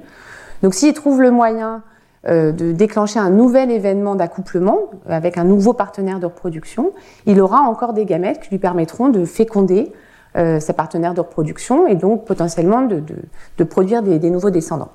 Donc, 0.62 0.74
s'il 0.74 0.94
trouve 0.94 1.20
le 1.20 1.32
moyen 1.32 1.74
euh, 1.74 1.93
de 2.26 2.72
déclencher 2.72 3.18
un 3.18 3.30
nouvel 3.30 3.70
événement 3.70 4.14
d'accouplement 4.14 4.78
avec 5.06 5.36
un 5.36 5.44
nouveau 5.44 5.74
partenaire 5.74 6.20
de 6.20 6.26
reproduction, 6.26 6.92
il 7.26 7.40
aura 7.40 7.60
encore 7.60 7.92
des 7.92 8.06
gamètes 8.06 8.40
qui 8.40 8.50
lui 8.50 8.58
permettront 8.58 9.10
de 9.10 9.24
féconder 9.24 9.92
euh, 10.36 10.58
sa 10.58 10.72
partenaire 10.72 11.14
de 11.14 11.20
reproduction 11.20 11.86
et 11.86 11.94
donc 11.94 12.24
potentiellement 12.24 12.82
de, 12.82 13.64
produire 13.64 14.02
des, 14.02 14.18
des 14.18 14.30
nouveaux 14.30 14.50
descendants. 14.50 14.90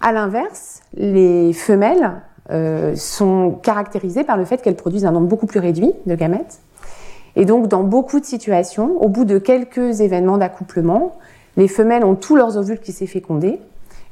À 0.00 0.12
l'inverse, 0.12 0.82
les 0.94 1.52
femelles 1.52 2.12
euh, 2.52 2.94
sont 2.94 3.58
caractérisées 3.60 4.22
par 4.22 4.36
le 4.36 4.44
fait 4.44 4.62
qu'elles 4.62 4.76
produisent 4.76 5.04
un 5.04 5.10
nombre 5.10 5.26
beaucoup 5.26 5.46
plus 5.46 5.58
réduit 5.58 5.92
de 6.06 6.14
gamètes. 6.14 6.60
Et 7.34 7.44
donc, 7.44 7.66
dans 7.66 7.82
beaucoup 7.82 8.20
de 8.20 8.24
situations, 8.24 9.02
au 9.02 9.08
bout 9.08 9.24
de 9.24 9.38
quelques 9.38 10.00
événements 10.00 10.38
d'accouplement, 10.38 11.16
les 11.56 11.66
femelles 11.66 12.04
ont 12.04 12.14
tous 12.14 12.36
leurs 12.36 12.56
ovules 12.56 12.78
qui 12.78 12.92
s'est 12.92 13.06
fécondés. 13.06 13.60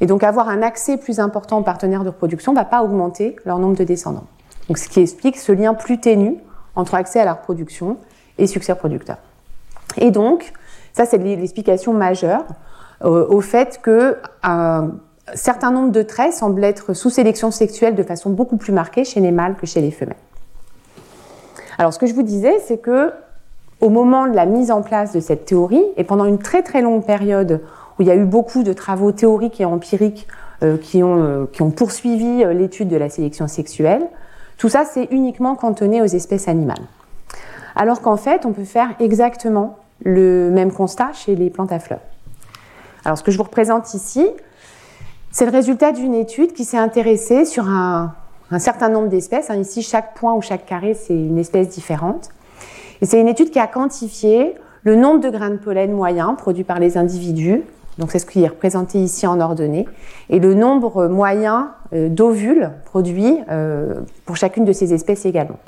Et 0.00 0.06
donc, 0.06 0.22
avoir 0.22 0.48
un 0.48 0.62
accès 0.62 0.96
plus 0.96 1.20
important 1.20 1.58
aux 1.58 1.62
partenaires 1.62 2.04
de 2.04 2.08
reproduction 2.08 2.52
ne 2.52 2.56
va 2.56 2.64
pas 2.64 2.82
augmenter 2.82 3.36
leur 3.44 3.58
nombre 3.58 3.76
de 3.76 3.84
descendants. 3.84 4.26
Ce 4.74 4.88
qui 4.88 5.00
explique 5.00 5.36
ce 5.36 5.52
lien 5.52 5.74
plus 5.74 6.00
ténu 6.00 6.36
entre 6.74 6.94
accès 6.94 7.20
à 7.20 7.24
la 7.24 7.34
reproduction 7.34 7.96
et 8.38 8.46
succès 8.46 8.72
reproducteur. 8.72 9.16
Et 9.96 10.10
donc, 10.10 10.52
ça, 10.92 11.06
c'est 11.06 11.18
l'explication 11.18 11.92
majeure 11.92 12.44
euh, 13.04 13.26
au 13.28 13.40
fait 13.40 13.80
que 13.82 14.16
un 14.42 14.90
certain 15.34 15.70
nombre 15.70 15.92
de 15.92 16.02
traits 16.02 16.34
semblent 16.34 16.64
être 16.64 16.94
sous 16.94 17.10
sélection 17.10 17.50
sexuelle 17.50 17.94
de 17.94 18.02
façon 18.02 18.30
beaucoup 18.30 18.56
plus 18.56 18.72
marquée 18.72 19.04
chez 19.04 19.20
les 19.20 19.32
mâles 19.32 19.56
que 19.56 19.66
chez 19.66 19.80
les 19.80 19.90
femelles. 19.90 20.16
Alors, 21.78 21.92
ce 21.92 21.98
que 21.98 22.06
je 22.06 22.14
vous 22.14 22.22
disais, 22.22 22.58
c'est 22.60 22.78
que 22.78 23.12
au 23.80 23.90
moment 23.90 24.26
de 24.26 24.34
la 24.34 24.46
mise 24.46 24.70
en 24.70 24.82
place 24.82 25.12
de 25.12 25.20
cette 25.20 25.44
théorie, 25.44 25.84
et 25.96 26.04
pendant 26.04 26.24
une 26.24 26.38
très 26.38 26.62
très 26.62 26.80
longue 26.80 27.04
période 27.04 27.60
où 27.98 28.02
il 28.02 28.08
y 28.08 28.10
a 28.10 28.14
eu 28.14 28.24
beaucoup 28.24 28.62
de 28.62 28.72
travaux 28.72 29.12
théoriques 29.12 29.60
et 29.60 29.64
empiriques 29.64 30.26
euh, 30.62 30.76
qui, 30.76 31.02
ont, 31.02 31.22
euh, 31.22 31.46
qui, 31.52 31.62
ont, 31.62 31.70
poursuivi 31.70 32.42
euh, 32.42 32.52
l'étude 32.52 32.88
de 32.88 32.96
la 32.96 33.08
sélection 33.08 33.46
sexuelle, 33.46 34.06
tout 34.58 34.68
ça 34.68 34.84
c'est 34.84 35.08
uniquement 35.10 35.54
cantonné 35.54 36.00
aux 36.00 36.06
espèces 36.06 36.48
animales. 36.48 36.82
Alors 37.74 38.00
qu'en 38.00 38.16
fait, 38.16 38.46
on 38.46 38.52
peut 38.52 38.64
faire 38.64 38.94
exactement 39.00 39.76
le 40.02 40.50
même 40.50 40.72
constat 40.72 41.12
chez 41.12 41.34
les 41.34 41.50
plantes 41.50 41.72
à 41.72 41.78
fleurs. 41.78 42.00
Alors, 43.04 43.18
ce 43.18 43.22
que 43.22 43.30
je 43.30 43.36
vous 43.36 43.44
représente 43.44 43.92
ici, 43.92 44.26
c'est 45.30 45.44
le 45.44 45.52
résultat 45.52 45.92
d'une 45.92 46.14
étude 46.14 46.54
qui 46.54 46.64
s'est 46.64 46.78
intéressée 46.78 47.44
sur 47.44 47.68
un, 47.68 48.14
un 48.50 48.58
certain 48.58 48.88
nombre 48.88 49.08
d'espèces. 49.08 49.50
Hein, 49.50 49.56
ici, 49.56 49.82
chaque 49.82 50.14
point 50.14 50.34
ou 50.34 50.42
chaque 50.42 50.66
carré, 50.66 50.94
c'est 50.94 51.14
une 51.14 51.38
espèce 51.38 51.68
différente. 51.68 52.30
Et 53.00 53.06
c'est 53.06 53.20
une 53.20 53.28
étude 53.28 53.50
qui 53.50 53.58
a 53.58 53.66
quantifié 53.66 54.54
le 54.82 54.96
nombre 54.96 55.20
de 55.20 55.30
grains 55.30 55.50
de 55.50 55.56
pollen 55.56 55.92
moyens 55.92 56.36
produits 56.36 56.64
par 56.64 56.78
les 56.78 56.96
individus. 56.96 57.62
Donc 57.98 58.10
c'est 58.10 58.18
ce 58.18 58.26
qui 58.26 58.42
est 58.42 58.48
représenté 58.48 58.98
ici 58.98 59.26
en 59.26 59.40
ordonnée. 59.40 59.88
Et 60.28 60.38
le 60.38 60.54
nombre 60.54 61.06
moyen 61.06 61.72
euh, 61.92 62.08
d'ovules 62.08 62.70
produits 62.84 63.38
euh, 63.50 63.94
pour 64.24 64.36
chacune 64.36 64.64
de 64.64 64.72
ces 64.72 64.92
espèces 64.92 65.24
également. 65.24 65.58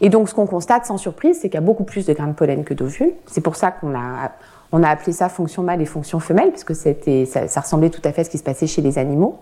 Et 0.00 0.08
donc 0.08 0.28
ce 0.28 0.34
qu'on 0.34 0.46
constate 0.46 0.86
sans 0.86 0.96
surprise, 0.96 1.38
c'est 1.40 1.48
qu'il 1.48 1.54
y 1.54 1.62
a 1.62 1.66
beaucoup 1.66 1.84
plus 1.84 2.06
de 2.06 2.12
grains 2.12 2.28
de 2.28 2.32
pollen 2.32 2.64
que 2.64 2.74
d'ovules. 2.74 3.12
C'est 3.26 3.40
pour 3.40 3.56
ça 3.56 3.70
qu'on 3.70 3.94
a 3.94 4.32
on 4.74 4.82
a 4.82 4.88
appelé 4.88 5.12
ça 5.12 5.28
fonction 5.28 5.62
mâle 5.62 5.80
et 5.80 5.86
fonction 5.86 6.18
femelle, 6.18 6.50
parce 6.50 6.64
que 6.64 6.74
ça, 6.74 7.60
ressemblait 7.60 7.90
tout 7.90 8.00
à 8.02 8.10
fait 8.10 8.22
à 8.22 8.24
ce 8.24 8.30
qui 8.30 8.38
se 8.38 8.42
passait 8.42 8.66
chez 8.66 8.82
les 8.82 8.98
animaux. 8.98 9.38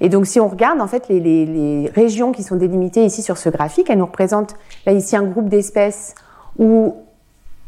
Et 0.00 0.08
donc, 0.08 0.24
si 0.24 0.38
on 0.38 0.46
regarde, 0.46 0.80
en 0.80 0.86
fait, 0.86 1.08
les, 1.08 1.18
les, 1.18 1.46
les, 1.46 1.88
régions 1.88 2.30
qui 2.30 2.44
sont 2.44 2.54
délimitées 2.54 3.04
ici 3.04 3.22
sur 3.22 3.38
ce 3.38 3.48
graphique, 3.48 3.90
elles 3.90 3.98
nous 3.98 4.06
représentent, 4.06 4.54
là, 4.86 4.92
ici, 4.92 5.16
un 5.16 5.24
groupe 5.24 5.48
d'espèces 5.48 6.14
où, 6.60 6.94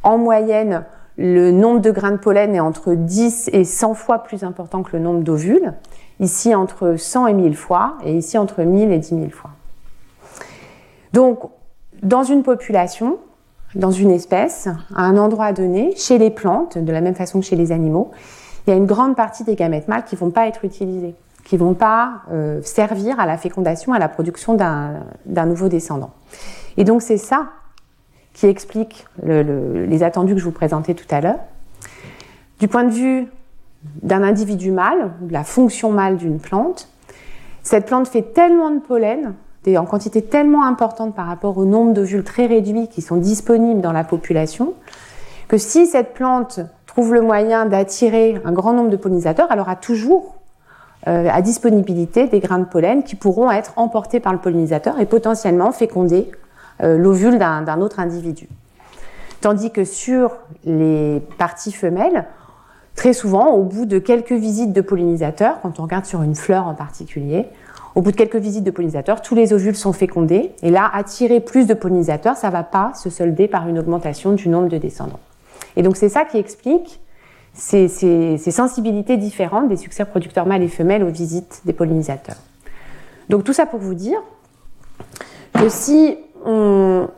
en 0.04 0.18
moyenne, 0.18 0.84
le 1.16 1.50
nombre 1.50 1.80
de 1.80 1.90
grains 1.90 2.12
de 2.12 2.16
pollen 2.16 2.54
est 2.54 2.60
entre 2.60 2.94
10 2.94 3.50
et 3.52 3.64
100 3.64 3.94
fois 3.94 4.18
plus 4.18 4.42
important 4.42 4.82
que 4.82 4.96
le 4.96 5.02
nombre 5.02 5.22
d'ovules. 5.22 5.72
Ici, 6.20 6.54
entre 6.54 6.96
100 6.96 7.28
et 7.28 7.34
1000 7.34 7.56
fois, 7.56 7.98
et 8.04 8.16
ici, 8.16 8.38
entre 8.38 8.62
1000 8.62 8.92
et 8.92 8.98
10 8.98 9.08
000 9.08 9.30
fois. 9.30 9.50
Donc, 11.12 11.40
dans 12.02 12.22
une 12.22 12.42
population, 12.42 13.18
dans 13.74 13.90
une 13.90 14.10
espèce, 14.10 14.68
à 14.94 15.02
un 15.02 15.16
endroit 15.16 15.52
donné, 15.52 15.94
chez 15.96 16.18
les 16.18 16.30
plantes, 16.30 16.78
de 16.78 16.92
la 16.92 17.00
même 17.00 17.14
façon 17.14 17.40
que 17.40 17.46
chez 17.46 17.56
les 17.56 17.72
animaux, 17.72 18.10
il 18.66 18.70
y 18.70 18.72
a 18.72 18.76
une 18.76 18.86
grande 18.86 19.16
partie 19.16 19.44
des 19.44 19.56
gamètes 19.56 19.88
mâles 19.88 20.04
qui 20.04 20.16
vont 20.16 20.30
pas 20.30 20.46
être 20.46 20.64
utilisés, 20.64 21.14
qui 21.44 21.56
vont 21.56 21.74
pas 21.74 22.22
euh, 22.32 22.60
servir 22.62 23.20
à 23.20 23.26
la 23.26 23.36
fécondation, 23.36 23.92
à 23.92 23.98
la 23.98 24.08
production 24.08 24.54
d'un 24.54 25.46
nouveau 25.46 25.68
descendant. 25.68 26.10
Et 26.76 26.84
donc 26.84 27.02
c'est 27.02 27.18
ça 27.18 27.48
qui 28.34 28.46
explique 28.46 29.06
le, 29.22 29.42
le, 29.42 29.86
les 29.86 30.02
attendus 30.02 30.34
que 30.34 30.40
je 30.40 30.44
vous 30.44 30.50
présentais 30.52 30.94
tout 30.94 31.06
à 31.10 31.22
l'heure. 31.22 31.38
Du 32.60 32.68
point 32.68 32.84
de 32.84 32.90
vue 32.90 33.26
d'un 34.02 34.22
individu 34.22 34.70
mâle, 34.70 35.12
de 35.22 35.32
la 35.32 35.44
fonction 35.44 35.90
mâle 35.90 36.18
d'une 36.18 36.38
plante, 36.38 36.88
cette 37.62 37.86
plante 37.86 38.08
fait 38.08 38.34
tellement 38.34 38.70
de 38.70 38.80
pollen 38.80 39.34
en 39.76 39.86
quantité 39.86 40.22
tellement 40.22 40.64
importante 40.64 41.14
par 41.14 41.26
rapport 41.26 41.56
au 41.56 41.64
nombre 41.64 41.94
d'ovules 41.94 42.24
très 42.24 42.46
réduits 42.46 42.88
qui 42.88 43.00
sont 43.00 43.16
disponibles 43.16 43.80
dans 43.80 43.92
la 43.92 44.04
population, 44.04 44.74
que 45.48 45.58
si 45.58 45.86
cette 45.86 46.12
plante 46.12 46.60
trouve 46.86 47.14
le 47.14 47.22
moyen 47.22 47.66
d'attirer 47.66 48.40
un 48.44 48.52
grand 48.52 48.72
nombre 48.72 48.90
de 48.90 48.96
pollinisateurs, 48.96 49.48
elle 49.50 49.60
aura 49.60 49.76
toujours 49.76 50.36
euh, 51.08 51.28
à 51.30 51.42
disponibilité 51.42 52.26
des 52.28 52.40
grains 52.40 52.58
de 52.58 52.64
pollen 52.64 53.02
qui 53.02 53.16
pourront 53.16 53.50
être 53.50 53.72
emportés 53.76 54.20
par 54.20 54.32
le 54.32 54.38
pollinisateur 54.38 55.00
et 55.00 55.06
potentiellement 55.06 55.72
féconder 55.72 56.30
euh, 56.30 56.36
l'ovule 56.80 57.38
d'un 57.38 57.80
autre 57.80 58.00
individu. 58.00 58.48
Tandis 59.40 59.70
que 59.70 59.84
sur 59.84 60.36
les 60.64 61.20
parties 61.38 61.72
femelles, 61.72 62.26
très 62.96 63.12
souvent, 63.12 63.52
au 63.52 63.62
bout 63.62 63.86
de 63.86 63.98
quelques 63.98 64.32
visites 64.32 64.72
de 64.72 64.80
pollinisateurs, 64.80 65.60
quand 65.62 65.78
on 65.78 65.82
regarde 65.82 66.06
sur 66.06 66.22
une 66.22 66.34
fleur 66.34 66.66
en 66.66 66.74
particulier, 66.74 67.46
au 67.94 68.02
bout 68.02 68.10
de 68.10 68.16
quelques 68.16 68.36
visites 68.36 68.64
de 68.64 68.70
pollinisateurs, 68.70 69.22
tous 69.22 69.34
les 69.34 69.52
ovules 69.52 69.76
sont 69.76 69.92
fécondés. 69.92 70.52
Et 70.62 70.70
là, 70.70 70.90
attirer 70.92 71.40
plus 71.40 71.66
de 71.66 71.74
pollinisateurs, 71.74 72.36
ça 72.36 72.48
ne 72.48 72.52
va 72.52 72.64
pas 72.64 72.92
se 72.94 73.08
solder 73.08 73.46
par 73.46 73.68
une 73.68 73.78
augmentation 73.78 74.32
du 74.32 74.48
nombre 74.48 74.68
de 74.68 74.78
descendants. 74.78 75.20
Et 75.76 75.82
donc, 75.82 75.96
c'est 75.96 76.08
ça 76.08 76.24
qui 76.24 76.38
explique 76.38 77.00
ces, 77.52 77.88
sensibilités 78.38 79.16
différentes 79.16 79.68
des 79.68 79.76
succès 79.76 80.04
producteurs 80.04 80.46
mâles 80.46 80.62
et 80.62 80.68
femelles 80.68 81.04
aux 81.04 81.10
visites 81.10 81.62
des 81.64 81.72
pollinisateurs. 81.72 82.38
Donc, 83.28 83.44
tout 83.44 83.52
ça 83.52 83.64
pour 83.64 83.78
vous 83.78 83.94
dire 83.94 84.18
que 85.52 85.68
si 85.68 86.18
on, 86.44 87.08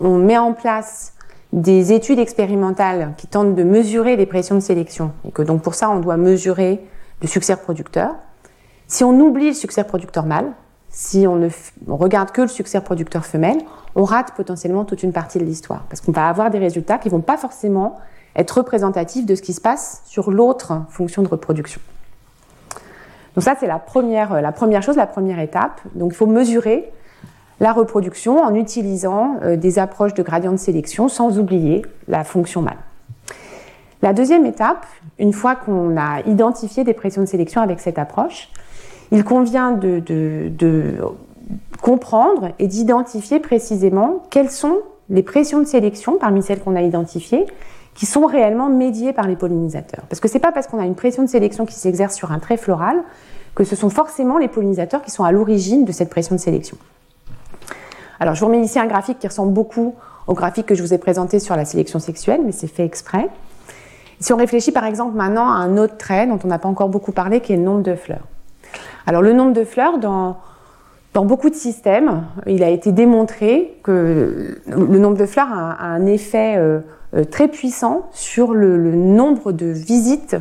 met 0.00 0.38
en 0.38 0.52
place 0.52 1.14
des 1.52 1.92
études 1.92 2.18
expérimentales 2.18 3.14
qui 3.16 3.26
tentent 3.26 3.54
de 3.54 3.62
mesurer 3.62 4.16
les 4.16 4.26
pressions 4.26 4.54
de 4.54 4.60
sélection, 4.60 5.12
et 5.26 5.30
que 5.30 5.42
donc 5.42 5.62
pour 5.62 5.74
ça, 5.74 5.90
on 5.90 6.00
doit 6.00 6.16
mesurer 6.16 6.80
le 7.22 7.28
succès 7.28 7.54
reproducteur, 7.54 8.14
si 8.88 9.04
on 9.04 9.18
oublie 9.20 9.48
le 9.48 9.54
succès 9.54 9.84
producteur 9.84 10.26
mâle, 10.26 10.52
si 10.90 11.26
on 11.26 11.36
ne 11.36 11.48
regarde 11.88 12.30
que 12.30 12.42
le 12.42 12.48
succès 12.48 12.80
producteur 12.80 13.26
femelle, 13.26 13.58
on 13.94 14.04
rate 14.04 14.32
potentiellement 14.36 14.84
toute 14.84 15.02
une 15.02 15.12
partie 15.12 15.38
de 15.38 15.44
l'histoire. 15.44 15.84
Parce 15.88 16.00
qu'on 16.00 16.12
va 16.12 16.28
avoir 16.28 16.50
des 16.50 16.58
résultats 16.58 16.98
qui 16.98 17.08
vont 17.08 17.20
pas 17.20 17.36
forcément 17.36 17.98
être 18.34 18.58
représentatifs 18.58 19.26
de 19.26 19.34
ce 19.34 19.42
qui 19.42 19.52
se 19.52 19.60
passe 19.60 20.02
sur 20.06 20.30
l'autre 20.30 20.82
fonction 20.88 21.22
de 21.22 21.28
reproduction. 21.28 21.80
Donc 23.34 23.44
ça, 23.44 23.54
c'est 23.58 23.66
la 23.66 23.78
première, 23.78 24.40
la 24.40 24.52
première 24.52 24.82
chose, 24.82 24.96
la 24.96 25.06
première 25.06 25.38
étape. 25.38 25.80
Donc 25.94 26.12
il 26.12 26.16
faut 26.16 26.26
mesurer 26.26 26.90
la 27.60 27.72
reproduction 27.72 28.42
en 28.42 28.54
utilisant 28.54 29.36
euh, 29.42 29.56
des 29.56 29.78
approches 29.78 30.14
de 30.14 30.22
gradient 30.22 30.52
de 30.52 30.58
sélection 30.58 31.08
sans 31.08 31.38
oublier 31.38 31.82
la 32.08 32.24
fonction 32.24 32.62
mâle. 32.62 32.78
La 34.02 34.12
deuxième 34.12 34.44
étape, 34.44 34.86
une 35.18 35.32
fois 35.32 35.56
qu'on 35.56 35.96
a 35.96 36.20
identifié 36.26 36.84
des 36.84 36.92
pressions 36.92 37.22
de 37.22 37.26
sélection 37.26 37.62
avec 37.62 37.80
cette 37.80 37.98
approche, 37.98 38.50
il 39.10 39.24
convient 39.24 39.72
de, 39.72 40.02
comprendre 41.80 42.52
et 42.58 42.66
d'identifier 42.66 43.40
précisément 43.40 44.22
quelles 44.30 44.50
sont 44.50 44.78
les 45.08 45.22
pressions 45.22 45.60
de 45.60 45.66
sélection 45.66 46.18
parmi 46.18 46.42
celles 46.42 46.60
qu'on 46.60 46.74
a 46.74 46.82
identifiées 46.82 47.46
qui 47.94 48.04
sont 48.04 48.26
réellement 48.26 48.68
médiées 48.68 49.12
par 49.12 49.26
les 49.26 49.36
pollinisateurs. 49.36 50.04
Parce 50.08 50.20
que 50.20 50.28
c'est 50.28 50.40
pas 50.40 50.52
parce 50.52 50.66
qu'on 50.66 50.78
a 50.78 50.84
une 50.84 50.96
pression 50.96 51.22
de 51.22 51.28
sélection 51.28 51.64
qui 51.64 51.74
s'exerce 51.74 52.14
sur 52.14 52.32
un 52.32 52.38
trait 52.38 52.56
floral 52.56 53.02
que 53.54 53.64
ce 53.64 53.76
sont 53.76 53.88
forcément 53.88 54.36
les 54.36 54.48
pollinisateurs 54.48 55.02
qui 55.02 55.10
sont 55.10 55.24
à 55.24 55.32
l'origine 55.32 55.84
de 55.84 55.92
cette 55.92 56.10
pression 56.10 56.34
de 56.34 56.40
sélection. 56.40 56.76
Alors, 58.20 58.34
je 58.34 58.40
vous 58.40 58.46
remets 58.46 58.60
ici 58.60 58.78
un 58.78 58.86
graphique 58.86 59.18
qui 59.18 59.26
ressemble 59.26 59.52
beaucoup 59.52 59.94
au 60.26 60.34
graphique 60.34 60.66
que 60.66 60.74
je 60.74 60.82
vous 60.82 60.94
ai 60.94 60.98
présenté 60.98 61.38
sur 61.38 61.56
la 61.56 61.64
sélection 61.64 61.98
sexuelle, 61.98 62.40
mais 62.44 62.52
c'est 62.52 62.66
fait 62.66 62.84
exprès. 62.84 63.28
Si 64.18 64.32
on 64.32 64.36
réfléchit 64.36 64.72
par 64.72 64.84
exemple 64.84 65.16
maintenant 65.16 65.48
à 65.48 65.56
un 65.56 65.76
autre 65.76 65.96
trait 65.96 66.26
dont 66.26 66.38
on 66.42 66.48
n'a 66.48 66.58
pas 66.58 66.68
encore 66.68 66.88
beaucoup 66.88 67.12
parlé, 67.12 67.40
qui 67.40 67.52
est 67.52 67.56
le 67.56 67.62
nombre 67.62 67.82
de 67.82 67.94
fleurs. 67.94 68.26
Alors 69.06 69.22
le 69.22 69.32
nombre 69.32 69.52
de 69.52 69.64
fleurs 69.64 69.98
dans, 69.98 70.38
beaucoup 71.14 71.50
de 71.50 71.54
systèmes, 71.54 72.24
il 72.46 72.62
a 72.62 72.70
été 72.70 72.92
démontré 72.92 73.78
que 73.82 74.58
le 74.66 74.98
nombre 74.98 75.16
de 75.16 75.26
fleurs 75.26 75.52
a, 75.52 75.84
un 75.84 76.06
effet 76.06 76.56
euh, 76.56 76.80
très 77.30 77.48
puissant 77.48 78.08
sur 78.12 78.52
le, 78.52 78.76
nombre 78.94 79.52
de 79.52 79.66
visites 79.66 80.36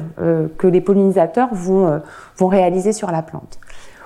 que 0.58 0.68
les 0.68 0.82
pollinisateurs 0.82 1.50
vont 1.54 2.48
réaliser 2.48 2.92
sur 2.92 3.12
la 3.12 3.22
plante. 3.22 3.60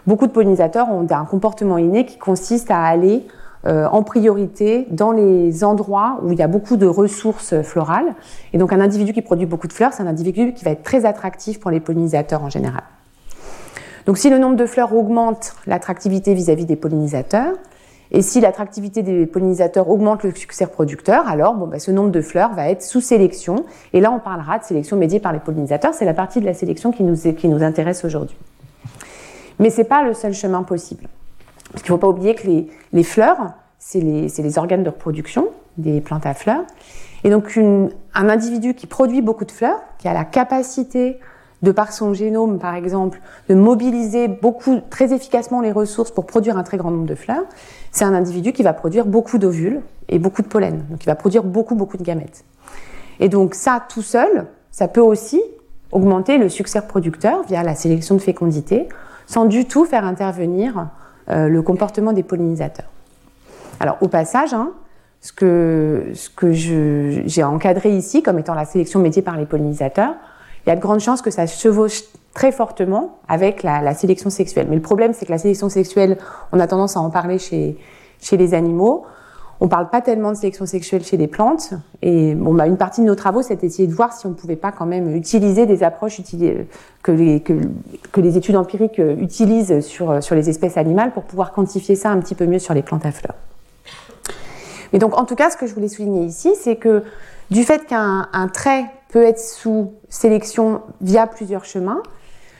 Beaucoup 0.05 0.27
de 0.27 0.31
pollinisateurs 0.31 0.89
ont 0.89 1.07
un 1.09 1.25
comportement 1.25 1.77
inné 1.77 2.05
qui 2.05 2.17
consiste 2.17 2.69
à 2.69 2.83
aller 2.83 3.25
en 3.65 4.03
priorité 4.03 4.87
dans 4.89 5.11
les 5.11 5.63
endroits 5.63 6.19
où 6.23 6.31
il 6.31 6.39
y 6.39 6.41
a 6.41 6.47
beaucoup 6.47 6.77
de 6.77 6.87
ressources 6.87 7.61
florales. 7.61 8.15
Et 8.53 8.57
donc 8.57 8.71
un 8.71 8.79
individu 8.79 9.13
qui 9.13 9.21
produit 9.21 9.45
beaucoup 9.45 9.67
de 9.67 9.73
fleurs, 9.73 9.93
c'est 9.93 10.03
un 10.03 10.07
individu 10.07 10.53
qui 10.53 10.63
va 10.63 10.71
être 10.71 10.83
très 10.83 11.05
attractif 11.05 11.59
pour 11.59 11.69
les 11.69 11.79
pollinisateurs 11.79 12.43
en 12.43 12.49
général. 12.49 12.83
Donc 14.05 14.17
si 14.17 14.29
le 14.29 14.39
nombre 14.39 14.55
de 14.55 14.65
fleurs 14.65 14.95
augmente 14.95 15.55
l'attractivité 15.67 16.33
vis-à-vis 16.33 16.65
des 16.65 16.75
pollinisateurs, 16.75 17.53
et 18.11 18.21
si 18.23 18.41
l'attractivité 18.41 19.03
des 19.03 19.27
pollinisateurs 19.27 19.89
augmente 19.89 20.23
le 20.23 20.33
succès 20.33 20.65
reproducteur, 20.65 21.27
alors 21.27 21.53
bon, 21.53 21.67
bah, 21.67 21.77
ce 21.77 21.91
nombre 21.91 22.09
de 22.09 22.21
fleurs 22.21 22.53
va 22.53 22.69
être 22.69 22.81
sous 22.81 23.01
sélection. 23.01 23.65
Et 23.93 24.01
là, 24.01 24.11
on 24.11 24.19
parlera 24.19 24.57
de 24.57 24.63
sélection 24.63 24.97
médiée 24.97 25.19
par 25.19 25.31
les 25.31 25.39
pollinisateurs. 25.39 25.93
C'est 25.93 26.05
la 26.05 26.15
partie 26.15 26.39
de 26.39 26.45
la 26.45 26.55
sélection 26.55 26.91
qui 26.91 27.03
nous, 27.03 27.15
qui 27.33 27.47
nous 27.47 27.61
intéresse 27.61 28.03
aujourd'hui. 28.03 28.35
Mais 29.59 29.69
ce 29.69 29.79
n'est 29.81 29.87
pas 29.87 30.03
le 30.03 30.15
seul 30.15 30.33
chemin 30.33 30.63
possible. 30.63 31.07
Parce 31.71 31.83
qu'il 31.83 31.91
ne 31.91 31.97
faut 31.97 32.01
pas 32.01 32.07
oublier 32.07 32.35
que 32.35 32.47
les, 32.47 33.03
fleurs, 33.03 33.53
c'est 33.77 33.99
les, 33.99 34.57
organes 34.57 34.83
de 34.83 34.89
reproduction 34.89 35.47
des 35.77 36.01
plantes 36.01 36.25
à 36.25 36.33
fleurs. 36.33 36.63
Et 37.23 37.29
donc 37.29 37.57
un 37.57 38.29
individu 38.29 38.73
qui 38.73 38.87
produit 38.87 39.21
beaucoup 39.21 39.45
de 39.45 39.51
fleurs, 39.51 39.79
qui 39.97 40.07
a 40.07 40.13
la 40.13 40.25
capacité 40.25 41.19
de 41.61 41.71
par 41.71 41.91
son 41.91 42.13
génome, 42.13 42.57
par 42.57 42.75
exemple, 42.75 43.19
de 43.49 43.55
mobiliser 43.55 44.27
beaucoup, 44.27 44.79
très 44.89 45.13
efficacement 45.13 45.61
les 45.61 45.71
ressources 45.71 46.11
pour 46.11 46.25
produire 46.25 46.57
un 46.57 46.63
très 46.63 46.77
grand 46.77 46.91
nombre 46.91 47.05
de 47.05 47.15
fleurs, 47.15 47.43
c'est 47.91 48.05
un 48.05 48.13
individu 48.13 48.53
qui 48.53 48.63
va 48.63 48.73
produire 48.73 49.05
beaucoup 49.05 49.37
d'ovules 49.37 49.81
et 50.07 50.19
beaucoup 50.19 50.41
de 50.41 50.47
pollen. 50.47 50.85
Donc, 50.89 51.03
il 51.03 51.05
va 51.05 51.15
produire 51.15 51.43
beaucoup, 51.43 51.75
beaucoup 51.75 51.97
de 51.97 52.03
gamètes. 52.03 52.45
Et 53.19 53.27
donc, 53.27 53.55
ça, 53.55 53.83
tout 53.89 54.01
seul, 54.01 54.47
ça 54.71 54.87
peut 54.87 55.01
aussi 55.01 55.41
augmenter 55.91 56.37
le 56.37 56.49
succès 56.49 56.79
reproducteur 56.79 57.43
via 57.43 57.63
la 57.63 57.75
sélection 57.75 58.15
de 58.15 58.21
fécondité, 58.21 58.87
sans 59.25 59.45
du 59.45 59.65
tout 59.65 59.85
faire 59.85 60.05
intervenir 60.05 60.87
le 61.29 61.61
comportement 61.61 62.13
des 62.13 62.23
pollinisateurs. 62.23 62.89
Alors, 63.79 63.97
au 64.01 64.07
passage, 64.07 64.53
hein, 64.53 64.71
ce 65.21 65.31
que, 65.33 66.51
j'ai 66.51 67.43
encadré 67.43 67.95
ici 67.95 68.23
comme 68.23 68.39
étant 68.39 68.53
la 68.53 68.65
sélection 68.65 68.99
métier 68.99 69.21
par 69.21 69.37
les 69.37 69.45
pollinisateurs, 69.45 70.15
il 70.65 70.69
y 70.69 70.71
a 70.71 70.75
de 70.75 70.81
grandes 70.81 70.99
chances 70.99 71.21
que 71.21 71.31
ça 71.31 71.47
chevauche 71.47 72.03
très 72.33 72.51
fortement 72.51 73.17
avec 73.27 73.63
la, 73.63 73.93
sélection 73.93 74.29
sexuelle. 74.29 74.67
Mais 74.69 74.75
le 74.75 74.81
problème, 74.81 75.13
c'est 75.13 75.25
que 75.25 75.31
la 75.31 75.37
sélection 75.37 75.69
sexuelle, 75.69 76.17
on 76.51 76.59
a 76.59 76.67
tendance 76.67 76.95
à 76.95 76.99
en 76.99 77.09
parler 77.09 77.39
chez 77.39 77.77
les 78.31 78.53
animaux. 78.53 79.05
On 79.61 79.67
parle 79.67 79.89
pas 79.89 80.01
tellement 80.01 80.31
de 80.31 80.37
sélection 80.37 80.65
sexuelle 80.65 81.03
chez 81.03 81.17
les 81.17 81.27
plantes. 81.27 81.73
Et 82.01 82.33
bon, 82.33 82.53
bah, 82.53 82.65
une 82.65 82.77
partie 82.77 83.01
de 83.01 83.05
nos 83.05 83.15
travaux, 83.15 83.41
c'est 83.41 83.57
d'essayer 83.57 83.87
de 83.87 83.93
voir 83.93 84.13
si 84.13 84.25
on 84.25 84.33
pouvait 84.33 84.55
pas 84.55 84.71
quand 84.71 84.85
même 84.85 85.13
utiliser 85.15 85.65
des 85.65 85.83
approches 85.83 86.21
que 87.03 87.11
les, 87.11 87.41
que, 87.41 88.21
les 88.21 88.37
études 88.37 88.55
empiriques 88.55 89.01
utilisent 89.19 89.81
sur, 89.81 90.23
sur 90.23 90.35
les 90.35 90.49
espèces 90.49 90.77
animales 90.77 91.11
pour 91.11 91.23
pouvoir 91.23 91.51
quantifier 91.51 91.95
ça 91.95 92.09
un 92.09 92.19
petit 92.19 92.35
peu 92.35 92.45
mieux 92.45 92.59
sur 92.59 92.73
les 92.73 92.83
plantes 92.83 93.05
à 93.05 93.11
fleurs. 93.11 93.35
Mais 94.93 94.99
donc, 94.99 95.17
en 95.17 95.25
tout 95.25 95.35
cas, 95.35 95.49
ce 95.49 95.57
que 95.57 95.67
je 95.67 95.73
voulais 95.73 95.89
souligner 95.89 96.25
ici, 96.25 96.53
c'est 96.55 96.77
que 96.77 97.03
du 97.51 97.63
fait 97.63 97.85
qu'un 97.85 98.27
trait 98.53 98.85
peut 99.09 99.23
être 99.23 99.39
sous 99.39 99.93
sélection 100.07 100.81
via 101.01 101.27
plusieurs 101.27 101.65
chemins. 101.65 102.01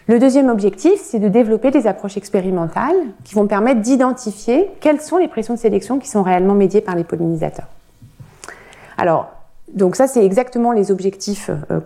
Le 0.10 0.18
deuxième 0.18 0.50
objectif, 0.50 1.00
c'est 1.04 1.20
de 1.20 1.28
développer 1.28 1.70
des 1.70 1.86
approches 1.86 2.18
expérimentales 2.18 2.96
qui 3.24 3.36
vont 3.36 3.46
permettre 3.46 3.82
d'identifier 3.82 4.68
quelles 4.80 5.02
sont 5.02 5.18
les 5.18 5.28
pressions 5.28 5.54
de 5.54 5.60
sélection 5.60 6.00
qui 6.00 6.08
sont 6.08 6.24
réellement 6.24 6.56
médiées 6.56 6.82
par 6.82 6.96
les 6.96 7.04
pollinisateurs. 7.04 7.68
Alors, 8.98 9.28
donc 9.72 9.96
ça, 9.96 10.08
c'est 10.08 10.26
exactement 10.26 10.72
les 10.72 10.90
objectifs 10.90 11.52
euh, 11.70 11.80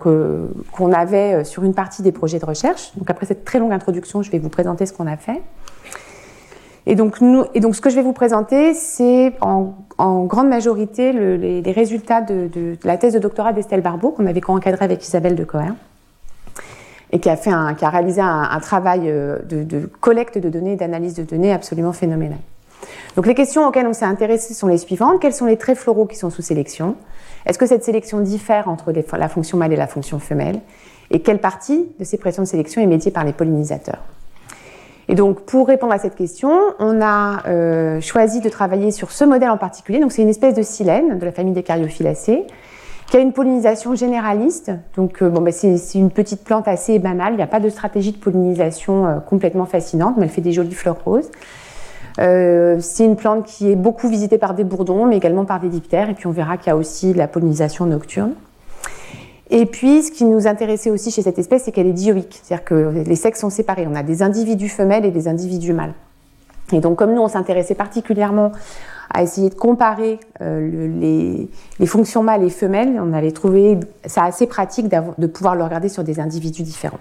qu'on 0.72 0.94
avait 0.94 1.34
euh, 1.34 1.44
sur 1.44 1.66
une 1.66 1.74
partie 1.74 2.02
des 2.02 2.14
projets 2.14 2.40
de 2.40 2.46
recherche. 2.46 2.94
Donc 2.96 3.10
après 3.10 3.26
cette 3.26 3.44
très 3.44 3.60
longue 3.60 3.74
introduction, 3.74 4.22
je 4.22 4.32
vais 4.32 4.40
vous 4.40 4.48
présenter 4.48 4.86
ce 4.86 4.94
qu'on 4.94 5.08
a 5.08 5.18
fait. 5.18 5.42
Et 6.86 6.96
donc, 6.96 7.18
ce 7.18 7.82
que 7.82 7.90
je 7.90 7.96
vais 7.96 8.04
vous 8.04 8.14
présenter, 8.14 8.74
c'est 8.74 9.34
en, 9.42 9.74
grande 9.98 10.48
majorité 10.48 11.12
le, 11.12 11.36
les, 11.36 11.72
résultats 11.74 12.22
de, 12.22 12.78
la 12.86 12.96
thèse 12.96 13.16
de 13.16 13.20
doctorat 13.20 13.52
d'Estelle 13.52 13.82
Barbeau, 13.82 14.12
qu'on 14.12 14.28
avait 14.28 14.40
co-encadré 14.40 14.86
avec 14.86 15.06
Isabelle 15.06 15.36
de 15.36 15.44
et 17.14 17.20
qui 17.20 17.30
a, 17.30 17.38
a 17.46 17.90
réalisé 17.90 18.22
un, 18.22 18.60
travail 18.60 19.04
euh, 19.06 19.38
de, 19.44 19.90
collecte 20.02 20.40
de 20.40 20.50
données, 20.50 20.76
d'analyse 20.76 21.14
de 21.14 21.24
données 21.24 21.54
absolument 21.54 21.94
phénoménal. 21.94 22.40
Donc, 23.16 23.28
les 23.28 23.36
questions 23.36 23.68
auxquelles 23.68 23.86
on 23.86 23.94
s'est 23.94 24.04
intéressé 24.04 24.56
sont 24.56 24.68
les 24.68 24.80
suivantes. 24.80 25.22
Quels 25.22 25.34
sont 25.34 25.46
les 25.46 25.58
traits 25.58 25.78
floraux 25.78 26.08
qui 26.08 26.16
sont 26.16 26.32
sous 26.32 26.42
sélection? 26.42 26.96
Est-ce 27.46 27.60
que 27.60 27.68
cette 27.68 27.84
sélection 27.84 28.20
diffère 28.20 28.68
entre 28.68 28.92
la 29.16 29.30
fonction 29.30 29.60
mâle 29.60 29.72
et 29.72 29.78
la 29.78 29.86
fonction 29.86 30.18
femelle? 30.18 30.60
Et 31.12 31.20
quelle 31.20 31.40
partie 31.40 31.86
de 32.00 32.04
ces 32.04 32.18
pressions 32.18 32.42
de 32.42 32.48
sélection 32.48 32.82
est 32.82 32.88
médiée 32.88 33.12
par 33.12 33.24
les 33.24 33.34
pollinisateurs? 33.34 34.02
Et 35.08 35.14
donc, 35.14 35.42
pour 35.42 35.68
répondre 35.68 35.94
à 35.94 36.00
cette 36.00 36.16
question, 36.16 36.52
on 36.80 37.00
a 37.00 37.48
euh, 37.48 38.02
choisi 38.02 38.40
de 38.40 38.50
travailler 38.50 38.90
sur 38.90 39.12
ce 39.12 39.24
modèle 39.24 39.52
en 39.52 39.58
particulier. 39.58 40.00
Donc, 40.00 40.12
c'est 40.12 40.24
une 40.24 40.30
espèce 40.30 40.56
de 40.56 40.64
silène 40.64 41.20
de 41.20 41.26
la 41.26 41.32
famille 41.32 41.54
des 41.54 41.62
Caryophyllacées 41.62 42.48
qui 43.14 43.18
a 43.18 43.22
une 43.22 43.32
pollinisation 43.32 43.94
généraliste. 43.94 44.72
Donc, 44.96 45.22
euh, 45.22 45.30
bon, 45.30 45.42
bah, 45.42 45.52
c'est 45.52 45.78
une 45.94 46.10
petite 46.10 46.44
plante 46.44 46.68
assez 46.68 46.98
banale. 46.98 47.34
Il 47.34 47.36
n'y 47.36 47.44
a 47.44 47.48
pas 47.48 47.60
de 47.60 47.70
stratégie 47.70 48.12
de 48.12 48.18
pollinisation 48.18 49.06
euh, 49.06 49.20
complètement 49.20 49.68
fascinante, 49.68 50.16
mais 50.18 50.24
elle 50.24 50.32
fait 50.32 50.42
des 50.42 50.52
jolies 50.52 50.74
fleurs 50.74 50.98
roses. 51.06 51.30
Euh, 52.18 52.78
c'est 52.80 53.06
une 53.06 53.16
plante 53.16 53.46
qui 53.46 53.72
est 53.72 53.76
beaucoup 53.76 54.10
visitée 54.10 54.40
par 54.40 54.56
des 54.56 54.64
bourdons, 54.64 55.06
mais 55.06 55.16
également 55.16 55.46
par 55.46 55.60
des 55.60 55.70
diptères. 55.70 56.10
Et 56.10 56.16
puis, 56.16 56.26
on 56.26 56.32
verra 56.32 56.58
qu'il 56.58 56.70
y 56.70 56.72
a 56.72 56.76
aussi 56.76 57.14
la 57.14 57.28
pollinisation 57.28 57.86
nocturne. 57.86 58.34
Et 59.52 59.68
puis, 59.68 60.02
ce 60.02 60.12
qui 60.12 60.26
nous 60.26 60.48
intéressait 60.48 60.90
aussi 60.90 61.12
chez 61.12 61.22
cette 61.22 61.38
espèce, 61.38 61.66
c'est 61.66 61.72
qu'elle 61.72 61.86
est 61.86 61.94
dioïque, 61.94 62.40
c'est-à-dire 62.42 62.66
que 62.66 63.04
les 63.06 63.16
sexes 63.16 63.42
sont 63.42 63.52
séparés. 63.52 63.86
On 63.88 63.94
a 63.94 64.02
des 64.02 64.24
individus 64.24 64.70
femelles 64.70 65.06
et 65.06 65.12
des 65.12 65.28
individus 65.28 65.74
mâles. 65.74 65.94
Et 66.72 66.80
donc, 66.80 66.98
comme 66.98 67.14
nous, 67.14 67.22
on 67.22 67.28
s'intéressait 67.28 67.76
particulièrement 67.76 68.54
à 69.14 69.24
essayer 69.24 69.50
de 69.50 69.56
comparer 69.56 70.20
euh, 70.42 71.48
les, 71.80 71.86
fonctions 71.86 72.24
mâles 72.24 72.44
et 72.44 72.50
femelles, 72.50 73.00
on 73.00 73.14
avait 73.14 73.32
trouvé 73.32 73.80
ça 74.06 74.24
assez 74.24 74.48
pratique 74.48 74.90
de 74.90 75.28
pouvoir 75.28 75.56
le 75.56 75.64
regarder 75.64 75.90
sur 75.90 76.04
des 76.04 76.20
individus 76.20 76.64
différents. 76.64 77.00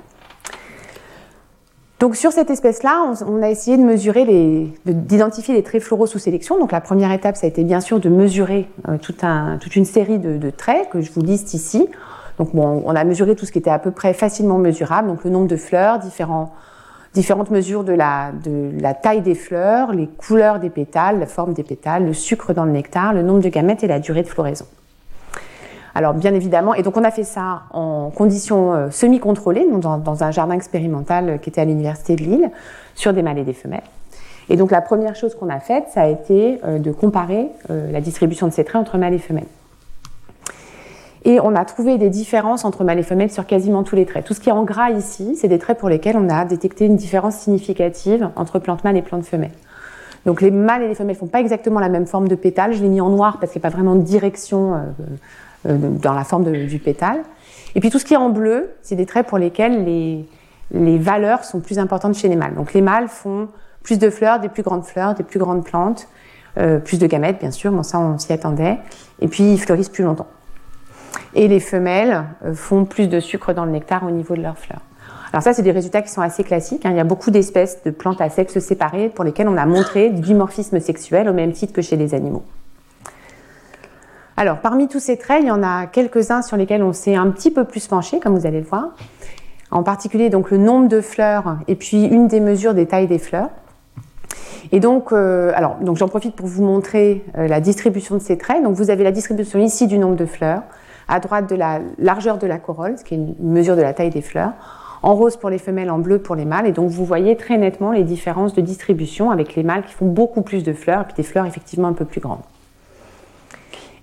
Donc 2.02 2.16
sur 2.16 2.32
cette 2.32 2.50
espèce-là, 2.50 3.14
on, 3.28 3.42
a 3.42 3.48
essayé 3.48 3.76
de 3.76 3.82
mesurer 3.84 4.24
les, 4.24 4.74
d'identifier 4.86 5.54
les 5.54 5.62
traits 5.62 5.82
floraux 5.82 6.08
sous 6.08 6.18
sélection. 6.18 6.58
Donc 6.58 6.72
la 6.72 6.80
première 6.80 7.12
étape, 7.12 7.36
ça 7.36 7.46
a 7.46 7.48
été 7.48 7.62
bien 7.62 7.80
sûr 7.80 8.00
de 8.00 8.08
mesurer 8.08 8.68
euh, 8.88 8.98
toute 8.98 9.76
une 9.76 9.84
série 9.84 10.18
de, 10.18 10.36
de 10.36 10.50
traits 10.50 10.90
que 10.90 11.00
je 11.00 11.12
vous 11.12 11.22
liste 11.22 11.54
ici. 11.54 11.88
Donc 12.38 12.56
bon, 12.56 12.82
on 12.84 12.96
a 12.96 13.04
mesuré 13.04 13.36
tout 13.36 13.46
ce 13.46 13.52
qui 13.52 13.58
était 13.58 13.70
à 13.70 13.78
peu 13.78 13.92
près 13.92 14.14
facilement 14.14 14.58
mesurable, 14.58 15.06
donc 15.06 15.22
le 15.22 15.30
nombre 15.30 15.46
de 15.46 15.56
fleurs, 15.56 16.00
différents, 16.00 16.52
différentes 17.14 17.50
mesures 17.50 17.84
de 17.84 17.92
la, 17.92 18.32
taille 18.94 19.20
des 19.20 19.34
fleurs, 19.34 19.92
les 19.92 20.06
couleurs 20.06 20.58
des 20.58 20.70
pétales, 20.70 21.18
la 21.18 21.26
forme 21.26 21.52
des 21.52 21.62
pétales, 21.62 22.06
le 22.06 22.14
sucre 22.14 22.54
dans 22.54 22.64
le 22.64 22.72
nectar, 22.72 23.12
le 23.12 23.22
nombre 23.22 23.40
de 23.40 23.48
gamètes 23.48 23.84
et 23.84 23.86
la 23.86 24.00
durée 24.00 24.22
de 24.22 24.28
floraison. 24.28 24.66
Alors 25.94 26.14
bien 26.14 26.32
évidemment, 26.32 26.72
et 26.72 26.82
donc 26.82 26.96
on 26.96 27.04
a 27.04 27.10
fait 27.10 27.24
ça 27.24 27.64
en 27.70 28.10
conditions 28.10 28.72
euh, 28.72 28.90
semi-contrôlées, 28.90 29.66
dans, 29.70 29.98
dans, 29.98 30.24
un 30.24 30.30
jardin 30.30 30.54
expérimental 30.54 31.38
qui 31.40 31.50
était 31.50 31.60
à 31.60 31.66
l'université 31.66 32.16
de 32.16 32.22
Lille, 32.22 32.50
sur 32.94 33.12
des 33.12 33.22
mâles 33.22 33.38
et 33.38 33.44
des 33.44 33.52
femelles. 33.52 33.82
Et 34.48 34.56
donc 34.56 34.70
la 34.70 34.80
première 34.80 35.14
chose 35.14 35.34
qu'on 35.34 35.48
a 35.48 35.60
faite, 35.60 35.84
ça 35.92 36.02
a 36.02 36.06
été 36.06 36.60
euh, 36.64 36.78
de 36.78 36.92
comparer 36.92 37.48
euh, 37.70 37.92
la 37.92 38.00
distribution 38.00 38.46
de 38.46 38.52
ces 38.52 38.64
traits 38.64 38.80
entre 38.80 38.98
mâles 38.98 39.14
et 39.14 39.18
femelles. 39.18 39.46
Et 41.24 41.38
on 41.40 41.54
a 41.54 41.64
trouvé 41.64 41.98
des 41.98 42.10
différences 42.10 42.64
entre 42.64 42.82
mâles 42.82 42.98
et 42.98 43.04
femelles 43.04 43.30
sur 43.30 43.46
quasiment 43.46 43.84
tous 43.84 43.94
les 43.94 44.06
traits. 44.06 44.24
Tout 44.24 44.34
ce 44.34 44.40
qui 44.40 44.48
est 44.48 44.52
en 44.52 44.64
gras 44.64 44.90
ici, 44.90 45.36
c'est 45.36 45.48
des 45.48 45.58
traits 45.58 45.78
pour 45.78 45.88
lesquels 45.88 46.16
on 46.16 46.28
a 46.28 46.44
détecté 46.44 46.86
une 46.86 46.96
différence 46.96 47.36
significative 47.36 48.30
entre 48.34 48.58
plantes 48.58 48.82
mâles 48.82 48.96
et 48.96 49.02
plantes 49.02 49.24
femelles. 49.24 49.52
Donc 50.26 50.40
les 50.40 50.50
mâles 50.50 50.82
et 50.82 50.88
les 50.88 50.94
femelles 50.94 51.16
font 51.16 51.26
pas 51.26 51.40
exactement 51.40 51.80
la 51.80 51.88
même 51.88 52.06
forme 52.06 52.28
de 52.28 52.34
pétale. 52.34 52.72
Je 52.72 52.82
l'ai 52.82 52.88
mis 52.88 53.00
en 53.00 53.08
noir 53.08 53.38
parce 53.38 53.52
qu'il 53.52 53.60
n'y 53.60 53.66
a 53.66 53.70
pas 53.70 53.74
vraiment 53.74 53.94
de 53.94 54.02
direction 54.02 54.74
euh, 54.74 54.78
euh, 55.68 55.76
dans 55.78 56.12
la 56.12 56.24
forme 56.24 56.50
du 56.50 56.78
pétale. 56.78 57.22
Et 57.74 57.80
puis 57.80 57.90
tout 57.90 57.98
ce 57.98 58.04
qui 58.04 58.14
est 58.14 58.18
en 58.18 58.30
bleu, 58.30 58.70
c'est 58.82 58.96
des 58.96 59.06
traits 59.06 59.26
pour 59.26 59.38
lesquels 59.38 59.84
les, 59.84 60.24
les 60.72 60.98
valeurs 60.98 61.44
sont 61.44 61.60
plus 61.60 61.78
importantes 61.78 62.14
chez 62.14 62.28
les 62.28 62.36
mâles. 62.36 62.54
Donc 62.54 62.72
les 62.72 62.82
mâles 62.82 63.08
font 63.08 63.48
plus 63.82 63.98
de 63.98 64.10
fleurs, 64.10 64.40
des 64.40 64.48
plus 64.48 64.62
grandes 64.62 64.84
fleurs, 64.84 65.14
des 65.14 65.24
plus 65.24 65.38
grandes 65.38 65.64
plantes, 65.64 66.08
euh, 66.58 66.78
plus 66.78 66.98
de 66.98 67.06
gamètes 67.06 67.40
bien 67.40 67.50
sûr, 67.50 67.72
bon 67.72 67.82
ça 67.82 67.98
on 67.98 68.18
s'y 68.18 68.32
attendait. 68.32 68.78
Et 69.20 69.28
puis 69.28 69.52
ils 69.52 69.60
fleurissent 69.60 69.88
plus 69.88 70.04
longtemps. 70.04 70.26
Et 71.34 71.48
les 71.48 71.60
femelles 71.60 72.24
euh, 72.44 72.54
font 72.54 72.84
plus 72.84 73.08
de 73.08 73.20
sucre 73.20 73.52
dans 73.52 73.64
le 73.64 73.70
nectar 73.70 74.04
au 74.04 74.10
niveau 74.10 74.36
de 74.36 74.42
leurs 74.42 74.58
fleurs. 74.58 74.82
Alors 75.32 75.42
ça, 75.42 75.54
c'est 75.54 75.62
des 75.62 75.72
résultats 75.72 76.02
qui 76.02 76.10
sont 76.10 76.20
assez 76.20 76.44
classiques. 76.44 76.84
Hein. 76.84 76.90
Il 76.90 76.96
y 76.96 77.00
a 77.00 77.04
beaucoup 77.04 77.30
d'espèces 77.30 77.82
de 77.84 77.90
plantes 77.90 78.20
à 78.20 78.28
sexe 78.28 78.58
séparés 78.58 79.08
pour 79.08 79.24
lesquelles 79.24 79.48
on 79.48 79.56
a 79.56 79.64
montré 79.64 80.10
du 80.10 80.20
dimorphisme 80.20 80.78
sexuel 80.78 81.28
au 81.28 81.32
même 81.32 81.52
titre 81.52 81.72
que 81.72 81.80
chez 81.80 81.96
les 81.96 82.14
animaux. 82.14 82.44
Alors, 84.36 84.58
parmi 84.58 84.88
tous 84.88 85.00
ces 85.00 85.16
traits, 85.16 85.42
il 85.42 85.48
y 85.48 85.50
en 85.50 85.62
a 85.62 85.86
quelques-uns 85.86 86.42
sur 86.42 86.56
lesquels 86.56 86.82
on 86.82 86.92
s'est 86.92 87.14
un 87.14 87.30
petit 87.30 87.50
peu 87.50 87.64
plus 87.64 87.86
penché, 87.86 88.18
comme 88.18 88.36
vous 88.36 88.46
allez 88.46 88.60
le 88.60 88.66
voir. 88.66 88.88
En 89.70 89.82
particulier, 89.82 90.28
donc, 90.28 90.50
le 90.50 90.58
nombre 90.58 90.88
de 90.88 91.00
fleurs 91.00 91.56
et 91.68 91.76
puis 91.76 92.04
une 92.04 92.28
des 92.28 92.40
mesures 92.40 92.74
des 92.74 92.86
tailles 92.86 93.06
des 93.06 93.18
fleurs. 93.18 93.48
Et 94.70 94.80
donc, 94.80 95.12
euh, 95.12 95.52
alors, 95.54 95.76
donc 95.76 95.96
j'en 95.96 96.08
profite 96.08 96.34
pour 96.34 96.46
vous 96.46 96.64
montrer 96.64 97.24
euh, 97.36 97.46
la 97.46 97.60
distribution 97.60 98.16
de 98.16 98.20
ces 98.20 98.36
traits. 98.36 98.62
Donc, 98.62 98.74
vous 98.74 98.90
avez 98.90 99.04
la 99.04 99.12
distribution 99.12 99.58
ici 99.58 99.86
du 99.86 99.98
nombre 99.98 100.16
de 100.16 100.26
fleurs, 100.26 100.62
à 101.12 101.20
droite 101.20 101.48
de 101.50 101.54
la 101.54 101.80
largeur 101.98 102.38
de 102.38 102.46
la 102.46 102.56
corolle, 102.56 102.96
ce 102.96 103.04
qui 103.04 103.12
est 103.12 103.18
une 103.18 103.34
mesure 103.38 103.76
de 103.76 103.82
la 103.82 103.92
taille 103.92 104.08
des 104.08 104.22
fleurs, 104.22 104.52
en 105.02 105.14
rose 105.14 105.36
pour 105.36 105.50
les 105.50 105.58
femelles, 105.58 105.90
en 105.90 105.98
bleu 105.98 106.18
pour 106.18 106.36
les 106.36 106.46
mâles. 106.46 106.66
Et 106.66 106.72
donc 106.72 106.88
vous 106.88 107.04
voyez 107.04 107.36
très 107.36 107.58
nettement 107.58 107.92
les 107.92 108.02
différences 108.02 108.54
de 108.54 108.62
distribution 108.62 109.30
avec 109.30 109.54
les 109.54 109.62
mâles 109.62 109.84
qui 109.84 109.92
font 109.92 110.06
beaucoup 110.06 110.40
plus 110.40 110.64
de 110.64 110.72
fleurs, 110.72 111.02
et 111.02 111.04
puis 111.04 111.14
des 111.14 111.22
fleurs 111.22 111.44
effectivement 111.44 111.88
un 111.88 111.92
peu 111.92 112.06
plus 112.06 112.22
grandes. 112.22 112.40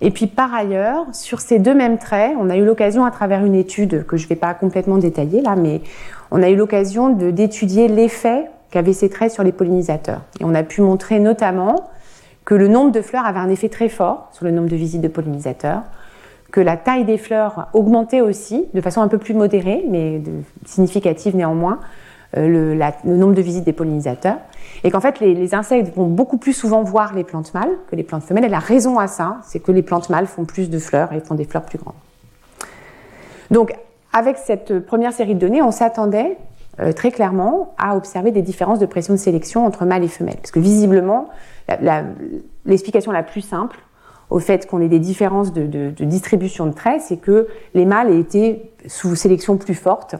Et 0.00 0.12
puis 0.12 0.28
par 0.28 0.54
ailleurs, 0.54 1.04
sur 1.12 1.40
ces 1.40 1.58
deux 1.58 1.74
mêmes 1.74 1.98
traits, 1.98 2.36
on 2.38 2.48
a 2.48 2.56
eu 2.56 2.64
l'occasion 2.64 3.04
à 3.04 3.10
travers 3.10 3.44
une 3.44 3.56
étude 3.56 4.06
que 4.06 4.16
je 4.16 4.24
ne 4.26 4.28
vais 4.28 4.36
pas 4.36 4.54
complètement 4.54 4.98
détailler 4.98 5.42
là, 5.42 5.56
mais 5.56 5.80
on 6.30 6.40
a 6.44 6.48
eu 6.48 6.54
l'occasion 6.54 7.10
d'étudier 7.10 7.88
l'effet 7.88 8.46
qu'avaient 8.70 8.92
ces 8.92 9.10
traits 9.10 9.32
sur 9.32 9.42
les 9.42 9.52
pollinisateurs. 9.52 10.20
Et 10.38 10.44
on 10.44 10.54
a 10.54 10.62
pu 10.62 10.80
montrer 10.80 11.18
notamment 11.18 11.90
que 12.44 12.54
le 12.54 12.68
nombre 12.68 12.92
de 12.92 13.02
fleurs 13.02 13.26
avait 13.26 13.40
un 13.40 13.48
effet 13.48 13.68
très 13.68 13.88
fort 13.88 14.28
sur 14.30 14.44
le 14.44 14.52
nombre 14.52 14.68
de 14.68 14.76
visites 14.76 15.02
de 15.02 15.08
pollinisateurs, 15.08 15.82
que 16.50 16.60
la 16.60 16.76
taille 16.76 17.04
des 17.04 17.18
fleurs 17.18 17.68
augmentait 17.72 18.20
aussi 18.20 18.66
de 18.74 18.80
façon 18.80 19.00
un 19.00 19.08
peu 19.08 19.18
plus 19.18 19.34
modérée, 19.34 19.84
mais 19.88 20.20
significative 20.64 21.36
néanmoins, 21.36 21.80
euh, 22.36 22.74
le, 23.04 23.14
nombre 23.16 23.34
de 23.34 23.42
visites 23.42 23.64
des 23.64 23.72
pollinisateurs, 23.72 24.38
et 24.84 24.90
qu'en 24.90 25.00
fait 25.00 25.18
les, 25.20 25.54
insectes 25.54 25.94
vont 25.96 26.06
beaucoup 26.06 26.38
plus 26.38 26.52
souvent 26.52 26.82
voir 26.82 27.14
les 27.14 27.24
plantes 27.24 27.52
mâles 27.54 27.76
que 27.90 27.96
les 27.96 28.04
plantes 28.04 28.22
femelles. 28.22 28.44
Et 28.44 28.48
la 28.48 28.60
raison 28.60 28.98
à 28.98 29.08
ça, 29.08 29.38
c'est 29.42 29.60
que 29.60 29.72
les 29.72 29.82
plantes 29.82 30.10
mâles 30.10 30.26
font 30.26 30.44
plus 30.44 30.70
de 30.70 30.78
fleurs 30.78 31.12
et 31.12 31.20
font 31.20 31.34
des 31.34 31.44
fleurs 31.44 31.64
plus 31.64 31.78
grandes. 31.78 31.94
Donc 33.50 33.74
avec 34.12 34.38
cette 34.38 34.78
première 34.80 35.12
série 35.12 35.34
de 35.34 35.40
données, 35.40 35.62
on 35.62 35.72
s'attendait 35.72 36.36
euh, 36.78 36.92
très 36.92 37.10
clairement 37.10 37.74
à 37.78 37.96
observer 37.96 38.30
des 38.30 38.42
différences 38.42 38.78
de 38.78 38.86
pression 38.86 39.14
de 39.14 39.18
sélection 39.18 39.66
entre 39.66 39.84
mâles 39.84 40.04
et 40.04 40.08
femelles, 40.08 40.36
parce 40.36 40.52
que 40.52 40.60
visiblement 40.60 41.28
l'explication 42.64 43.12
la, 43.12 43.22
plus 43.22 43.42
simple 43.42 43.78
au 44.30 44.38
fait 44.38 44.66
qu'on 44.66 44.80
ait 44.80 44.88
des 44.88 45.00
différences 45.00 45.52
de, 45.52 45.90
distribution 46.00 46.66
de 46.66 46.72
traits, 46.72 47.02
c'est 47.02 47.16
que 47.16 47.48
les 47.74 47.84
mâles 47.84 48.10
aient 48.10 48.20
été 48.20 48.72
sous 48.86 49.16
sélection 49.16 49.56
plus 49.56 49.74
forte 49.74 50.14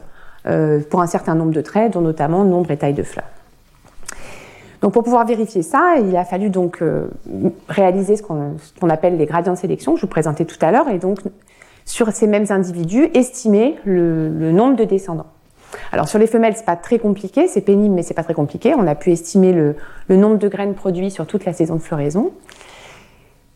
euh, 0.45 0.81
pour 0.89 1.01
un 1.01 1.07
certain 1.07 1.33
nombre 1.33 1.51
de 1.51 1.61
traits, 1.61 1.93
dont 1.93 2.01
notamment 2.01 2.43
nombre 2.43 2.71
et 2.71 2.77
taille 2.77 2.93
de 2.93 3.03
fleurs. 3.03 3.29
Donc 4.81 4.93
pour 4.93 5.03
pouvoir 5.03 5.25
vérifier 5.25 5.61
ça, 5.61 5.95
il 5.99 6.15
a 6.17 6.25
fallu 6.25 6.49
donc 6.49 6.81
euh, 6.81 7.07
réaliser 7.69 8.15
ce 8.17 8.23
qu'on 8.23 8.89
appelle 8.89 9.17
les 9.17 9.25
gradients 9.25 9.53
de 9.53 9.57
sélection, 9.57 9.93
que 9.93 9.99
je 9.99 10.05
vous 10.05 10.09
présentais 10.09 10.45
tout 10.45 10.57
à 10.61 10.71
l'heure, 10.71 10.89
et 10.89 10.97
donc 10.97 11.19
sur 11.85 12.11
ces 12.11 12.27
mêmes 12.27 12.47
individus, 12.49 13.09
estimer 13.13 13.75
le, 13.85 14.51
nombre 14.51 14.75
de 14.75 14.83
descendants. 14.83 15.27
Alors 15.91 16.09
sur 16.09 16.19
les 16.19 16.27
femelles, 16.27 16.55
c'est 16.55 16.65
pas 16.65 16.75
très 16.75 16.99
compliqué, 16.99 17.47
c'est 17.47 17.61
pénible, 17.61 17.95
mais 17.95 18.03
c'est 18.03 18.13
pas 18.13 18.23
très 18.23 18.33
compliqué. 18.33 18.73
On 18.75 18.87
a 18.87 18.95
pu 18.95 19.11
estimer 19.11 19.53
le, 19.53 19.75
le 20.09 20.17
nombre 20.17 20.37
de 20.37 20.47
graines 20.47 20.73
produites 20.73 21.11
sur 21.11 21.25
toute 21.25 21.45
la 21.45 21.53
saison 21.53 21.75
de 21.75 21.81
floraison. 21.81 22.31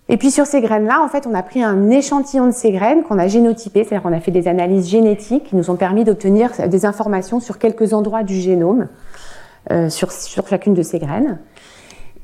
Et 0.08 0.18
puis 0.18 0.30
sur 0.30 0.46
ces 0.46 0.62
graines-là, 0.62 1.02
en 1.04 1.08
fait, 1.08 1.26
on 1.26 1.34
a 1.34 1.42
pris 1.42 1.64
un 1.64 1.90
échantillon 1.90 2.46
de 2.46 2.52
ces 2.52 2.72
graines 2.72 3.04
qu'on 3.04 3.18
a 3.18 3.28
génotypé, 3.28 3.84
c'est-à-dire 3.84 4.04
qu'on 4.04 4.14
a 4.14 4.20
fait 4.20 4.32
des 4.32 4.48
analyses 4.48 4.88
génétiques 4.88 5.46
qui 5.46 5.56
nous 5.56 5.72
ont 5.72 5.76
permis 5.76 6.04
d'obtenir 6.04 6.52
des 6.68 6.86
informations 6.86 7.40
sur 7.40 7.58
quelques 7.58 7.94
endroits 7.94 8.24
du 8.24 8.36
génome, 8.36 8.88
euh, 9.72 9.90
sur, 9.90 10.12
sur, 10.12 10.48
chacune 10.48 10.76
de 10.76 10.84
ces 10.84 11.00
graines. 11.00 11.40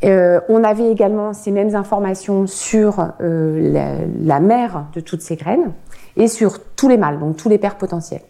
Euh, 0.04 0.40
on 0.48 0.64
avait 0.64 0.92
également 0.92 1.34
ces 1.34 1.52
mêmes 1.52 1.76
informations 1.76 2.46
sur 2.46 3.14
euh, 3.20 3.72
la, 3.72 3.96
la, 4.24 4.40
mère 4.40 4.86
de 4.94 5.00
toutes 5.00 5.22
ces 5.22 5.36
graines 5.36 5.72
et 6.18 6.28
sur 6.28 6.60
tous 6.76 6.88
les 6.88 6.98
mâles, 6.98 7.20
donc 7.20 7.38
tous 7.38 7.50
les 7.50 7.58
pères 7.58 7.78
potentiels. 7.78 8.22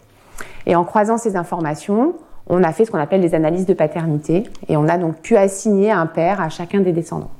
Et 0.64 0.76
en 0.76 0.84
croisant 0.84 1.18
ces 1.18 1.36
informations, 1.36 2.14
on 2.46 2.62
a 2.62 2.72
fait 2.72 2.84
ce 2.84 2.90
qu'on 2.90 2.98
appelle 2.98 3.20
des 3.20 3.34
analyses 3.34 3.66
de 3.66 3.74
paternité 3.74 4.44
et 4.68 4.76
on 4.76 4.88
a 4.88 4.96
donc 4.96 5.16
pu 5.16 5.36
assigner 5.36 5.90
un 5.90 6.06
père 6.06 6.40
à 6.40 6.48
chacun 6.48 6.80
des 6.80 6.92
descendants. 6.92 7.30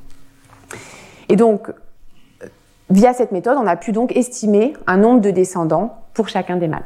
Et 1.28 1.36
donc, 1.36 1.70
Via 2.92 3.14
cette 3.14 3.32
méthode, 3.32 3.56
on 3.58 3.66
a 3.66 3.76
pu 3.76 3.90
donc 3.92 4.14
estimer 4.14 4.74
un 4.86 4.98
nombre 4.98 5.22
de 5.22 5.30
descendants 5.30 5.96
pour 6.12 6.28
chacun 6.28 6.58
des 6.58 6.68
mâles. 6.68 6.84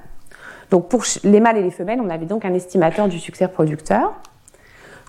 Donc 0.71 0.89
pour 0.89 1.03
les 1.25 1.41
mâles 1.41 1.57
et 1.57 1.63
les 1.63 1.73
femelles, 1.73 2.01
on 2.01 2.09
avait 2.11 2.27
donc 2.27 2.45
un 2.45 2.55
estimateur 2.55 3.09
du 3.09 3.19
succès 3.19 3.47
reproducteur 3.47 4.13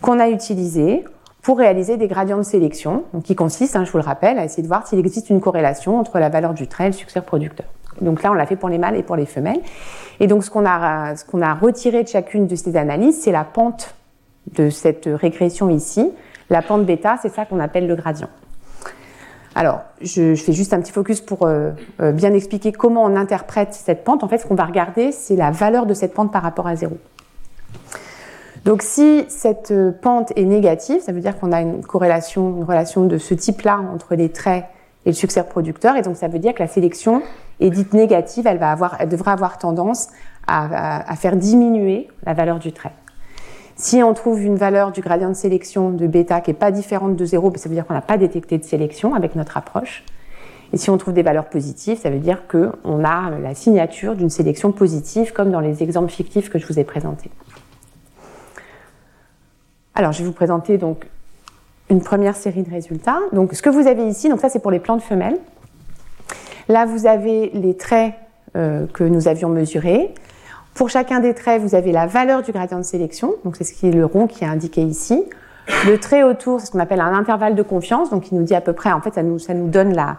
qu'on 0.02 0.20
a 0.20 0.28
utilisé 0.28 1.06
pour 1.43 1.60
réaliser 1.60 1.98
des 1.98 2.08
gradients 2.08 2.39
de 2.39 2.43
sélection, 2.43 3.04
qui 3.24 3.36
consistent, 3.36 3.76
hein, 3.76 3.86
je 3.86 3.91
vous 3.91 4.00
le 4.00 4.04
rappelle, 4.04 4.39
à 4.39 4.43
essayer 4.43 4.64
de 4.64 4.68
voir 4.68 4.88
s'il 4.88 4.98
existe 4.98 5.30
une 5.30 5.39
corrélation 5.39 6.00
entre 6.00 6.18
la 6.18 6.30
valeur 6.30 6.56
du 6.56 6.68
trait 6.68 6.86
et 6.86 6.88
le 6.88 6.93
succès 6.93 7.20
reproducteur. 7.20 7.68
Donc 8.02 8.24
là, 8.24 8.32
on 8.32 8.34
l'a 8.34 8.48
fait 8.48 8.56
pour 8.56 8.70
les 8.70 8.80
mâles 8.80 8.95
et 8.95 9.04
pour 9.04 9.18
les 9.18 9.28
femelles. 9.28 9.62
Et 10.20 10.26
donc 10.26 10.43
ce 10.43 10.50
qu'on 10.50 10.66
a, 10.66 11.16
ce 11.16 11.24
qu'on 11.26 11.43
a 11.43 11.54
retiré 11.54 12.02
de 12.02 12.08
chacune 12.08 12.48
de 12.48 12.56
ces 12.56 12.76
analyses, 12.76 13.22
c'est 13.22 13.32
la 13.32 13.43
pente 13.43 13.93
de 14.56 14.72
cette 14.72 15.08
régression 15.14 15.70
ici. 15.70 16.12
La 16.50 16.64
pente 16.64 16.88
bêta, 16.88 17.18
c'est 17.22 17.30
ça 17.30 17.45
qu'on 17.45 17.60
appelle 17.60 17.86
le 17.86 17.95
gradient. 17.95 18.30
Alors, 19.58 19.82
je, 20.03 20.36
fais 20.36 20.53
juste 20.53 20.72
un 20.74 20.80
petit 20.80 20.91
focus 20.91 21.20
pour 21.20 21.47
euh, 21.47 21.72
euh, 21.99 22.12
bien 22.12 22.32
expliquer 22.32 22.72
comment 22.72 23.03
on 23.03 23.16
interprète 23.16 23.74
cette 23.74 24.03
pente. 24.03 24.24
En 24.24 24.28
fait, 24.28 24.38
ce 24.38 24.45
qu'on 24.45 24.53
va 24.53 24.66
regarder, 24.66 25.12
c'est 25.12 25.36
la 25.36 25.49
valeur 25.49 25.88
de 25.88 25.95
cette 25.95 26.14
pente 26.14 26.32
par 26.32 26.43
rapport 26.43 26.68
à 26.68 26.76
zéro. 26.76 26.95
Donc, 28.66 28.84
si 28.84 29.26
cette 29.30 29.72
euh, 29.72 29.91
pente 29.91 30.32
est 30.36 30.43
négative, 30.43 31.01
ça 31.01 31.12
veut 31.12 31.22
dire 31.22 31.39
qu'on 31.39 31.51
a 31.51 31.62
une 31.62 31.84
corrélation, 31.84 32.55
une 32.58 32.66
relation 32.66 33.05
de 33.05 33.18
ce 33.18 33.34
type-là 33.34 33.80
entre 33.91 34.14
les 34.14 34.30
traits 34.30 34.66
et 35.08 35.10
le 35.10 35.16
succès 35.16 35.41
reproducteur. 35.41 35.95
Et 35.95 36.03
donc, 36.03 36.18
ça 36.18 36.28
veut 36.28 36.38
dire 36.38 36.53
que 36.53 36.62
la 36.62 36.70
sélection 36.70 37.24
est 37.60 37.72
dite 37.72 37.95
négative. 37.95 38.45
Elle, 38.45 38.60
va 38.60 38.72
avoir, 38.72 38.97
elle 38.99 39.10
devrait 39.10 39.32
avoir 39.32 39.58
tendance 39.58 40.10
à 40.45 41.14
faire 41.18 41.36
diminuer 41.36 42.08
la 42.26 42.34
valeur 42.34 42.60
du 42.60 42.72
trait. 42.72 42.93
Si 43.80 44.01
on 44.01 44.15
trouve 44.15 44.41
une 44.41 44.55
valeur 44.55 44.91
du 44.91 45.01
gradient 45.01 45.30
de 45.30 45.36
sélection 45.36 45.91
de 45.91 46.07
bêta 46.07 46.41
qui 46.41 46.49
n'est 46.49 46.57
pas 46.57 46.71
différente 46.71 47.15
de 47.15 47.25
0, 47.25 47.51
ben, 47.51 47.57
ça 47.59 47.69
veut 47.69 47.75
dire 47.75 47.86
qu'on 47.86 47.93
n'a 47.93 48.01
pas 48.01 48.17
détecté 48.17 48.57
de 48.57 48.63
sélection 48.63 49.13
avec 49.13 49.36
notre 49.36 49.55
approche. 49.55 50.03
Et 50.73 50.78
si 50.78 50.89
on 50.89 50.97
trouve 50.97 51.13
des 51.13 51.21
valeurs 51.21 51.45
positives, 51.45 51.99
ça 51.99 52.09
veut 52.09 52.17
dire 52.17 52.47
qu'on 52.47 53.03
a 53.05 53.30
la 53.39 53.53
signature 53.53 54.15
d'une 54.15 54.32
sélection 54.32 54.71
positive, 54.71 55.32
comme 55.32 55.51
dans 55.51 55.59
les 55.59 55.84
exemples 55.84 56.11
fictifs 56.11 56.49
que 56.49 56.57
je 56.57 56.65
vous 56.65 56.80
ai 56.80 56.84
présentés. 56.84 57.30
Alors, 59.93 60.11
je 60.11 60.19
vais 60.19 60.25
vous 60.25 60.34
présenter 60.34 60.80
donc 60.80 61.07
une 61.89 62.01
première 62.01 62.36
série 62.36 62.63
de 62.63 62.71
résultats. 62.71 63.19
Donc, 63.32 63.53
ce 63.53 63.61
que 63.61 63.69
vous 63.69 63.88
avez 63.88 64.07
ici, 64.07 64.28
donc 64.28 64.41
ça 64.41 64.49
c'est 64.49 64.59
pour 64.59 64.71
les 64.71 64.80
plantes 64.80 65.03
femelles. 65.03 65.38
Là, 66.67 66.86
vous 66.86 67.05
avez 67.05 67.51
les 67.53 67.78
traits 67.78 68.15
euh, 68.55 68.88
que 68.88 69.03
nous 69.03 69.28
avions 69.28 69.49
mesurés. 69.49 70.13
Pour 70.78 70.91
chacun 70.91 71.19
des 71.19 71.34
traits, 71.34 71.59
vous 71.59 71.73
avez 71.73 71.91
la 71.91 72.05
valeur 72.05 72.43
du 72.43 72.51
gradient 72.51 72.78
de 72.78 72.84
sélection, 72.84 73.34
donc 73.43 73.55
c'est 73.55 73.63
ce 73.63 73.73
qui 73.73 73.88
est 73.88 73.91
le 73.91 74.05
rond 74.05 74.28
qui 74.28 74.43
est 74.43 74.47
indiqué 74.47 74.84
ici. 74.84 75.23
Le 75.88 75.97
trait 75.97 76.21
autour, 76.21 76.59
c'est 76.59 76.67
ce 76.67 76.71
qu'on 76.71 76.80
appelle 76.80 77.01
un 77.01 77.15
intervalle 77.15 77.55
de 77.55 77.63
confiance, 77.63 78.11
donc 78.11 78.32
il 78.32 78.38
nous 78.38 78.43
dit 78.43 78.53
à 78.53 78.61
peu 78.61 78.73
près, 78.73 78.91
en 78.91 79.01
fait, 79.01 79.15
ça 79.15 79.23
nous, 79.23 79.39
ça 79.39 79.55
nous 79.55 79.69
donne 79.69 79.95
la, 79.95 80.17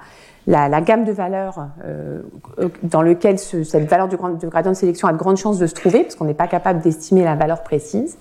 la, 0.49 0.81
gamme 0.81 1.05
de 1.05 1.13
valeurs 1.13 1.69
euh, 1.85 2.23
dans 2.83 3.03
lequel 3.03 3.39
cette 3.39 3.89
valeur 3.89 4.09
du, 4.09 4.17
gradient 4.17 4.73
de 4.73 4.77
sélection 4.77 5.07
a 5.07 5.13
de 5.13 5.17
grandes 5.17 5.37
chances 5.37 5.61
de 5.61 5.67
se 5.69 5.75
trouver, 5.75 6.03
parce 6.03 6.17
qu'on 6.17 6.25
n'est 6.25 6.35
pas 6.35 6.49
capable 6.49 6.81
d'estimer 6.81 7.23
la 7.23 7.37
valeur 7.37 7.63
précise. 7.63 8.19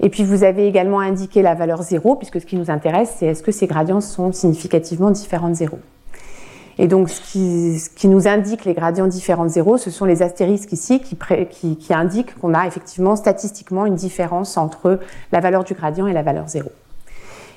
Et 0.00 0.08
puis 0.08 0.24
vous 0.24 0.42
avez 0.42 0.66
également 0.66 1.00
indiqué 1.00 1.42
la 1.42 1.54
valeur 1.54 1.82
0, 1.82 2.16
puisque 2.16 2.40
ce 2.40 2.46
qui 2.46 2.56
nous 2.56 2.70
intéresse, 2.70 3.14
c'est 3.18 3.26
est-ce 3.26 3.42
que 3.42 3.52
ces 3.52 3.66
gradients 3.66 4.00
sont 4.00 4.32
significativement 4.32 5.10
différents 5.10 5.50
de 5.50 5.54
0. 5.54 5.78
Et 6.78 6.88
donc, 6.88 7.08
ce 7.08 7.20
qui, 7.20 8.08
nous 8.08 8.28
indique 8.28 8.64
les 8.66 8.74
gradients 8.74 9.06
différents 9.06 9.44
de 9.44 9.50
zéro, 9.50 9.78
ce 9.78 9.90
sont 9.90 10.04
les 10.04 10.22
astérisques 10.22 10.72
ici 10.72 11.00
qui, 11.00 11.94
indiquent 11.94 12.38
qu'on 12.38 12.52
a 12.52 12.66
effectivement 12.66 13.16
statistiquement 13.16 13.86
une 13.86 13.94
différence 13.94 14.58
entre 14.58 15.00
la 15.32 15.40
valeur 15.40 15.64
du 15.64 15.72
gradient 15.72 16.06
et 16.06 16.12
la 16.12 16.22
valeur 16.22 16.48
zéro. 16.48 16.70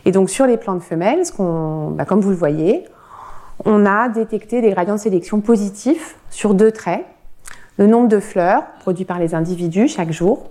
Et 0.05 0.11
donc, 0.11 0.29
sur 0.29 0.45
les 0.45 0.55
plantes 0.55 0.83
femelles, 0.83 1.23
bah, 1.37 2.05
comme 2.05 2.21
vous 2.21 2.29
le 2.29 2.35
voyez, 2.35 2.85
on 3.65 3.85
a 3.85 4.07
détecté 4.07 4.61
des 4.61 4.71
gradients 4.71 4.95
de 4.95 4.99
sélection 4.99 5.41
positifs 5.41 6.15
sur 6.29 6.53
deux 6.53 6.71
traits. 6.71 7.05
Le 7.77 7.87
nombre 7.87 8.07
de 8.07 8.19
fleurs 8.19 8.63
produits 8.79 9.05
par 9.05 9.19
les 9.19 9.35
individus 9.35 9.89
chaque 9.89 10.11
jour 10.11 10.49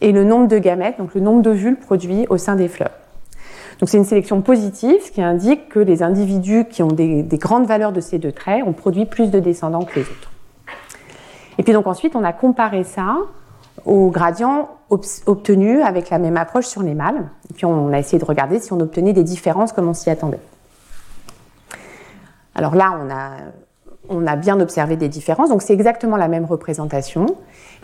et 0.00 0.12
le 0.12 0.24
nombre 0.24 0.48
de 0.48 0.58
gamètes, 0.58 0.98
donc 0.98 1.14
le 1.14 1.20
nombre 1.20 1.42
d'ovules 1.42 1.76
produits 1.76 2.26
au 2.30 2.36
sein 2.36 2.56
des 2.56 2.68
fleurs. 2.68 2.90
Donc 3.78 3.88
c'est 3.88 3.96
une 3.96 4.04
sélection 4.04 4.40
positive, 4.42 4.96
ce 5.04 5.12
qui 5.12 5.22
indique 5.22 5.68
que 5.68 5.78
les 5.78 6.02
individus 6.02 6.64
qui 6.68 6.82
ont 6.82 6.88
des, 6.88 7.22
grandes 7.34 7.66
valeurs 7.66 7.92
de 7.92 8.00
ces 8.00 8.18
deux 8.18 8.32
traits 8.32 8.64
ont 8.66 8.72
produit 8.72 9.06
plus 9.06 9.30
de 9.30 9.38
descendants 9.38 9.84
que 9.84 10.00
les 10.00 10.02
autres. 10.02 10.30
Et 11.58 11.62
puis 11.62 11.72
donc 11.72 11.86
ensuite, 11.86 12.16
on 12.16 12.24
a 12.24 12.32
comparé 12.32 12.82
ça 12.84 13.16
aux 13.84 14.10
gradients 14.10 14.68
obtenus 14.90 15.80
avec 15.84 16.10
la 16.10 16.18
même 16.18 16.36
approche 16.36 16.66
sur 16.66 16.82
les 16.82 16.94
mâles. 16.94 17.28
Et 17.50 17.54
puis 17.54 17.66
on 17.66 17.92
a 17.92 17.98
essayé 17.98 18.18
de 18.18 18.24
regarder 18.24 18.58
si 18.58 18.72
on 18.72 18.80
obtenait 18.80 19.12
des 19.12 19.22
différences 19.22 19.72
comme 19.72 19.88
on 19.88 19.94
s'y 19.94 20.10
attendait. 20.10 20.40
Alors 22.56 22.74
là, 22.74 22.98
on 23.00 23.08
a, 23.10 23.30
on 24.08 24.26
a 24.26 24.34
bien 24.34 24.58
observé 24.58 24.96
des 24.96 25.08
différences, 25.08 25.50
donc 25.50 25.62
c'est 25.62 25.74
exactement 25.74 26.16
la 26.16 26.26
même 26.26 26.44
représentation. 26.44 27.26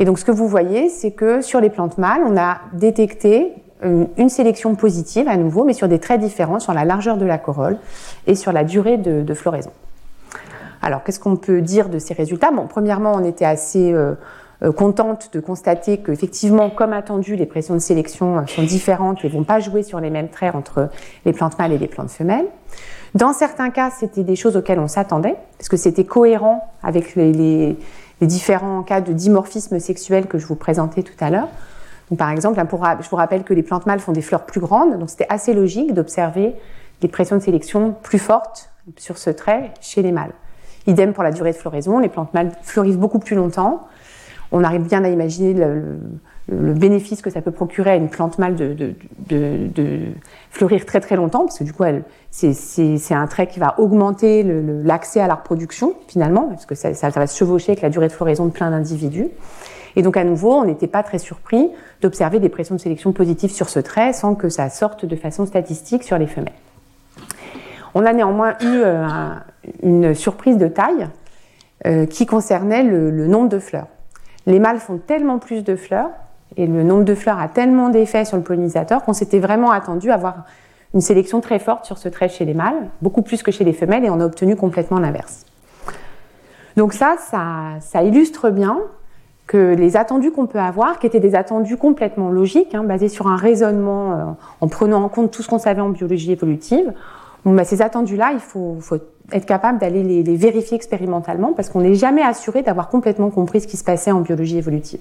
Et 0.00 0.04
donc 0.04 0.18
ce 0.18 0.24
que 0.24 0.32
vous 0.32 0.48
voyez, 0.48 0.88
c'est 0.88 1.12
que 1.12 1.40
sur 1.42 1.60
les 1.60 1.70
plantes 1.70 1.98
mâles, 1.98 2.22
on 2.26 2.36
a 2.36 2.58
détecté 2.72 3.52
une 3.84 4.28
sélection 4.28 4.74
positive 4.74 5.28
à 5.28 5.36
nouveau, 5.36 5.64
mais 5.64 5.74
sur 5.74 5.88
des 5.88 5.98
traits 5.98 6.20
différents, 6.20 6.58
sur 6.58 6.72
la 6.72 6.84
largeur 6.84 7.16
de 7.16 7.24
la 7.24 7.38
corolle 7.38 7.78
et 8.26 8.34
sur 8.34 8.52
la 8.52 8.64
durée 8.64 8.96
de, 8.96 9.34
floraison. 9.34 9.70
Alors, 10.82 11.02
qu'est-ce 11.02 11.20
qu'on 11.20 11.36
peut 11.36 11.60
dire 11.60 11.88
de 11.88 11.98
ces 11.98 12.14
résultats? 12.14 12.50
Bon, 12.50 12.66
premièrement, 12.66 13.12
on 13.14 13.24
était 13.24 13.44
assez 13.44 13.92
euh, 13.92 14.14
euh, 14.62 14.72
contente 14.72 15.30
de 15.32 15.40
constater 15.40 15.98
qu'effectivement, 15.98 16.70
comme 16.70 16.92
attendu, 16.92 17.36
les 17.36 17.46
pressions 17.46 17.74
de 17.74 17.80
sélection 17.80 18.38
euh, 18.38 18.46
sont 18.46 18.62
différentes 18.62 19.24
et 19.24 19.28
vont 19.28 19.44
pas 19.44 19.60
jouer 19.60 19.82
sur 19.82 20.00
les 20.00 20.10
mêmes 20.10 20.28
traits 20.28 20.54
entre 20.54 20.88
les 21.24 21.32
plantes 21.32 21.58
mâles 21.58 21.72
et 21.72 21.78
les 21.78 21.88
plantes 21.88 22.10
femelles. 22.10 22.46
Dans 23.14 23.32
certains 23.32 23.70
cas, 23.70 23.90
c'était 23.90 24.24
des 24.24 24.36
choses 24.36 24.56
auxquelles 24.56 24.78
on 24.78 24.88
s'attendait, 24.88 25.36
parce 25.58 25.68
que 25.68 25.76
c'était 25.76 26.04
cohérent 26.04 26.68
avec 26.82 27.14
les, 27.14 27.76
différents 28.20 28.82
cas 28.82 29.02
de 29.02 29.12
dimorphisme 29.12 29.78
sexuel 29.78 30.26
que 30.26 30.38
je 30.38 30.46
vous 30.46 30.54
présentais 30.54 31.02
tout 31.02 31.12
à 31.20 31.28
l'heure. 31.28 31.48
Par 32.18 32.30
exemple, 32.30 32.60
je 32.60 33.08
vous 33.08 33.16
rappelle 33.16 33.44
que 33.44 33.54
les 33.54 33.62
plantes 33.62 33.86
mâles 33.86 34.00
font 34.00 34.12
des 34.12 34.22
fleurs 34.22 34.44
plus 34.44 34.60
grandes, 34.60 34.98
donc 34.98 35.10
c'était 35.10 35.26
assez 35.28 35.54
logique 35.54 35.94
d'observer 35.94 36.54
des 37.00 37.08
pressions 37.08 37.36
de 37.36 37.42
sélection 37.42 37.94
plus 38.02 38.18
fortes 38.18 38.70
sur 38.96 39.18
ce 39.18 39.30
trait 39.30 39.72
chez 39.80 40.02
les 40.02 40.12
mâles. 40.12 40.32
Idem 40.86 41.12
pour 41.12 41.22
la 41.22 41.32
durée 41.32 41.52
de 41.52 41.56
floraison, 41.56 41.98
les 41.98 42.08
plantes 42.08 42.34
mâles 42.34 42.52
fleurissent 42.62 42.98
beaucoup 42.98 43.18
plus 43.18 43.36
longtemps, 43.36 43.86
on 44.52 44.62
arrive 44.62 44.82
bien 44.82 45.02
à 45.04 45.08
imaginer 45.08 45.54
le, 45.54 46.74
bénéfice 46.74 47.22
que 47.22 47.30
ça 47.30 47.40
peut 47.40 47.50
procurer 47.50 47.90
à 47.90 47.96
une 47.96 48.08
plante 48.08 48.38
mâle 48.38 48.54
de, 48.54 48.94
fleurir 50.50 50.84
très 50.84 51.00
très 51.00 51.16
longtemps, 51.16 51.40
parce 51.46 51.58
que 51.58 51.64
du 51.64 51.72
coup, 51.72 51.84
c'est 52.30 53.14
un 53.14 53.26
trait 53.26 53.46
qui 53.46 53.58
va 53.58 53.74
augmenter 53.78 54.44
l'accès 54.84 55.20
à 55.20 55.26
la 55.26 55.34
reproduction 55.34 55.94
finalement, 56.06 56.42
parce 56.48 56.66
que 56.66 56.74
ça, 56.74 56.90
va 57.08 57.26
se 57.26 57.36
chevaucher 57.36 57.72
avec 57.72 57.82
la 57.82 57.88
durée 57.88 58.08
de 58.08 58.12
floraison 58.12 58.46
de 58.46 58.52
plein 58.52 58.70
d'individus. 58.70 59.28
Et 59.96 60.02
donc 60.02 60.16
à 60.16 60.24
nouveau, 60.24 60.52
on 60.52 60.64
n'était 60.64 60.86
pas 60.86 61.02
très 61.02 61.18
surpris 61.18 61.70
d'observer 62.00 62.40
des 62.40 62.48
pressions 62.48 62.74
de 62.74 62.80
sélection 62.80 63.12
positives 63.12 63.52
sur 63.52 63.68
ce 63.68 63.80
trait 63.80 64.12
sans 64.12 64.34
que 64.34 64.48
ça 64.48 64.68
sorte 64.70 65.04
de 65.04 65.16
façon 65.16 65.46
statistique 65.46 66.02
sur 66.02 66.18
les 66.18 66.26
femelles. 66.26 66.52
On 67.94 68.04
a 68.04 68.12
néanmoins 68.12 68.54
eu 68.60 68.82
euh, 68.84 69.06
une 69.82 70.14
surprise 70.14 70.58
de 70.58 70.66
taille 70.66 71.08
euh, 71.86 72.06
qui 72.06 72.26
concernait 72.26 72.82
le 72.82 73.26
nombre 73.28 73.48
de 73.48 73.58
fleurs. 73.58 73.86
Les 74.46 74.58
mâles 74.58 74.78
font 74.78 74.98
tellement 74.98 75.38
plus 75.38 75.64
de 75.64 75.76
fleurs 75.76 76.10
et 76.56 76.66
le 76.66 76.82
nombre 76.82 77.04
de 77.04 77.14
fleurs 77.14 77.38
a 77.38 77.48
tellement 77.48 77.88
d'effets 77.88 78.24
sur 78.24 78.36
le 78.36 78.42
pollinisateur 78.42 79.02
qu'on 79.04 79.12
s'était 79.12 79.38
vraiment 79.38 79.70
attendu 79.70 80.10
à 80.10 80.14
avoir 80.14 80.44
une 80.92 81.00
sélection 81.00 81.40
très 81.40 81.58
forte 81.58 81.84
sur 81.84 81.98
ce 81.98 82.08
trait 82.08 82.28
chez 82.28 82.44
les 82.44 82.54
mâles, 82.54 82.88
beaucoup 83.02 83.22
plus 83.22 83.42
que 83.42 83.50
chez 83.50 83.64
les 83.64 83.72
femelles, 83.72 84.04
et 84.04 84.10
on 84.10 84.20
a 84.20 84.24
obtenu 84.24 84.54
complètement 84.54 85.00
l'inverse. 85.00 85.44
Donc 86.76 86.92
ça, 86.92 87.16
ça, 87.80 88.02
illustre 88.02 88.50
bien 88.50 88.78
que 89.46 89.74
les 89.74 89.96
attendus 89.96 90.30
qu'on 90.30 90.46
peut 90.46 90.58
avoir, 90.58 90.98
qui 90.98 91.06
étaient 91.06 91.20
des 91.20 91.34
attendus 91.34 91.76
complètement 91.76 92.30
logiques, 92.30 92.74
hein, 92.74 92.82
basés 92.82 93.08
sur 93.08 93.26
un 93.26 93.36
raisonnement 93.36 94.12
euh, 94.12 94.24
en 94.60 94.68
prenant 94.68 95.02
en 95.02 95.08
compte 95.08 95.30
tout 95.30 95.42
ce 95.42 95.48
qu'on 95.48 95.58
savait 95.58 95.82
en 95.82 95.90
biologie 95.90 96.32
évolutive, 96.32 96.92
bah, 97.44 97.64
ces 97.64 97.82
attendus-là, 97.82 98.30
il 98.32 98.40
faut, 98.40 98.78
être 99.32 99.46
capable 99.46 99.78
d'aller 99.78 100.02
les, 100.02 100.36
vérifier 100.36 100.76
expérimentalement 100.76 101.52
parce 101.52 101.68
qu'on 101.68 101.80
n'est 101.80 101.94
jamais 101.94 102.22
assuré 102.22 102.62
d'avoir 102.62 102.88
complètement 102.88 103.30
compris 103.30 103.60
ce 103.60 103.66
qui 103.66 103.76
se 103.76 103.84
passait 103.84 104.12
en 104.12 104.20
biologie 104.20 104.58
évolutive. 104.58 105.00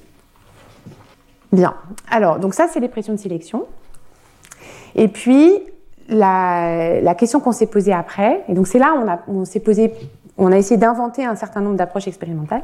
Bien. 1.51 1.75
Alors, 2.09 2.39
donc 2.39 2.53
ça, 2.53 2.67
c'est 2.67 2.79
les 2.79 2.87
pressions 2.89 3.13
de 3.13 3.19
sélection. 3.19 3.65
Et 4.95 5.07
puis, 5.07 5.59
la, 6.09 7.15
question 7.17 7.39
qu'on 7.39 7.51
s'est 7.51 7.67
posée 7.67 7.93
après, 7.93 8.43
et 8.49 8.53
donc 8.53 8.67
c'est 8.67 8.79
là 8.79 9.21
on, 9.27 9.39
on 9.39 9.45
s'est 9.45 9.59
posé, 9.59 9.93
on 10.37 10.51
a 10.51 10.57
essayé 10.57 10.77
d'inventer 10.77 11.25
un 11.25 11.35
certain 11.35 11.61
nombre 11.61 11.77
d'approches 11.77 12.07
expérimentales. 12.07 12.63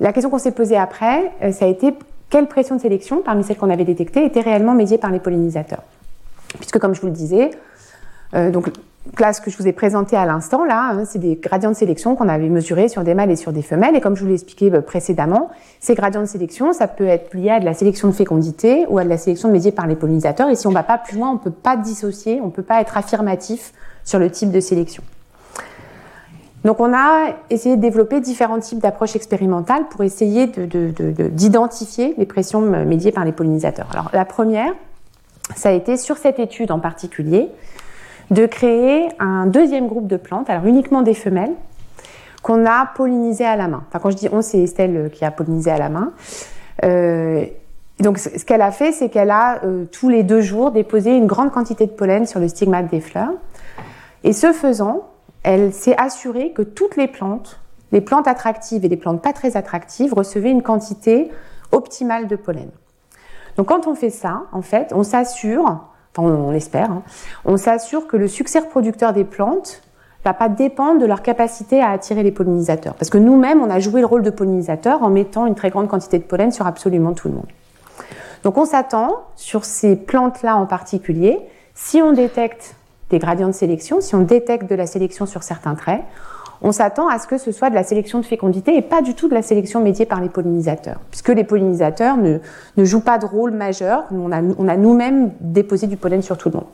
La 0.00 0.14
question 0.14 0.30
qu'on 0.30 0.38
s'est 0.38 0.52
posée 0.52 0.78
après, 0.78 1.30
euh, 1.42 1.52
ça 1.52 1.66
a 1.66 1.68
été 1.68 1.94
quelle 2.30 2.46
pression 2.46 2.76
de 2.76 2.80
sélection, 2.80 3.20
parmi 3.22 3.44
celles 3.44 3.58
qu'on 3.58 3.70
avait 3.70 3.84
détectées, 3.84 4.24
était 4.24 4.40
réellement 4.40 4.74
médiée 4.74 4.96
par 4.96 5.10
les 5.10 5.20
pollinisateurs. 5.20 5.82
Puisque, 6.58 6.78
comme 6.78 6.94
je 6.94 7.02
vous 7.02 7.08
le 7.08 7.12
disais, 7.12 7.50
euh, 8.34 8.50
donc 8.50 8.70
classe 9.16 9.40
que 9.40 9.50
je 9.50 9.58
vous 9.58 9.66
ai 9.66 9.72
présentée 9.72 10.16
à 10.16 10.24
l'instant, 10.24 10.64
là, 10.64 10.92
hein, 10.92 11.04
c'est 11.04 11.18
des 11.18 11.36
gradients 11.36 11.70
de 11.70 11.76
sélection 11.76 12.16
qu'on 12.16 12.28
avait 12.28 12.48
mesurés 12.48 12.88
sur 12.88 13.02
des 13.02 13.14
mâles 13.14 13.30
et 13.30 13.36
sur 13.36 13.52
des 13.52 13.62
femelles. 13.62 13.94
Et 13.94 14.00
comme 14.00 14.16
je 14.16 14.22
vous 14.22 14.28
l'ai 14.28 14.34
expliqué 14.34 14.72
euh, 14.72 14.80
précédemment, 14.80 15.50
ces 15.80 15.94
gradients 15.94 16.22
de 16.22 16.26
sélection, 16.26 16.72
ça 16.72 16.88
peut 16.88 17.06
être 17.06 17.34
lié 17.34 17.50
à 17.50 17.60
de 17.60 17.66
la 17.66 17.74
sélection 17.74 18.08
de 18.08 18.14
fécondité 18.14 18.86
ou 18.88 18.98
à 18.98 19.04
de 19.04 19.08
la 19.10 19.18
sélection 19.18 19.50
médiée 19.50 19.72
par 19.72 19.86
les 19.86 19.96
pollinisateurs. 19.96 20.48
Et 20.48 20.54
si 20.54 20.66
on 20.66 20.70
ne 20.70 20.74
va 20.74 20.82
pas 20.82 20.96
plus 20.96 21.18
loin, 21.18 21.28
on 21.30 21.34
ne 21.34 21.38
peut 21.38 21.50
pas 21.50 21.76
dissocier, 21.76 22.40
on 22.40 22.46
ne 22.46 22.52
peut 22.52 22.62
pas 22.62 22.80
être 22.80 22.96
affirmatif 22.96 23.74
sur 24.04 24.18
le 24.18 24.30
type 24.30 24.50
de 24.50 24.60
sélection. 24.60 25.02
Donc 26.64 26.80
on 26.80 26.92
a 26.92 27.34
essayé 27.48 27.76
de 27.76 27.80
développer 27.80 28.20
différents 28.20 28.58
types 28.58 28.80
d'approches 28.80 29.16
expérimentales 29.16 29.88
pour 29.88 30.02
essayer 30.02 30.46
d'identifier 30.46 32.08
de, 32.08 32.12
de, 32.12 32.20
les 32.20 32.26
pressions 32.26 32.60
médiées 32.60 33.12
par 33.12 33.24
les 33.24 33.32
pollinisateurs. 33.32 33.88
Alors 33.92 34.10
la 34.12 34.24
première, 34.24 34.72
ça 35.56 35.70
a 35.70 35.72
été 35.72 35.96
sur 35.96 36.16
cette 36.18 36.38
étude 36.38 36.70
en 36.70 36.78
particulier, 36.78 37.48
de 38.30 38.46
créer 38.46 39.08
un 39.18 39.46
deuxième 39.46 39.88
groupe 39.88 40.06
de 40.06 40.16
plantes, 40.16 40.50
alors 40.50 40.66
uniquement 40.66 41.02
des 41.02 41.14
femelles, 41.14 41.54
qu'on 42.42 42.64
a 42.66 42.86
pollinisées 42.94 43.44
à 43.44 43.56
la 43.56 43.68
main. 43.68 43.82
Enfin, 43.88 43.98
quand 43.98 44.10
je 44.10 44.16
dis 44.16 44.28
on, 44.32 44.42
c'est 44.42 44.62
Estelle 44.62 45.10
qui 45.12 45.24
a 45.24 45.30
pollinisé 45.30 45.70
à 45.70 45.78
la 45.78 45.88
main. 45.88 46.12
Euh, 46.84 47.44
donc, 47.98 48.18
ce 48.18 48.44
qu'elle 48.44 48.62
a 48.62 48.70
fait, 48.70 48.92
c'est 48.92 49.10
qu'elle 49.10 49.30
a 49.30 49.62
euh, 49.64 49.84
tous 49.92 50.08
les 50.08 50.22
deux 50.22 50.40
jours 50.40 50.70
déposé 50.70 51.14
une 51.14 51.26
grande 51.26 51.52
quantité 51.52 51.84
de 51.86 51.90
pollen 51.90 52.26
sur 52.26 52.40
le 52.40 52.48
stigmate 52.48 52.90
des 52.90 53.00
fleurs. 53.00 53.32
Et 54.24 54.32
ce 54.32 54.52
faisant, 54.52 55.09
elle 55.42 55.72
s'est 55.72 55.96
assurée 55.96 56.52
que 56.52 56.62
toutes 56.62 56.96
les 56.96 57.08
plantes, 57.08 57.60
les 57.92 58.00
plantes 58.00 58.28
attractives 58.28 58.84
et 58.84 58.88
les 58.88 58.96
plantes 58.96 59.22
pas 59.22 59.32
très 59.32 59.56
attractives, 59.56 60.14
recevaient 60.14 60.50
une 60.50 60.62
quantité 60.62 61.30
optimale 61.72 62.26
de 62.26 62.36
pollen. 62.36 62.70
Donc, 63.56 63.68
quand 63.68 63.86
on 63.86 63.94
fait 63.94 64.10
ça, 64.10 64.44
en 64.52 64.62
fait, 64.62 64.92
on 64.94 65.02
s'assure 65.02 65.80
enfin 66.16 66.28
on, 66.28 66.50
l'espère, 66.50 66.90
hein. 66.90 67.02
on 67.44 67.56
s'assure 67.56 68.06
que 68.06 68.16
le 68.16 68.28
succès 68.28 68.58
reproducteur 68.58 69.12
des 69.12 69.24
plantes 69.24 69.82
va 70.24 70.34
pas 70.34 70.48
dépendre 70.48 71.00
de 71.00 71.06
leur 71.06 71.22
capacité 71.22 71.80
à 71.80 71.90
attirer 71.90 72.22
les 72.22 72.32
pollinisateurs. 72.32 72.94
Parce 72.94 73.10
que 73.10 73.18
nous-mêmes, 73.18 73.62
on 73.62 73.70
a 73.70 73.78
joué 73.78 74.00
le 74.00 74.06
rôle 74.06 74.22
de 74.22 74.30
pollinisateur 74.30 75.02
en 75.02 75.08
mettant 75.08 75.46
une 75.46 75.54
très 75.54 75.70
grande 75.70 75.88
quantité 75.88 76.18
de 76.18 76.24
pollen 76.24 76.52
sur 76.52 76.66
absolument 76.66 77.14
tout 77.14 77.28
le 77.28 77.34
monde. 77.34 77.46
Donc 78.42 78.58
on 78.58 78.64
s'attend, 78.64 79.22
sur 79.36 79.64
ces 79.64 79.96
plantes-là 79.96 80.56
en 80.56 80.66
particulier, 80.66 81.38
si 81.74 82.02
on 82.02 82.12
détecte 82.12 82.74
des 83.10 83.18
gradients 83.18 83.48
de 83.48 83.52
sélection, 83.52 84.00
si 84.00 84.14
on 84.14 84.22
détecte 84.22 84.68
de 84.70 84.74
la 84.74 84.86
sélection 84.86 85.26
sur 85.26 85.42
certains 85.42 85.74
traits, 85.74 86.02
on 86.62 86.72
s'attend 86.72 87.08
à 87.08 87.18
ce 87.18 87.26
que 87.26 87.38
ce 87.38 87.52
soit 87.52 87.70
de 87.70 87.74
la 87.74 87.82
sélection 87.82 88.20
de 88.20 88.24
fécondité 88.24 88.76
et 88.76 88.82
pas 88.82 89.00
du 89.00 89.14
tout 89.14 89.28
de 89.28 89.34
la 89.34 89.42
sélection 89.42 89.80
médiée 89.80 90.04
par 90.04 90.20
les 90.20 90.28
pollinisateurs, 90.28 91.00
puisque 91.10 91.30
les 91.30 91.44
pollinisateurs 91.44 92.16
ne, 92.18 92.38
jouent 92.84 93.00
pas 93.00 93.18
de 93.18 93.24
rôle 93.24 93.52
majeur. 93.52 94.04
On 94.12 94.30
a, 94.30 94.42
on 94.42 94.68
a 94.68 94.76
nous-mêmes 94.76 95.32
déposé 95.40 95.86
du 95.86 95.96
pollen 95.96 96.22
sur 96.22 96.36
tout 96.36 96.50
le 96.50 96.56
monde. 96.56 96.66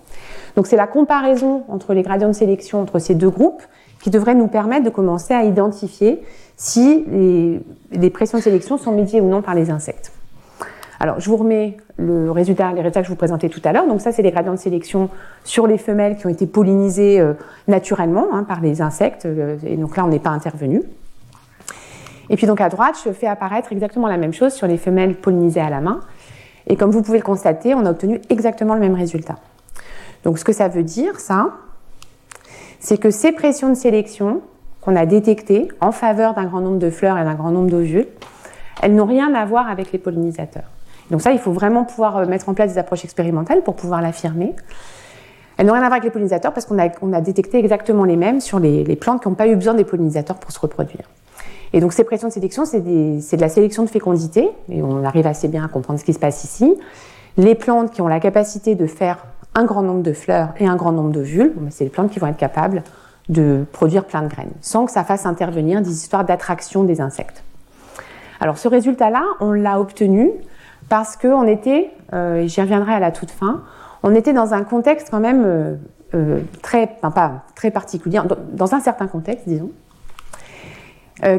Donc 0.56 0.66
c'est 0.66 0.76
la 0.76 0.86
comparaison 0.86 1.62
entre 1.68 1.94
les 1.94 2.02
gradients 2.02 2.28
de 2.28 2.32
sélection 2.32 2.80
entre 2.80 2.98
ces 2.98 3.14
deux 3.14 3.30
groupes 3.30 3.62
qui 4.02 4.10
devrait 4.10 4.34
nous 4.34 4.48
permettre 4.48 4.84
de 4.84 4.90
commencer 4.90 5.34
à 5.34 5.44
identifier 5.44 6.22
si 6.56 7.04
les 7.92 8.10
pressions 8.10 8.38
de 8.38 8.42
sélection 8.42 8.78
sont 8.78 8.92
médiées 8.92 9.20
ou 9.20 9.28
non 9.28 9.42
par 9.42 9.54
les 9.54 9.70
insectes. 9.70 10.12
Alors, 10.98 11.20
je 11.20 11.28
vous 11.28 11.36
remets 11.36 11.76
le 11.98 12.30
résultat, 12.30 12.72
les 12.72 12.80
résultats 12.80 13.00
que 13.00 13.06
je 13.06 13.10
vous 13.10 13.16
présentais 13.16 13.48
tout 13.48 13.60
à 13.64 13.72
l'heure. 13.72 13.86
Donc 13.86 14.00
ça, 14.00 14.12
c'est 14.12 14.22
les 14.22 14.30
gradients 14.30 14.54
de 14.54 14.58
sélection 14.58 15.10
sur 15.44 15.66
les 15.66 15.78
femelles 15.78 16.16
qui 16.16 16.26
ont 16.26 16.30
été 16.30 16.46
pollinisées 16.46 17.20
euh, 17.20 17.34
naturellement 17.68 18.26
hein, 18.32 18.44
par 18.44 18.60
les 18.60 18.80
insectes. 18.80 19.26
Euh, 19.26 19.56
et 19.64 19.76
donc 19.76 19.96
là, 19.96 20.04
on 20.04 20.08
n'est 20.08 20.18
pas 20.18 20.30
intervenu. 20.30 20.82
Et 22.28 22.36
puis 22.36 22.46
donc 22.46 22.60
à 22.60 22.68
droite, 22.68 22.96
je 23.04 23.12
fais 23.12 23.26
apparaître 23.26 23.72
exactement 23.72 24.08
la 24.08 24.16
même 24.16 24.32
chose 24.32 24.52
sur 24.52 24.66
les 24.66 24.78
femelles 24.78 25.14
pollinisées 25.14 25.60
à 25.60 25.70
la 25.70 25.80
main. 25.80 26.00
Et 26.66 26.76
comme 26.76 26.90
vous 26.90 27.02
pouvez 27.02 27.18
le 27.18 27.24
constater, 27.24 27.74
on 27.74 27.84
a 27.86 27.90
obtenu 27.90 28.20
exactement 28.30 28.74
le 28.74 28.80
même 28.80 28.94
résultat. 28.94 29.36
Donc 30.24 30.38
ce 30.38 30.44
que 30.44 30.52
ça 30.52 30.68
veut 30.68 30.82
dire, 30.82 31.20
ça, 31.20 31.50
c'est 32.80 32.98
que 32.98 33.10
ces 33.10 33.32
pressions 33.32 33.68
de 33.68 33.74
sélection 33.74 34.40
qu'on 34.80 34.96
a 34.96 35.06
détectées 35.06 35.68
en 35.80 35.92
faveur 35.92 36.34
d'un 36.34 36.44
grand 36.44 36.60
nombre 36.60 36.78
de 36.78 36.90
fleurs 36.90 37.18
et 37.18 37.24
d'un 37.24 37.34
grand 37.34 37.50
nombre 37.50 37.70
d'ovules, 37.70 38.08
elles 38.82 38.94
n'ont 38.94 39.06
rien 39.06 39.34
à 39.34 39.44
voir 39.44 39.68
avec 39.68 39.92
les 39.92 39.98
pollinisateurs. 39.98 40.70
Donc 41.10 41.22
ça, 41.22 41.32
il 41.32 41.38
faut 41.38 41.52
vraiment 41.52 41.84
pouvoir 41.84 42.18
euh, 42.18 42.26
mettre 42.26 42.48
en 42.48 42.54
place 42.54 42.72
des 42.72 42.78
approches 42.78 43.04
expérimentales 43.04 43.62
pour 43.62 43.76
pouvoir 43.76 44.02
l'affirmer. 44.02 44.54
Elles 45.56 45.66
n'ont 45.66 45.72
rien 45.72 45.82
à 45.82 45.86
voir 45.86 45.92
avec 45.94 46.04
les 46.04 46.10
pollinisateurs 46.10 46.52
parce 46.52 46.66
qu'on 46.66 46.78
a, 46.78 46.88
on 47.00 47.12
a 47.12 47.20
détecté 47.20 47.58
exactement 47.58 48.04
les 48.04 48.16
mêmes 48.16 48.40
sur 48.40 48.58
les, 48.58 48.84
plantes 48.96 49.22
qui 49.22 49.28
n'ont 49.28 49.34
pas 49.34 49.46
eu 49.46 49.56
besoin 49.56 49.74
des 49.74 49.84
pollinisateurs 49.84 50.36
pour 50.36 50.52
se 50.52 50.60
reproduire. 50.60 51.04
Et 51.72 51.80
donc 51.80 51.92
ces 51.92 52.04
pressions 52.04 52.28
de 52.28 52.32
sélection, 52.32 52.64
c'est, 52.64 52.80
de 52.80 53.40
la 53.40 53.48
sélection 53.48 53.82
de 53.82 53.88
fécondité, 53.88 54.50
et 54.68 54.82
on 54.82 55.04
arrive 55.04 55.26
assez 55.26 55.48
bien 55.48 55.64
à 55.64 55.68
comprendre 55.68 55.98
ce 55.98 56.04
qui 56.04 56.12
se 56.12 56.18
passe 56.18 56.44
ici. 56.44 56.74
Les 57.38 57.54
plantes 57.54 57.90
qui 57.90 58.02
ont 58.02 58.08
la 58.08 58.20
capacité 58.20 58.74
de 58.74 58.86
faire 58.86 59.26
un 59.54 59.64
grand 59.64 59.82
nombre 59.82 60.02
de 60.02 60.12
fleurs 60.12 60.50
et 60.58 60.66
un 60.66 60.76
grand 60.76 60.92
nombre 60.92 61.10
d'ovules, 61.10 61.52
ben, 61.56 61.70
c'est 61.70 61.84
les 61.84 61.90
plantes 61.90 62.10
qui 62.10 62.18
vont 62.18 62.26
être 62.26 62.36
capables 62.36 62.82
de 63.28 63.64
produire 63.72 64.04
plein 64.04 64.22
de 64.22 64.28
graines, 64.28 64.52
sans 64.60 64.84
que 64.84 64.92
ça 64.92 65.04
fasse 65.04 65.26
intervenir 65.26 65.80
des 65.80 65.90
histoires 65.90 66.24
d'attraction 66.24 66.84
des 66.84 67.00
insectes. 67.00 67.42
Alors 68.40 68.58
ce 68.58 68.68
résultat-là, 68.68 69.24
on 69.40 69.52
l'a 69.52 69.80
obtenu 69.80 70.30
parce 70.88 71.16
qu'on 71.16 71.46
était, 71.46 71.90
euh, 72.12 72.42
et 72.42 72.48
j'y 72.48 72.60
reviendrai 72.60 72.92
à 72.92 73.00
la 73.00 73.10
toute 73.10 73.30
fin, 73.30 73.62
on 74.02 74.14
était 74.14 74.32
dans 74.32 74.54
un 74.54 74.62
contexte 74.62 75.08
quand 75.10 75.20
même 75.20 75.42
euh, 75.44 75.74
euh, 76.14 76.40
très, 76.62 76.86
pas 76.86 77.44
très 77.54 77.70
particulier, 77.70 78.20
dans, 78.52 78.74
un 78.74 78.80
certain 78.80 79.06
contexte, 79.06 79.48
disons. 79.48 79.70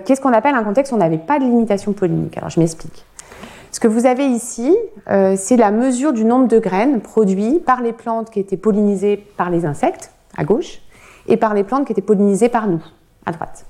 Qu'est-ce 0.06 0.22
qu'on 0.22 0.34
appelle 0.34 0.56
un 0.56 0.64
contexte 0.64 0.92
où 0.92 0.96
on 0.96 0.98
n'avait 0.98 1.20
pas 1.20 1.38
de 1.38 1.44
limitation 1.44 1.94
pollinique 1.94 2.36
Alors 2.36 2.50
je 2.50 2.60
m'explique. 2.60 3.06
Ce 3.72 3.80
que 3.80 3.88
vous 3.88 4.08
avez 4.08 4.26
ici, 4.26 4.76
c'est 5.06 5.56
la 5.56 5.70
mesure 5.70 6.14
du 6.14 6.26
nombre 6.26 6.48
de 6.48 6.58
graines 6.58 7.00
produites 7.00 7.64
par 7.64 7.82
les 7.84 7.94
plantes 7.94 8.32
qui 8.32 8.40
étaient 8.40 8.58
pollinisées 8.58 9.18
par 9.38 9.52
les 9.52 9.66
insectes, 9.66 10.10
à 10.36 10.46
gauche, 10.46 10.82
et 11.28 11.38
par 11.38 11.54
les 11.54 11.64
plantes 11.64 11.86
qui 11.86 11.92
étaient 11.92 12.02
pollinisées 12.02 12.50
par 12.50 12.68
nous, 12.68 12.82
à 13.28 13.32
droite. 13.32 13.68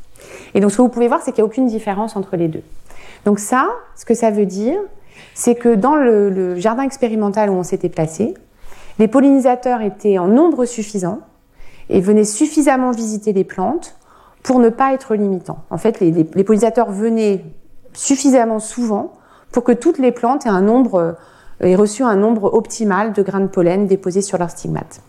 Et 0.54 0.62
donc 0.62 0.72
ce 0.72 0.78
que 0.78 0.82
vous 0.82 0.88
pouvez 0.88 1.10
voir, 1.10 1.22
c'est 1.22 1.34
qu'il 1.34 1.44
n'y 1.44 1.50
a 1.50 1.52
aucune 1.52 1.68
différence 1.68 2.16
entre 2.16 2.38
les 2.38 2.48
deux. 2.48 2.64
Donc 3.26 3.40
ça, 3.40 3.68
ce 3.98 4.06
que 4.06 4.14
ça 4.14 4.32
veut 4.32 4.46
dire, 4.46 4.80
c'est 5.38 5.54
que 5.54 5.76
dans 5.76 5.96
le, 5.96 6.56
jardin 6.56 6.82
expérimental 6.82 7.52
où 7.52 7.54
on 7.54 7.62
s'était 7.62 7.90
placé, 7.90 8.34
les 8.98 9.08
pollinisateurs 9.08 9.82
étaient 9.82 10.18
en 10.18 10.28
nombre 10.28 10.66
suffisant 10.66 11.20
et 11.90 12.02
venaient 12.02 12.24
suffisamment 12.24 12.90
visiter 12.90 13.34
les 13.34 13.44
plantes 13.44 13.96
pour 14.42 14.58
ne 14.58 14.70
pas 14.70 14.94
être 14.94 15.14
limitants. 15.14 15.60
En 15.70 15.78
fait, 15.78 16.00
les, 16.00 16.24
pollinisateurs 16.24 16.90
venaient 16.90 17.46
suffisamment 17.94 18.60
souvent 18.60 19.14
pour 19.52 19.64
que 19.64 19.74
toutes 19.74 20.00
les 20.00 20.12
plantes 20.12 20.48
aient 20.48 20.50
un 20.50 20.62
nombre 20.62 21.16
aient 21.60 21.76
reçu 21.76 22.02
un 22.02 22.16
nombre 22.16 22.52
optimal 22.56 23.14
de 23.14 23.22
grains 23.22 23.42
de 23.42 23.48
pollen 23.48 23.86
déposés 23.86 24.24
sur 24.24 24.40
leurs 24.40 24.50
stigmates. 24.50 25.02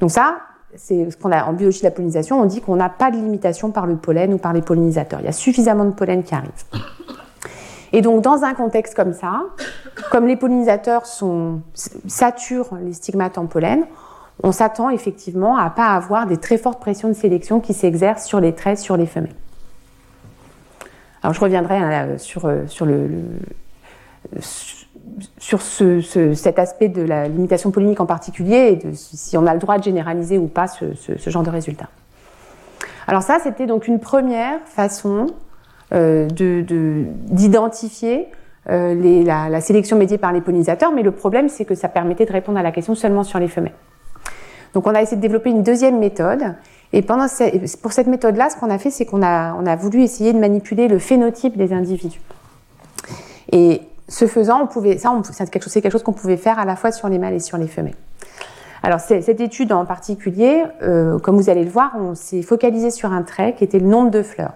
Donc 0.00 0.10
ça, 0.10 0.38
c'est 0.74 1.10
ce 1.10 1.18
qu'on 1.18 1.32
a 1.32 1.44
en 1.44 1.52
biologie 1.52 1.80
de 1.80 1.84
la 1.84 1.90
pollinisation, 1.90 2.40
on 2.40 2.46
dit 2.46 2.62
qu'on 2.62 2.76
n'a 2.76 2.88
pas 2.88 3.10
de 3.10 3.16
limitation 3.16 3.72
par 3.72 3.86
le 3.86 3.96
pollen 3.96 4.32
ou 4.32 4.38
par 4.38 4.54
les 4.54 4.62
pollinisateurs. 4.62 5.20
Il 5.20 5.26
y 5.26 5.28
a 5.28 5.32
suffisamment 5.32 5.84
de 5.84 5.92
pollen 5.92 6.22
qui 6.22 6.34
arrive. 6.34 6.50
Et 7.92 8.02
donc, 8.02 8.22
dans 8.22 8.44
un 8.44 8.54
contexte 8.54 8.94
comme 8.94 9.12
ça, 9.12 9.42
comme 10.10 10.26
les 10.26 10.36
pollinisateurs 10.36 11.02
saturent 12.06 12.76
les 12.82 12.92
stigmates 12.92 13.38
en 13.38 13.46
pollen, 13.46 13.84
on 14.42 14.52
s'attend 14.52 14.90
effectivement 14.90 15.56
à 15.56 15.70
pas 15.70 15.88
avoir 15.88 16.26
des 16.26 16.38
très 16.38 16.56
fortes 16.56 16.80
pressions 16.80 17.08
de 17.08 17.14
sélection 17.14 17.60
qui 17.60 17.74
s'exercent 17.74 18.26
sur 18.26 18.40
les 18.40 18.54
traits, 18.54 18.78
sur 18.78 18.96
les 18.96 19.06
femelles. 19.06 19.34
Alors, 21.22 21.34
je 21.34 21.40
reviendrai 21.40 21.76
hein, 21.76 22.16
sur, 22.16 22.46
euh, 22.46 22.66
sur 22.66 22.86
le, 22.86 23.10
sur 25.38 25.60
ce, 25.60 26.00
cet 26.34 26.58
aspect 26.58 26.88
de 26.88 27.02
la 27.02 27.28
limitation 27.28 27.70
pollinique 27.70 28.00
en 28.00 28.06
particulier 28.06 28.72
et 28.72 28.76
de 28.76 28.92
si 28.94 29.36
on 29.36 29.46
a 29.46 29.54
le 29.54 29.60
droit 29.60 29.78
de 29.78 29.82
généraliser 29.82 30.38
ou 30.38 30.46
pas 30.46 30.68
ce, 30.68 30.86
genre 31.26 31.42
de 31.42 31.50
résultat. 31.50 31.88
Alors 33.06 33.22
ça, 33.22 33.38
c'était 33.42 33.66
donc 33.66 33.88
une 33.88 34.00
première 34.00 34.60
façon 34.66 35.26
euh, 35.92 36.28
d'identifier 36.28 38.28
euh, 38.68 39.24
la, 39.24 39.60
sélection 39.60 39.96
médiée 39.96 40.18
par 40.18 40.32
les 40.32 40.40
pollinisateurs, 40.40 40.92
mais 40.92 41.02
le 41.02 41.10
problème, 41.10 41.48
c'est 41.48 41.64
que 41.64 41.74
ça 41.74 41.88
permettait 41.88 42.26
de 42.26 42.32
répondre 42.32 42.58
à 42.58 42.62
la 42.62 42.72
question 42.72 42.94
seulement 42.94 43.24
sur 43.24 43.38
les 43.38 43.48
femelles. 43.48 43.74
Donc 44.74 44.86
on 44.86 44.94
a 44.94 45.02
essayé 45.02 45.16
de 45.16 45.22
développer 45.22 45.50
une 45.50 45.62
deuxième 45.62 45.98
méthode, 45.98 46.54
et 46.92 47.02
pour 47.02 47.92
cette 47.92 48.06
méthode-là, 48.06 48.50
ce 48.50 48.56
qu'on 48.56 48.70
a 48.70 48.78
fait, 48.78 48.90
c'est 48.90 49.04
qu'on 49.04 49.22
a, 49.22 49.76
voulu 49.76 50.02
essayer 50.02 50.32
de 50.32 50.38
manipuler 50.38 50.88
le 50.88 50.98
phénotype 50.98 51.56
des 51.56 51.72
individus. 51.72 52.20
Et 53.52 53.82
ce 54.08 54.26
faisant, 54.26 54.68
ça, 54.70 55.32
c'est 55.32 55.50
quelque 55.50 55.64
chose, 55.64 55.72
quelque 55.72 55.90
chose 55.90 56.02
qu'on 56.02 56.12
pouvait 56.12 56.36
faire 56.36 56.58
à 56.58 56.64
la 56.64 56.76
fois 56.76 56.92
sur 56.92 57.08
les 57.08 57.18
mâles 57.18 57.34
et 57.34 57.40
sur 57.40 57.58
les 57.58 57.68
femelles. 57.68 57.94
Alors 58.82 59.00
cette 59.00 59.40
étude 59.40 59.72
en 59.72 59.84
particulier, 59.84 60.64
euh, 60.82 61.18
comme 61.18 61.36
vous 61.36 61.50
allez 61.50 61.64
le 61.64 61.70
voir, 61.70 61.92
on 61.98 62.14
s'est 62.14 62.42
focalisé 62.42 62.90
sur 62.90 63.12
un 63.12 63.22
trait 63.22 63.54
qui 63.54 63.64
était 63.64 63.78
le 63.78 63.86
nombre 63.86 64.10
de 64.10 64.22
fleurs. 64.22 64.54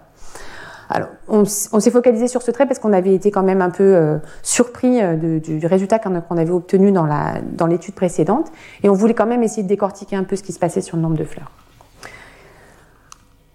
Alors, 0.91 1.09
on, 1.29 1.45
s'est 1.45 1.91
focalisé 1.91 2.29
sur 2.29 2.43
ce 2.43 2.51
trait 2.51 2.67
parce 2.67 2.79
qu'on 2.79 2.93
avait 2.93 3.15
été 3.15 3.31
quand 3.31 3.43
même 3.43 3.63
un 3.63 3.71
peu 3.71 3.95
euh, 3.95 4.19
surpris 4.43 5.03
euh, 5.03 5.39
du, 5.39 5.67
résultat 5.67 5.99
qu'on 5.99 6.37
avait 6.37 6.51
obtenu 6.51 6.93
dans 6.93 7.67
l'étude 7.67 7.95
précédente, 7.95 8.53
et 8.83 8.89
on 8.89 8.95
voulait 8.95 9.15
quand 9.15 9.27
même 9.27 9.43
essayer 9.43 9.63
de 9.63 9.69
décortiquer 9.69 10.17
un 10.17 10.25
peu 10.25 10.37
ce 10.37 10.43
qui 10.43 10.53
se 10.53 10.59
passait 10.59 10.83
sur 10.83 10.97
le 10.97 11.03
nombre 11.03 11.17
de 11.17 11.25
fleurs. 11.25 11.51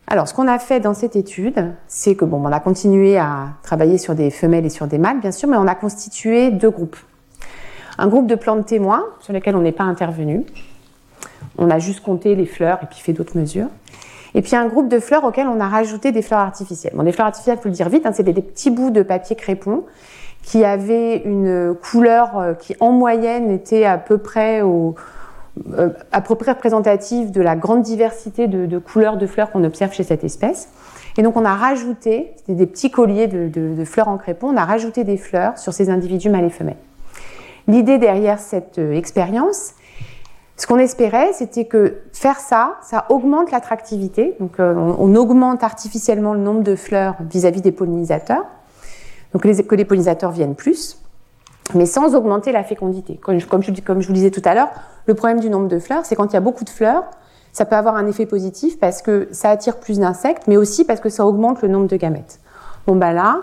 Alors, 0.07 0.27
ce 0.27 0.33
qu'on 0.33 0.47
a 0.47 0.57
fait 0.57 0.79
dans 0.79 0.95
cette 0.95 1.15
étude, 1.15 1.71
c'est 1.87 2.15
que 2.15 2.25
bon, 2.25 2.41
on 2.43 2.51
a 2.51 2.59
continué 2.59 3.17
à 3.19 3.49
travailler 3.61 3.99
sur 3.99 4.15
des 4.15 4.31
femelles 4.31 4.65
et 4.65 4.69
sur 4.69 4.87
des 4.87 4.97
mâles, 4.97 5.19
bien 5.19 5.31
sûr, 5.31 5.47
mais 5.47 5.57
on 5.57 5.67
a 5.67 5.75
constitué 5.75 6.49
deux 6.49 6.71
groupes. 6.71 6.97
Un 7.99 8.07
groupe 8.07 8.25
de 8.25 8.33
plantes 8.33 8.65
témoins 8.65 9.05
sur 9.19 9.33
lesquels 9.33 9.55
on 9.55 9.61
n'est 9.61 9.71
pas 9.71 9.83
intervenu. 9.83 10.45
On 11.59 11.69
a 11.69 11.77
juste 11.77 12.01
compté 12.01 12.33
les 12.33 12.47
fleurs 12.47 12.79
et 12.81 12.87
puis 12.87 12.99
fait 12.99 13.13
d'autres 13.13 13.37
mesures. 13.37 13.67
Et 14.35 14.41
puis 14.41 14.55
un 14.55 14.67
groupe 14.67 14.89
de 14.89 14.99
fleurs 14.99 15.23
auxquelles 15.23 15.47
on 15.47 15.59
a 15.59 15.67
rajouté 15.67 16.11
des 16.11 16.21
fleurs 16.21 16.39
artificielles. 16.39 16.93
Bon, 16.95 17.03
des 17.03 17.11
fleurs 17.11 17.27
artificielles, 17.27 17.57
faut 17.57 17.69
le 17.69 17.73
dire 17.73 17.89
vite, 17.89 18.05
hein, 18.05 18.11
c'était 18.13 18.33
des 18.33 18.41
petits 18.41 18.69
bouts 18.69 18.91
de 18.91 19.01
papier 19.01 19.35
crépon 19.35 19.83
qui 20.43 20.63
avaient 20.63 21.17
une 21.17 21.75
couleur 21.75 22.37
euh, 22.37 22.53
qui, 22.53 22.75
en 22.79 22.91
moyenne, 22.91 23.51
était 23.51 23.85
à 23.85 23.97
peu 23.97 24.17
près 24.17 24.61
au, 24.61 24.95
euh, 25.77 25.89
à 26.11 26.21
représentative 26.21 27.31
de 27.31 27.41
la 27.41 27.55
grande 27.55 27.81
diversité 27.81 28.47
de, 28.47 28.77
couleurs 28.79 29.17
de 29.17 29.27
fleurs 29.27 29.51
qu'on 29.51 29.63
observe 29.63 29.91
chez 29.91 30.03
cette 30.03 30.23
espèce. 30.23 30.69
Et 31.17 31.21
donc 31.21 31.35
on 31.35 31.43
a 31.43 31.53
rajouté, 31.53 32.31
c'était 32.37 32.53
des 32.53 32.65
petits 32.65 32.91
colliers 32.91 33.27
de, 33.27 33.83
fleurs 33.83 34.07
en 34.07 34.17
crépon, 34.17 34.47
on 34.47 34.57
a 34.57 34.63
rajouté 34.63 35.03
des 35.03 35.17
fleurs 35.17 35.57
sur 35.57 35.73
ces 35.73 35.89
individus 35.89 36.29
mâles 36.29 36.45
et 36.45 36.49
femelles. 36.49 36.77
L'idée 37.67 37.97
derrière 37.97 38.39
cette 38.39 38.79
euh, 38.79 38.93
expérience, 38.93 39.73
ce 40.59 40.67
qu'on 40.67 40.77
espérait, 40.77 41.31
c'était 41.33 41.65
que 41.65 42.01
faire 42.13 42.39
ça, 42.39 42.75
ça 42.83 43.05
augmente 43.09 43.49
l'attractivité. 43.49 44.35
Donc 44.39 44.59
euh, 44.59 44.75
on, 44.75 45.15
augmente 45.15 45.63
artificiellement 45.63 46.33
le 46.33 46.41
nombre 46.41 46.63
de 46.63 46.75
fleurs 46.75 47.15
vis-à-vis 47.31 47.61
des 47.61 47.71
pollinisateurs. 47.71 48.45
Donc 49.33 49.43
que 49.43 49.75
les 49.75 49.85
pollinisateurs 49.85 50.31
viennent 50.31 50.55
plus 50.55 50.99
mais 51.75 51.85
sans 51.85 52.15
augmenter 52.15 52.51
la 52.51 52.63
fécondité. 52.63 53.17
Comme 53.17 53.39
je, 53.39 54.07
vous 54.07 54.13
disais 54.13 54.31
tout 54.31 54.41
à 54.45 54.53
l'heure, 54.53 54.69
le 55.05 55.13
problème 55.13 55.39
du 55.39 55.49
nombre 55.49 55.67
de 55.67 55.79
fleurs, 55.79 56.05
c'est 56.05 56.15
quand 56.15 56.27
il 56.27 56.33
y 56.33 56.37
a 56.37 56.41
beaucoup 56.41 56.63
de 56.63 56.69
fleurs, 56.69 57.03
ça 57.51 57.65
peut 57.65 57.75
avoir 57.75 57.95
un 57.95 58.07
effet 58.07 58.25
positif 58.25 58.79
parce 58.79 59.01
que 59.01 59.27
ça 59.31 59.49
attire 59.49 59.79
plus 59.79 59.99
d'insectes, 59.99 60.43
mais 60.47 60.57
aussi 60.57 60.85
parce 60.85 60.99
que 60.99 61.09
ça 61.09 61.25
augmente 61.25 61.61
le 61.61 61.67
nombre 61.67 61.87
de 61.87 61.95
gamètes. 61.95 62.39
Bon 62.87 62.95
ben 62.95 63.13
là, 63.13 63.41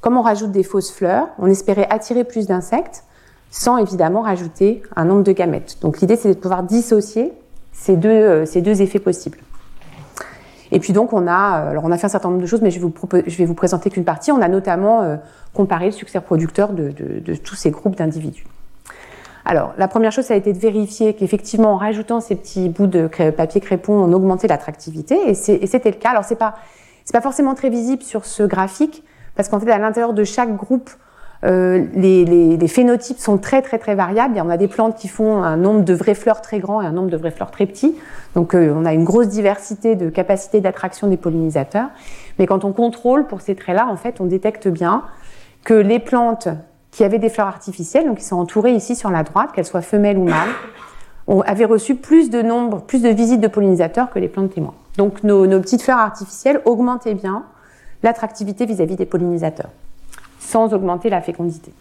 comme 0.00 0.16
on 0.16 0.22
rajoute 0.22 0.52
des 0.52 0.62
fausses 0.62 0.92
fleurs, 0.92 1.28
on 1.38 1.46
espérait 1.46 1.86
attirer 1.90 2.24
plus 2.24 2.46
d'insectes 2.46 3.04
sans 3.50 3.78
évidemment 3.78 4.22
rajouter 4.22 4.82
un 4.96 5.04
nombre 5.04 5.22
de 5.22 5.32
gamètes. 5.32 5.78
Donc 5.80 6.00
l'idée 6.00 6.16
c'est 6.16 6.34
de 6.34 6.38
pouvoir 6.38 6.62
dissocier 6.62 7.32
ces 7.72 7.96
deux, 7.96 8.08
euh, 8.08 8.46
ces 8.46 8.60
deux 8.60 8.82
effets 8.82 8.98
possibles. 8.98 9.38
Et 10.70 10.80
puis 10.80 10.92
donc 10.92 11.12
on 11.12 11.26
a, 11.26 11.60
euh, 11.60 11.70
alors 11.70 11.84
on 11.84 11.92
a 11.92 11.98
fait 11.98 12.06
un 12.06 12.10
certain 12.10 12.28
nombre 12.28 12.42
de 12.42 12.46
choses, 12.46 12.60
mais 12.60 12.70
je 12.70 12.78
vais 12.78 12.86
vous, 12.86 12.94
je 13.26 13.36
vais 13.36 13.44
vous 13.44 13.54
présenter 13.54 13.90
qu'une 13.90 14.04
partie. 14.04 14.32
On 14.32 14.42
a 14.42 14.48
notamment 14.48 15.02
euh, 15.02 15.16
comparé 15.54 15.86
le 15.86 15.92
succès 15.92 16.20
producteur 16.20 16.72
de, 16.72 16.90
de, 16.90 17.34
tous 17.36 17.54
ces 17.54 17.70
groupes 17.70 17.96
d'individus. 17.96 18.44
Alors 19.44 19.72
la 19.78 19.88
première 19.88 20.12
chose, 20.12 20.26
ça 20.26 20.34
a 20.34 20.36
été 20.36 20.52
de 20.52 20.58
vérifier 20.58 21.14
qu'effectivement 21.14 21.72
en 21.72 21.76
rajoutant 21.76 22.20
ces 22.20 22.36
petits 22.36 22.68
bouts 22.68 22.86
de 22.86 23.08
papier 23.30 23.62
crépon, 23.62 23.94
on 23.94 24.12
augmentait 24.12 24.46
l'attractivité, 24.46 25.16
et 25.26 25.34
c'était 25.34 25.90
le 25.90 25.96
cas. 25.96 26.10
Alors 26.10 26.24
c'est 26.24 26.36
pas 26.36 26.56
c'est 27.06 27.14
pas 27.14 27.22
forcément 27.22 27.54
très 27.54 27.70
visible 27.70 28.02
sur 28.02 28.26
ce 28.26 28.42
graphique, 28.42 29.02
parce 29.34 29.48
qu'en 29.48 29.58
fait 29.58 29.70
à 29.70 29.78
l'intérieur 29.78 30.12
de 30.12 30.24
chaque 30.24 30.54
groupe 30.54 30.90
euh, 31.44 31.84
les, 31.94 32.24
les, 32.24 32.56
les, 32.56 32.68
phénotypes 32.68 33.18
sont 33.18 33.38
très 33.38 33.62
très 33.62 33.78
très 33.78 33.94
variables. 33.94 34.40
En 34.40 34.50
a 34.50 34.56
des 34.56 34.66
plantes 34.66 34.96
qui 34.96 35.06
font 35.06 35.42
un 35.42 35.56
nombre 35.56 35.82
de 35.84 35.94
vraies 35.94 36.14
fleurs 36.14 36.40
très 36.40 36.58
grand 36.58 36.82
et 36.82 36.86
un 36.86 36.92
nombre 36.92 37.10
de 37.10 37.16
vraies 37.16 37.30
fleurs 37.30 37.52
très 37.52 37.66
petits. 37.66 37.94
Donc 38.34 38.54
euh, 38.54 38.72
on 38.74 38.84
a 38.84 38.92
une 38.92 39.04
grosse 39.04 39.28
diversité 39.28 39.94
de 39.94 40.10
capacités 40.10 40.60
d'attraction 40.60 41.06
des 41.06 41.16
pollinisateurs. 41.16 41.88
Mais 42.38 42.46
quand 42.46 42.64
on 42.64 42.72
contrôle 42.72 43.26
pour 43.26 43.40
ces 43.40 43.54
traits-là, 43.54 43.86
en 43.86 43.96
fait, 43.96 44.20
on 44.20 44.26
détecte 44.26 44.66
bien 44.66 45.04
que 45.64 45.74
les 45.74 46.00
plantes 46.00 46.48
qui 46.90 47.04
avaient 47.04 47.18
des 47.18 47.28
fleurs 47.28 47.46
artificielles, 47.46 48.06
donc 48.06 48.18
qui 48.18 48.24
sont 48.24 48.36
entourées 48.36 48.72
ici 48.72 48.96
sur 48.96 49.10
la 49.10 49.22
droite, 49.22 49.50
qu'elles 49.52 49.66
soient 49.66 49.82
femelles 49.82 50.18
ou 50.18 50.24
mâles, 50.24 50.48
avaient 51.46 51.66
reçu 51.66 51.94
plus 51.94 52.30
de 52.30 52.40
nombre, 52.42 52.80
plus 52.80 53.02
de 53.02 53.10
visites 53.10 53.40
de 53.40 53.48
pollinisateurs 53.48 54.10
que 54.10 54.18
les 54.18 54.28
plantes 54.28 54.54
témoins. 54.54 54.74
Donc 54.96 55.22
nos, 55.22 55.46
nos 55.46 55.60
petites 55.60 55.82
fleurs 55.82 55.98
artificielles 55.98 56.62
augmentaient 56.64 57.14
bien 57.14 57.44
l'attractivité 58.02 58.64
vis-à-vis 58.64 58.96
des 58.96 59.06
pollinisateurs 59.06 59.70
sans 60.48 60.72
augmenter 60.72 61.10
la 61.10 61.20
fécondité. 61.20 61.72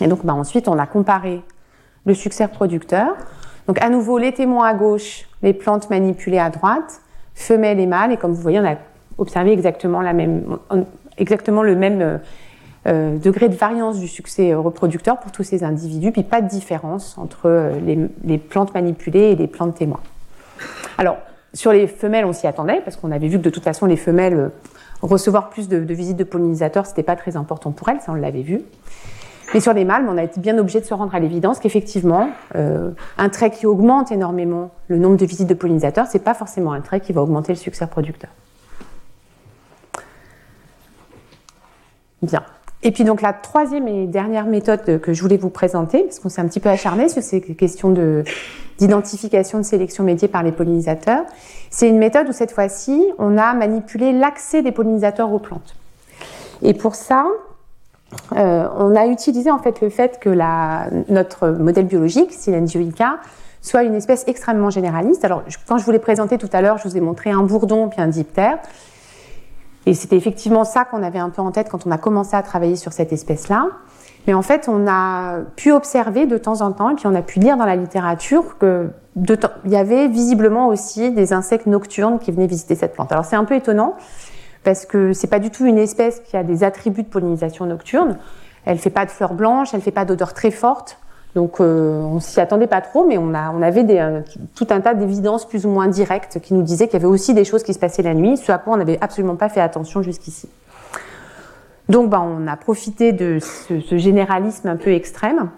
Et 0.00 0.08
donc 0.08 0.24
bah, 0.24 0.32
ensuite, 0.32 0.66
on 0.66 0.78
a 0.78 0.86
comparé 0.86 1.42
le 2.06 2.14
succès 2.14 2.48
producteur. 2.48 3.14
Donc 3.66 3.80
à 3.82 3.90
nouveau, 3.90 4.18
les 4.18 4.32
témoins 4.32 4.66
à 4.66 4.74
gauche, 4.74 5.28
les 5.42 5.52
plantes 5.52 5.90
manipulées 5.90 6.38
à 6.38 6.50
droite, 6.50 7.00
femelles 7.34 7.80
et 7.80 7.86
mâles. 7.86 8.12
Et 8.12 8.16
comme 8.16 8.32
vous 8.32 8.40
voyez, 8.40 8.60
on 8.60 8.66
a 8.66 8.76
observé 9.18 9.52
exactement, 9.52 10.00
la 10.00 10.14
même, 10.14 10.58
exactement 11.18 11.62
le 11.62 11.76
même 11.76 12.00
euh, 12.00 12.18
euh, 12.86 13.18
degré 13.18 13.48
de 13.48 13.54
variance 13.54 14.00
du 14.00 14.08
succès 14.08 14.54
reproducteur 14.54 15.20
pour 15.20 15.30
tous 15.30 15.44
ces 15.44 15.62
individus, 15.62 16.12
puis 16.12 16.24
pas 16.24 16.40
de 16.40 16.48
différence 16.48 17.16
entre 17.18 17.42
euh, 17.44 18.08
les 18.24 18.38
plantes 18.38 18.74
manipulées 18.74 19.32
et 19.32 19.36
les 19.36 19.46
plantes 19.46 19.76
témoins. 19.76 20.00
Alors, 20.96 21.18
sur 21.54 21.72
les 21.72 21.86
femelles, 21.86 22.24
on 22.24 22.32
s'y 22.32 22.46
attendait, 22.46 22.80
parce 22.84 22.96
qu'on 22.96 23.10
avait 23.10 23.28
vu 23.28 23.38
que 23.38 23.44
de 23.44 23.50
toute 23.50 23.64
façon, 23.64 23.86
les 23.86 23.96
femelles 23.96 24.50
recevoir 25.02 25.50
plus 25.50 25.68
de, 25.68 25.76
visites 25.76 26.16
de 26.16 26.24
pollinisateurs, 26.24 26.86
c'était 26.86 27.02
pas 27.02 27.16
très 27.16 27.36
important 27.36 27.72
pour 27.72 27.88
elles, 27.88 28.00
ça 28.00 28.12
on 28.12 28.14
l'avait 28.14 28.42
vu. 28.42 28.62
Mais 29.52 29.60
sur 29.60 29.74
les 29.74 29.84
mâles, 29.84 30.06
on 30.08 30.16
a 30.16 30.22
été 30.22 30.40
bien 30.40 30.56
obligé 30.56 30.80
de 30.80 30.86
se 30.86 30.94
rendre 30.94 31.14
à 31.14 31.20
l'évidence 31.20 31.58
qu'effectivement, 31.58 32.30
euh, 32.54 32.92
un 33.18 33.28
trait 33.28 33.50
qui 33.50 33.66
augmente 33.66 34.10
énormément 34.10 34.70
le 34.88 34.96
nombre 34.96 35.16
de 35.16 35.26
visites 35.26 35.48
de 35.48 35.54
pollinisateurs, 35.54 36.06
c'est 36.06 36.20
pas 36.20 36.32
forcément 36.32 36.72
un 36.72 36.80
trait 36.80 37.00
qui 37.00 37.12
va 37.12 37.20
augmenter 37.20 37.52
le 37.52 37.58
succès 37.58 37.84
reproducteur. 37.84 38.30
Bien. 42.22 42.44
Et 42.84 42.92
puis 42.92 43.04
donc 43.04 43.20
la 43.20 43.32
troisième 43.32 43.86
et 43.88 44.06
dernière 44.06 44.46
méthode 44.46 45.00
que 45.00 45.12
je 45.12 45.20
voulais 45.20 45.36
vous 45.36 45.50
présenter, 45.50 46.04
parce 46.04 46.18
qu'on 46.18 46.28
s'est 46.28 46.40
un 46.40 46.48
petit 46.48 46.60
peu 46.60 46.70
acharné 46.70 47.08
sur 47.08 47.22
ces 47.22 47.40
questions 47.40 47.90
d'identification 48.78 49.58
de, 49.58 49.64
sélection 49.64 50.04
médiée 50.04 50.28
par 50.28 50.42
les 50.42 50.52
pollinisateurs, 50.52 51.24
c'est 51.70 51.88
une 51.88 51.98
méthode 51.98 52.28
où 52.28 52.32
cette 52.32 52.52
fois-ci, 52.52 53.04
on 53.18 53.38
a 53.38 53.54
manipulé 53.54 54.12
l'accès 54.12 54.62
des 54.62 54.72
pollinisateurs 54.72 55.32
aux 55.32 55.38
plantes. 55.38 55.74
Et 56.62 56.74
pour 56.74 56.94
ça, 56.94 57.26
euh, 58.36 58.68
on 58.76 58.94
a 58.94 59.06
utilisé 59.06 59.50
en 59.50 59.58
fait 59.58 59.80
le 59.80 59.88
fait 59.88 60.20
que 60.20 60.28
la, 60.28 60.86
notre 61.08 61.48
modèle 61.48 61.86
biologique, 61.86 62.32
Silenzioica, 62.32 63.18
soit 63.62 63.84
une 63.84 63.94
espèce 63.94 64.24
extrêmement 64.26 64.70
généraliste. 64.70 65.24
Alors, 65.24 65.42
quand 65.66 65.78
je 65.78 65.84
vous 65.84 65.92
l'ai 65.92 65.98
présenté 65.98 66.36
tout 66.36 66.50
à 66.52 66.60
l'heure, 66.60 66.78
je 66.78 66.88
vous 66.88 66.96
ai 66.96 67.00
montré 67.00 67.30
un 67.30 67.42
bourdon 67.42 67.88
puis 67.88 68.00
un 68.00 68.08
diptère. 68.08 68.58
Et 69.86 69.94
c'était 69.94 70.16
effectivement 70.16 70.64
ça 70.64 70.84
qu'on 70.84 71.02
avait 71.02 71.18
un 71.18 71.30
peu 71.30 71.42
en 71.42 71.50
tête 71.50 71.68
quand 71.68 71.86
on 71.86 71.90
a 71.90 71.98
commencé 71.98 72.36
à 72.36 72.42
travailler 72.42 72.76
sur 72.76 72.92
cette 72.92 73.12
espèce-là. 73.12 73.66
Mais 74.26 74.34
en 74.34 74.42
fait, 74.42 74.68
on 74.68 74.86
a 74.88 75.40
pu 75.56 75.72
observer 75.72 76.26
de 76.26 76.38
temps 76.38 76.60
en 76.60 76.72
temps, 76.72 76.90
et 76.90 76.94
puis 76.94 77.06
on 77.06 77.14
a 77.14 77.22
pu 77.22 77.40
lire 77.40 77.56
dans 77.56 77.64
la 77.64 77.76
littérature 77.76 78.56
que 78.58 78.90
de 79.16 79.36
il 79.64 79.70
y 79.70 79.76
avait 79.76 80.08
visiblement 80.08 80.68
aussi 80.68 81.10
des 81.10 81.32
insectes 81.32 81.66
nocturnes 81.66 82.18
qui 82.18 82.30
venaient 82.30 82.46
visiter 82.46 82.74
cette 82.74 82.94
plante. 82.94 83.12
Alors 83.12 83.24
c'est 83.24 83.36
un 83.36 83.44
peu 83.44 83.54
étonnant 83.54 83.96
parce 84.64 84.86
que 84.86 85.12
c'est 85.12 85.26
pas 85.26 85.38
du 85.38 85.50
tout 85.50 85.66
une 85.66 85.78
espèce 85.78 86.20
qui 86.20 86.36
a 86.36 86.42
des 86.44 86.64
attributs 86.64 87.02
de 87.02 87.08
pollinisation 87.08 87.66
nocturne. 87.66 88.16
Elle 88.64 88.78
fait 88.78 88.90
pas 88.90 89.04
de 89.04 89.10
fleurs 89.10 89.34
blanches, 89.34 89.74
elle 89.74 89.80
fait 89.80 89.90
pas 89.90 90.04
d'odeur 90.04 90.32
très 90.34 90.50
forte. 90.50 90.98
Donc 91.34 91.60
euh, 91.60 92.00
on 92.00 92.20
s'y 92.20 92.40
attendait 92.40 92.66
pas 92.66 92.80
trop, 92.80 93.06
mais 93.06 93.18
on, 93.18 93.34
a, 93.34 93.50
on 93.50 93.62
avait 93.62 93.84
des, 93.84 93.98
euh, 93.98 94.20
tout 94.54 94.66
un 94.70 94.80
tas 94.80 94.94
d'évidences 94.94 95.46
plus 95.46 95.66
ou 95.66 95.70
moins 95.70 95.88
directes 95.88 96.40
qui 96.40 96.54
nous 96.54 96.62
disaient 96.62 96.86
qu'il 96.86 97.00
y 97.00 97.02
avait 97.02 97.12
aussi 97.12 97.34
des 97.34 97.44
choses 97.44 97.62
qui 97.62 97.74
se 97.74 97.78
passaient 97.78 98.02
la 98.02 98.14
nuit, 98.14 98.36
ce 98.36 98.52
à 98.52 98.58
quoi 98.58 98.74
on 98.74 98.76
n'avait 98.76 98.98
absolument 99.00 99.36
pas 99.36 99.48
fait 99.48 99.60
attention 99.60 100.02
jusqu'ici. 100.02 100.48
Donc 101.88 102.10
ben, 102.10 102.20
on 102.20 102.46
a 102.46 102.56
profité 102.56 103.12
de 103.12 103.38
ce, 103.40 103.96
généralisme 103.96 104.68
un 104.68 104.76
peu 104.76 104.92
extrême 104.92 105.50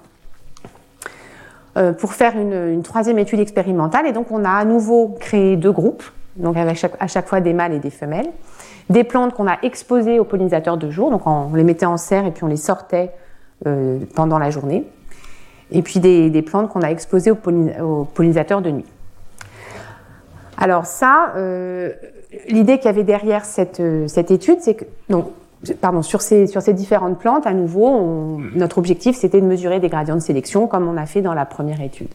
euh, 1.77 1.93
pour 1.93 2.15
faire 2.15 2.39
une, 2.39 2.83
troisième 2.83 3.19
étude 3.19 3.41
expérimentale, 3.41 4.07
et 4.07 4.13
donc 4.13 4.31
on 4.31 4.45
a 4.45 4.51
à 4.51 4.65
nouveau 4.65 5.17
créé 5.21 5.57
deux 5.57 5.73
groupes, 5.73 6.05
donc 6.37 6.57
avec 6.57 6.85
à 6.99 7.07
chaque 7.07 7.29
fois 7.29 7.41
des 7.41 7.53
mâles 7.53 7.73
et 7.73 7.79
des 7.79 7.91
femelles, 7.91 8.29
des 8.91 9.05
plantes 9.05 9.35
qu'on 9.35 9.47
a 9.47 9.59
exposées 9.63 10.19
aux 10.19 10.25
pollinisateurs 10.25 10.77
de 10.77 10.91
jour, 10.91 11.11
donc 11.11 11.27
on 11.27 11.55
les 11.55 11.65
mettait 11.65 11.87
en 11.87 11.97
serre 11.97 12.27
et 12.27 12.31
puis 12.31 12.45
on 12.45 12.49
les 12.49 12.57
sortait 12.57 13.11
euh, 13.67 13.99
pendant 14.15 14.39
la 14.39 14.51
journée. 14.51 14.85
Et 15.71 15.83
puis 15.83 15.99
des, 15.99 16.43
plantes 16.43 16.69
qu'on 16.69 16.83
a 16.83 16.91
exposées 16.91 17.31
aux, 17.31 18.05
pollinisateurs 18.05 18.61
de 18.61 18.71
nuit. 18.71 18.85
Alors 20.59 20.87
ça, 20.87 21.33
euh, 21.37 21.93
l'idée 22.49 22.77
qu'il 22.77 22.87
y 22.87 22.89
avait 22.89 23.03
derrière 23.03 23.45
cette, 23.45 23.83
cette 24.07 24.31
étude, 24.31 24.59
c'est 24.61 24.75
que, 24.75 24.85
donc, 25.09 25.31
pardon, 25.81 26.03
sur 26.03 26.23
ces, 26.23 26.47
différentes 26.73 27.19
plantes, 27.19 27.47
à 27.47 27.53
nouveau, 27.53 28.41
notre 28.55 28.79
objectif, 28.79 29.17
c'était 29.17 29.41
de 29.41 29.47
mesurer 29.47 29.81
des 29.81 29.89
gradients 29.89 30.17
de 30.17 30.21
sélection, 30.21 30.67
comme 30.67 30.89
on 30.89 30.97
a 30.97 31.07
fait 31.07 31.23
dans 31.23 31.35
la 31.35 31.45
première 31.45 31.81
étude. 31.81 32.09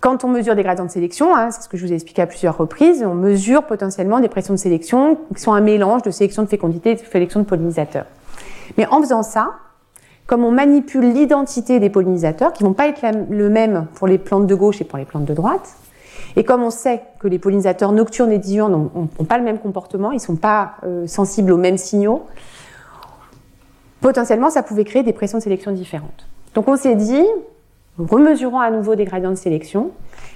Quand 0.00 0.24
on 0.24 0.28
mesure 0.28 0.56
des 0.56 0.64
gradients 0.64 0.86
de 0.86 0.90
sélection, 0.90 1.34
hein, 1.36 1.50
c'est 1.52 1.62
ce 1.62 1.68
que 1.68 1.76
je 1.76 1.86
vous 1.86 1.92
ai 1.92 1.94
expliqué 1.94 2.22
à 2.22 2.26
plusieurs 2.26 2.58
reprises, 2.58 3.04
on 3.06 3.14
mesure 3.14 3.64
potentiellement 3.64 4.18
des 4.18 4.28
pressions 4.28 4.54
de 4.54 4.58
sélection 4.58 5.16
qui 5.34 5.40
sont 5.40 5.52
un 5.52 5.60
mélange 5.60 6.02
de 6.02 6.10
sélection 6.10 6.42
de 6.42 6.48
fécondité 6.48 6.90
et 6.90 6.94
de 6.96 7.00
sélection 7.00 7.40
de 7.40 7.44
pollinisateurs. 7.44 8.06
Mais 8.76 8.86
en 8.86 9.00
faisant 9.00 9.22
ça, 9.22 9.52
comme 10.26 10.44
on 10.44 10.50
manipule 10.50 11.12
l'identité 11.12 11.78
des 11.78 11.90
pollinisateurs, 11.90 12.52
qui 12.52 12.64
vont 12.64 12.72
pas 12.72 12.88
être 12.88 13.02
le 13.30 13.48
même 13.48 13.86
pour 13.94 14.08
les 14.08 14.18
plantes 14.18 14.46
de 14.46 14.54
gauche 14.54 14.80
et 14.80 14.84
pour 14.84 14.98
les 14.98 15.04
plantes 15.04 15.24
de 15.24 15.34
droite, 15.34 15.76
et 16.36 16.44
comme 16.44 16.62
on 16.62 16.70
sait 16.70 17.02
que 17.18 17.28
les 17.28 17.38
pollinisateurs 17.38 17.92
nocturnes 17.92 18.32
et 18.32 18.38
diurnes 18.38 18.90
n'ont 18.94 19.24
pas 19.24 19.38
le 19.38 19.44
même 19.44 19.58
comportement, 19.58 20.12
ils 20.12 20.16
ne 20.16 20.20
sont 20.20 20.36
pas 20.36 20.74
euh, 20.84 21.06
sensibles 21.06 21.52
aux 21.52 21.58
mêmes 21.58 21.78
signaux, 21.78 22.26
potentiellement 24.00 24.50
ça 24.50 24.62
pouvait 24.62 24.84
créer 24.84 25.02
des 25.02 25.12
pressions 25.12 25.38
de 25.38 25.42
sélection 25.42 25.72
différentes. 25.72 26.26
Donc 26.54 26.68
on 26.68 26.76
s'est 26.76 26.96
dit, 26.96 27.24
remesurons 27.98 28.60
à 28.60 28.70
nouveau 28.70 28.94
des 28.94 29.04
gradients 29.04 29.30
de 29.30 29.36
sélection, 29.36 29.90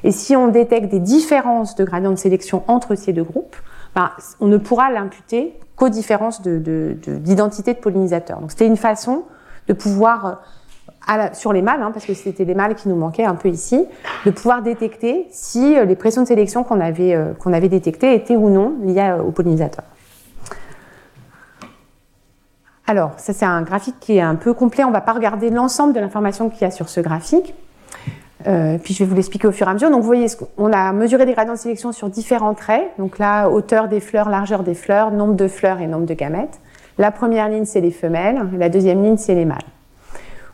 et 0.04 0.10
si 0.12 0.36
on 0.36 0.48
détecte 0.48 0.90
des 0.90 1.00
différences 1.00 1.74
de 1.74 1.84
gradients 1.84 2.12
de 2.12 2.16
sélection 2.16 2.62
entre 2.68 2.94
ces 2.94 3.12
deux 3.12 3.24
groupes, 3.24 3.56
ben, 3.94 4.10
on 4.40 4.46
ne 4.46 4.58
pourra 4.58 4.90
l'imputer 4.90 5.58
qu'aux 5.74 5.88
différences 5.88 6.42
d'identité 6.42 7.72
de, 7.72 7.78
de, 7.78 7.82
pollinisateurs. 7.82 8.40
Donc 8.40 8.50
c'était 8.50 8.66
une 8.66 8.76
façon 8.76 9.24
de 9.68 9.72
pouvoir, 9.72 10.42
sur 11.32 11.52
les 11.52 11.62
mâles, 11.62 11.82
hein, 11.82 11.90
parce 11.92 12.04
que 12.04 12.14
c'était 12.14 12.44
les 12.44 12.54
mâles 12.54 12.74
qui 12.74 12.88
nous 12.88 12.96
manquaient 12.96 13.24
un 13.24 13.34
peu 13.34 13.48
ici, 13.48 13.84
de 14.24 14.30
pouvoir 14.30 14.62
détecter 14.62 15.26
si 15.30 15.76
euh, 15.76 15.84
les 15.84 15.96
pressions 15.96 16.22
de 16.22 16.26
sélection 16.26 16.64
qu'on 16.64 16.80
avait, 16.80 17.14
euh, 17.14 17.32
qu'on 17.34 17.52
avait 17.52 17.68
détectées 17.68 18.14
étaient 18.14 18.36
ou 18.36 18.50
non 18.50 18.74
liées 18.82 19.14
aux 19.24 19.30
pollinisateurs. 19.30 19.84
Alors, 22.88 23.12
ça 23.16 23.32
c'est 23.32 23.44
un 23.44 23.62
graphique 23.62 23.96
qui 24.00 24.16
est 24.16 24.20
un 24.20 24.36
peu 24.36 24.54
complet. 24.54 24.84
On 24.84 24.88
ne 24.88 24.92
va 24.92 25.00
pas 25.00 25.12
regarder 25.12 25.50
l'ensemble 25.50 25.92
de 25.92 26.00
l'information 26.00 26.50
qu'il 26.50 26.62
y 26.62 26.64
a 26.64 26.70
sur 26.70 26.88
ce 26.88 27.00
graphique. 27.00 27.54
Euh, 28.46 28.78
puis 28.78 28.94
je 28.94 29.02
vais 29.02 29.08
vous 29.08 29.16
l'expliquer 29.16 29.48
au 29.48 29.52
fur 29.52 29.66
et 29.66 29.70
à 29.70 29.74
mesure. 29.74 29.90
Donc 29.90 30.00
vous 30.00 30.06
voyez, 30.06 30.26
on 30.56 30.72
a 30.72 30.92
mesuré 30.92 31.26
des 31.26 31.32
gradients 31.32 31.54
de 31.54 31.58
sélection 31.58 31.90
sur 31.90 32.08
différents 32.08 32.54
traits. 32.54 32.92
Donc 32.98 33.18
là, 33.18 33.48
hauteur 33.48 33.88
des 33.88 33.98
fleurs, 33.98 34.28
largeur 34.28 34.62
des 34.62 34.74
fleurs, 34.74 35.10
nombre 35.10 35.34
de 35.34 35.48
fleurs 35.48 35.80
et 35.80 35.88
nombre 35.88 36.06
de 36.06 36.14
gamètes. 36.14 36.60
La 36.98 37.10
première 37.10 37.48
ligne, 37.48 37.64
c'est 37.64 37.80
les 37.80 37.90
femelles. 37.90 38.40
La 38.56 38.68
deuxième 38.68 39.02
ligne, 39.02 39.16
c'est 39.16 39.34
les 39.34 39.44
mâles. 39.44 39.58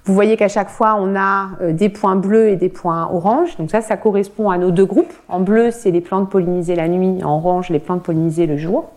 Vous 0.05 0.15
voyez 0.15 0.37
qu'à 0.37 0.49
chaque 0.49 0.69
fois, 0.69 0.97
on 0.99 1.15
a 1.15 1.51
euh, 1.61 1.73
des 1.73 1.89
points 1.89 2.17
bleus 2.17 2.49
et 2.49 2.57
des 2.57 2.69
points 2.69 3.09
oranges. 3.13 3.57
Donc 3.57 3.71
ça, 3.71 3.81
ça 3.81 3.97
correspond 3.97 4.51
à 4.51 4.59
nos 4.59 4.73
deux 4.73 4.85
groupes. 4.85 5.13
En 5.29 5.41
bleu, 5.41 5.71
c'est 5.71 5.93
les 5.93 6.01
plantes 6.01 6.29
pollinisées 6.29 6.75
la 6.75 6.89
nuit. 6.89 7.23
En 7.23 7.37
orange, 7.37 7.71
les 7.71 7.79
plantes 7.79 8.03
pollinisées 8.03 8.47
le 8.47 8.57
jour. 8.57 8.91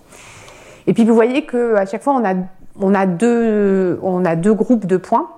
Et 0.87 0.93
puis 0.93 1.05
vous 1.05 1.13
voyez 1.13 1.45
qu'à 1.45 1.85
chaque 1.85 2.01
fois, 2.01 2.13
on 2.13 2.25
a, 2.25 2.33
on, 2.79 2.95
a 2.95 3.05
deux, 3.05 3.99
on 4.01 4.25
a 4.25 4.35
deux 4.35 4.53
groupes 4.53 4.87
de 4.87 4.97
points. 4.97 5.29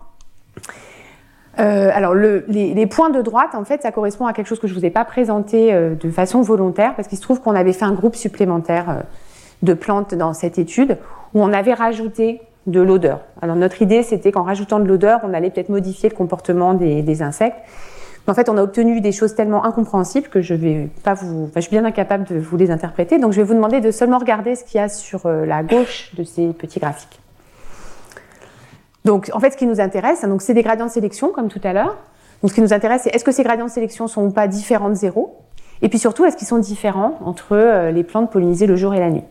Euh, 1.60 1.90
alors 1.94 2.14
le, 2.14 2.46
les, 2.48 2.86
points 2.86 3.10
de 3.10 3.22
droite, 3.22 3.54
en 3.54 3.66
fait, 3.66 3.82
ça 3.82 3.92
correspond 3.92 4.26
à 4.26 4.34
quelque 4.34 4.48
chose 4.48 4.60
que 4.60 4.68
je 4.68 4.74
vous 4.74 4.86
ai 4.86 4.90
pas 4.90 5.04
présenté 5.06 5.74
euh, 5.74 5.96
de 5.96 6.10
façon 6.12 6.42
volontaire, 6.42 6.96
parce 6.96 7.08
qu'il 7.08 7.18
se 7.18 7.24
trouve 7.24 7.42
qu'on 7.42 7.56
avait 7.56 7.74
fait 7.74 7.86
un 7.86 7.94
groupe 7.94 8.16
supplémentaire 8.16 9.04
de 9.64 9.74
plantes 9.74 10.14
dans 10.14 10.34
cette 10.34 10.60
étude 10.60 10.98
où 11.34 11.42
on 11.42 11.52
avait 11.52 11.74
rajouté 11.74 12.42
de 12.68 12.82
l'odeur. 12.82 13.22
Alors 13.42 13.56
notre 13.56 13.82
idée, 13.82 14.04
c'était 14.04 14.32
qu'en 14.32 14.44
rajoutant 14.44 14.80
de 14.80 14.86
l'odeur, 14.86 15.22
on 15.24 15.34
allait 15.34 15.50
peut-être 15.50 15.70
modifier 15.70 16.10
le 16.10 16.16
comportement 16.16 16.74
des, 16.74 17.22
insectes. 17.22 17.58
En 18.28 18.34
fait, 18.34 18.50
on 18.50 18.58
a 18.58 18.62
obtenu 18.62 19.00
des 19.00 19.14
choses 19.14 19.36
tellement 19.36 19.64
incompréhensibles 19.64 20.28
que 20.28 20.42
je 20.42 20.54
vais 20.54 20.90
pas 21.04 21.14
vous, 21.14 21.50
je 21.56 21.62
suis 21.62 21.72
bien 21.72 21.86
incapable 21.86 22.26
de 22.26 22.38
vous 22.38 22.58
les 22.58 22.70
interpréter. 22.72 23.20
Donc, 23.20 23.32
je 23.32 23.38
vais 23.38 23.44
vous 23.44 23.54
demander 23.54 23.80
de 23.80 23.90
seulement 23.90 24.18
regarder 24.18 24.56
ce 24.56 24.66
qu'il 24.66 24.80
y 24.80 24.84
a 24.84 24.90
sur 24.90 25.26
euh, 25.26 25.46
la 25.46 25.64
gauche 25.64 26.14
de 26.16 26.26
ces 26.26 26.48
petits 26.50 26.82
graphiques. 26.82 27.22
Donc, 29.06 29.30
en 29.34 29.40
fait, 29.40 29.52
ce 29.52 29.58
qui 29.58 29.66
nous 29.66 29.80
intéresse, 29.80 30.24
donc 30.24 30.42
c'est 30.42 30.54
des 30.54 30.64
gradients 30.64 30.88
de 30.88 30.92
sélection, 30.92 31.32
comme 31.32 31.48
tout 31.48 31.62
à 31.64 31.72
l'heure. 31.72 31.96
Donc, 32.42 32.52
ce 32.52 32.56
qui 32.56 32.62
nous 32.62 32.74
intéresse, 32.74 33.04
c'est 33.04 33.16
est-ce 33.16 33.24
que 33.24 33.32
ces 33.32 33.44
gradients 33.44 33.68
de 33.68 33.72
sélection 33.72 34.08
sont 34.08 34.26
ou 34.26 34.32
pas 34.32 34.50
différents 34.50 34.90
de 34.90 34.96
zéro? 34.96 35.38
Et 35.82 35.88
puis 35.88 35.98
surtout, 36.00 36.26
est-ce 36.26 36.36
qu'ils 36.36 36.48
sont 36.48 36.58
différents 36.58 37.18
entre 37.24 37.54
euh, 37.54 37.92
les 37.92 38.04
plantes 38.04 38.30
pollinisées 38.30 38.68
le 38.68 38.76
jour 38.76 38.94
et 38.94 39.00
la 39.00 39.10
nuit? 39.10 39.24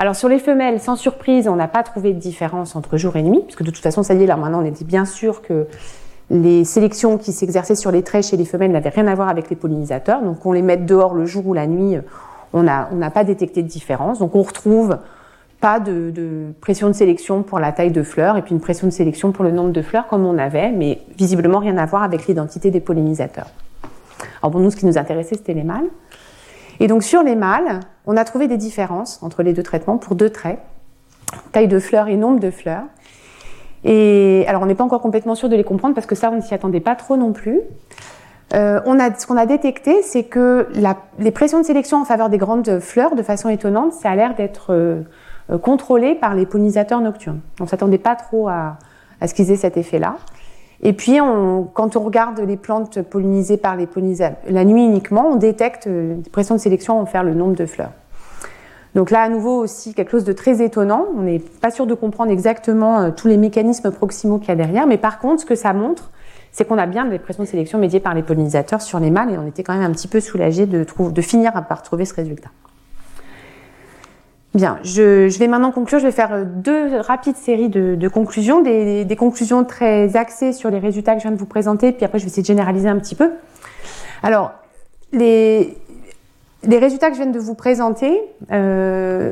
Alors 0.00 0.16
sur 0.16 0.30
les 0.30 0.38
femelles, 0.38 0.80
sans 0.80 0.96
surprise, 0.96 1.46
on 1.46 1.56
n'a 1.56 1.68
pas 1.68 1.82
trouvé 1.82 2.14
de 2.14 2.18
différence 2.18 2.74
entre 2.74 2.96
jour 2.96 3.16
et 3.16 3.22
nuit, 3.22 3.42
puisque 3.44 3.62
de 3.62 3.70
toute 3.70 3.82
façon, 3.82 4.02
ça 4.02 4.14
y 4.14 4.22
est, 4.22 4.26
là 4.26 4.38
maintenant, 4.38 4.62
on 4.62 4.64
était 4.64 4.86
bien 4.86 5.04
sûr 5.04 5.42
que 5.42 5.66
les 6.30 6.64
sélections 6.64 7.18
qui 7.18 7.32
s'exerçaient 7.32 7.74
sur 7.74 7.92
les 7.92 8.02
traits 8.02 8.24
chez 8.24 8.38
les 8.38 8.46
femelles 8.46 8.72
n'avaient 8.72 8.88
rien 8.88 9.06
à 9.08 9.14
voir 9.14 9.28
avec 9.28 9.50
les 9.50 9.56
pollinisateurs. 9.56 10.22
Donc 10.22 10.46
on 10.46 10.52
les 10.52 10.62
met 10.62 10.78
dehors 10.78 11.12
le 11.12 11.26
jour 11.26 11.46
ou 11.46 11.52
la 11.52 11.66
nuit, 11.66 11.98
on 12.54 12.62
n'a 12.62 13.10
pas 13.12 13.24
détecté 13.24 13.62
de 13.62 13.68
différence. 13.68 14.20
Donc 14.20 14.34
on 14.34 14.42
retrouve 14.42 14.96
pas 15.60 15.80
de, 15.80 16.10
de, 16.10 16.46
pression 16.62 16.88
de 16.88 16.94
sélection 16.94 17.42
pour 17.42 17.58
la 17.58 17.70
taille 17.70 17.90
de 17.90 18.02
fleurs 18.02 18.38
et 18.38 18.42
puis 18.42 18.54
une 18.54 18.60
pression 18.62 18.86
de 18.86 18.92
sélection 18.92 19.32
pour 19.32 19.44
le 19.44 19.50
nombre 19.50 19.72
de 19.72 19.82
fleurs 19.82 20.06
comme 20.06 20.24
on 20.24 20.38
avait, 20.38 20.72
mais 20.72 21.02
visiblement 21.18 21.58
rien 21.58 21.76
à 21.76 21.84
voir 21.84 22.04
avec 22.04 22.26
l'identité 22.26 22.70
des 22.70 22.80
pollinisateurs. 22.80 23.50
Alors 24.42 24.50
pour 24.50 24.62
nous, 24.62 24.70
ce 24.70 24.76
qui 24.76 24.86
nous 24.86 24.96
intéressait, 24.96 25.34
c'était 25.34 25.52
les 25.52 25.64
mâles. 25.64 25.88
Et 26.80 26.86
donc 26.86 27.04
sur 27.04 27.22
les 27.22 27.36
mâles, 27.36 27.80
on 28.06 28.16
a 28.16 28.24
trouvé 28.24 28.48
des 28.48 28.56
différences 28.56 29.22
entre 29.22 29.42
les 29.42 29.52
deux 29.52 29.62
traitements 29.62 29.98
pour 29.98 30.16
deux 30.16 30.30
traits, 30.30 30.58
taille 31.52 31.68
de 31.68 31.78
fleurs 31.78 32.08
et 32.08 32.16
nombre 32.16 32.40
de 32.40 32.50
fleurs. 32.50 32.84
Et 33.84 34.44
alors 34.48 34.62
on 34.62 34.66
n'est 34.66 34.74
pas 34.74 34.84
encore 34.84 35.02
complètement 35.02 35.34
sûr 35.34 35.48
de 35.48 35.56
les 35.56 35.64
comprendre 35.64 35.94
parce 35.94 36.06
que 36.06 36.14
ça 36.14 36.30
on 36.30 36.36
ne 36.36 36.40
s'y 36.40 36.54
attendait 36.54 36.80
pas 36.80 36.96
trop 36.96 37.16
non 37.16 37.32
plus. 37.32 37.60
Euh, 38.54 38.80
on 38.84 38.98
a, 38.98 39.14
ce 39.14 39.26
qu'on 39.26 39.36
a 39.36 39.46
détecté, 39.46 40.02
c'est 40.02 40.24
que 40.24 40.68
les 41.18 41.30
pressions 41.30 41.60
de 41.60 41.64
sélection 41.64 42.00
en 42.00 42.04
faveur 42.04 42.30
des 42.30 42.38
grandes 42.38 42.80
fleurs, 42.80 43.14
de 43.14 43.22
façon 43.22 43.48
étonnante, 43.48 43.92
ça 43.92 44.10
a 44.10 44.16
l'air 44.16 44.34
d'être 44.34 44.72
euh, 44.72 45.02
contrôlé 45.62 46.14
par 46.14 46.34
les 46.34 46.46
pollinisateurs 46.46 47.00
nocturnes. 47.00 47.40
On 47.60 47.64
ne 47.64 47.68
s'attendait 47.68 47.98
pas 47.98 48.16
trop 48.16 48.48
à 48.48 48.76
ce 49.24 49.34
qu'ils 49.34 49.52
aient 49.52 49.56
cet 49.56 49.76
effet-là. 49.76 50.16
Et 50.82 50.92
puis, 50.94 51.18
quand 51.74 51.96
on 51.96 52.00
regarde 52.00 52.40
les 52.40 52.56
plantes 52.56 53.02
pollinisées 53.02 53.58
par 53.58 53.76
les 53.76 53.86
pollinisateurs 53.86 54.38
la 54.48 54.64
nuit 54.64 54.84
uniquement, 54.84 55.28
on 55.32 55.36
détecte 55.36 55.86
euh, 55.86 56.14
des 56.14 56.30
pressions 56.30 56.54
de 56.54 56.60
sélection 56.60 56.98
en 56.98 57.06
faire 57.06 57.22
le 57.22 57.34
nombre 57.34 57.54
de 57.54 57.66
fleurs. 57.66 57.92
Donc 58.94 59.10
là, 59.10 59.20
à 59.22 59.28
nouveau 59.28 59.58
aussi 59.58 59.94
quelque 59.94 60.10
chose 60.10 60.24
de 60.24 60.32
très 60.32 60.62
étonnant. 60.62 61.06
On 61.16 61.22
n'est 61.22 61.38
pas 61.38 61.70
sûr 61.70 61.86
de 61.86 61.94
comprendre 61.94 62.32
exactement 62.32 63.00
euh, 63.00 63.10
tous 63.14 63.28
les 63.28 63.36
mécanismes 63.36 63.90
proximaux 63.90 64.38
qu'il 64.38 64.48
y 64.48 64.52
a 64.52 64.56
derrière, 64.56 64.86
mais 64.86 64.96
par 64.96 65.18
contre, 65.18 65.42
ce 65.42 65.46
que 65.46 65.54
ça 65.54 65.72
montre, 65.74 66.10
c'est 66.50 66.66
qu'on 66.66 66.78
a 66.78 66.86
bien 66.86 67.04
des 67.04 67.18
pressions 67.18 67.44
de 67.44 67.48
sélection 67.48 67.78
médiées 67.78 68.00
par 68.00 68.14
les 68.14 68.22
pollinisateurs 68.22 68.80
sur 68.80 68.98
les 68.98 69.10
mâles, 69.10 69.32
et 69.32 69.38
on 69.38 69.46
était 69.46 69.62
quand 69.62 69.74
même 69.74 69.88
un 69.88 69.92
petit 69.92 70.08
peu 70.08 70.20
soulagé 70.20 70.66
de, 70.66 70.84
de 70.98 71.22
finir 71.22 71.52
par 71.68 71.82
trouver 71.82 72.06
ce 72.06 72.14
résultat. 72.14 72.48
Bien, 74.54 74.80
je, 74.82 75.28
je, 75.28 75.38
vais 75.38 75.46
maintenant 75.46 75.70
conclure. 75.70 76.00
Je 76.00 76.06
vais 76.06 76.12
faire 76.12 76.32
euh, 76.32 76.44
deux 76.44 76.98
rapides 77.00 77.36
séries 77.36 77.68
de, 77.68 77.94
de 77.94 78.08
conclusions, 78.08 78.62
des, 78.62 79.04
des, 79.04 79.16
conclusions 79.16 79.64
très 79.64 80.16
axées 80.16 80.52
sur 80.52 80.70
les 80.70 80.80
résultats 80.80 81.14
que 81.14 81.20
je 81.20 81.22
viens 81.24 81.34
de 81.34 81.38
vous 81.38 81.46
présenter, 81.46 81.92
puis 81.92 82.04
après 82.04 82.18
je 82.18 82.24
vais 82.24 82.30
essayer 82.30 82.42
de 82.42 82.48
généraliser 82.48 82.88
un 82.88 82.98
petit 82.98 83.14
peu. 83.14 83.30
Alors, 84.24 84.50
les, 85.12 85.76
les 86.64 86.78
résultats 86.78 87.10
que 87.10 87.16
je 87.16 87.22
viens 87.22 87.30
de 87.30 87.38
vous 87.38 87.54
présenter, 87.54 88.20
euh, 88.50 89.30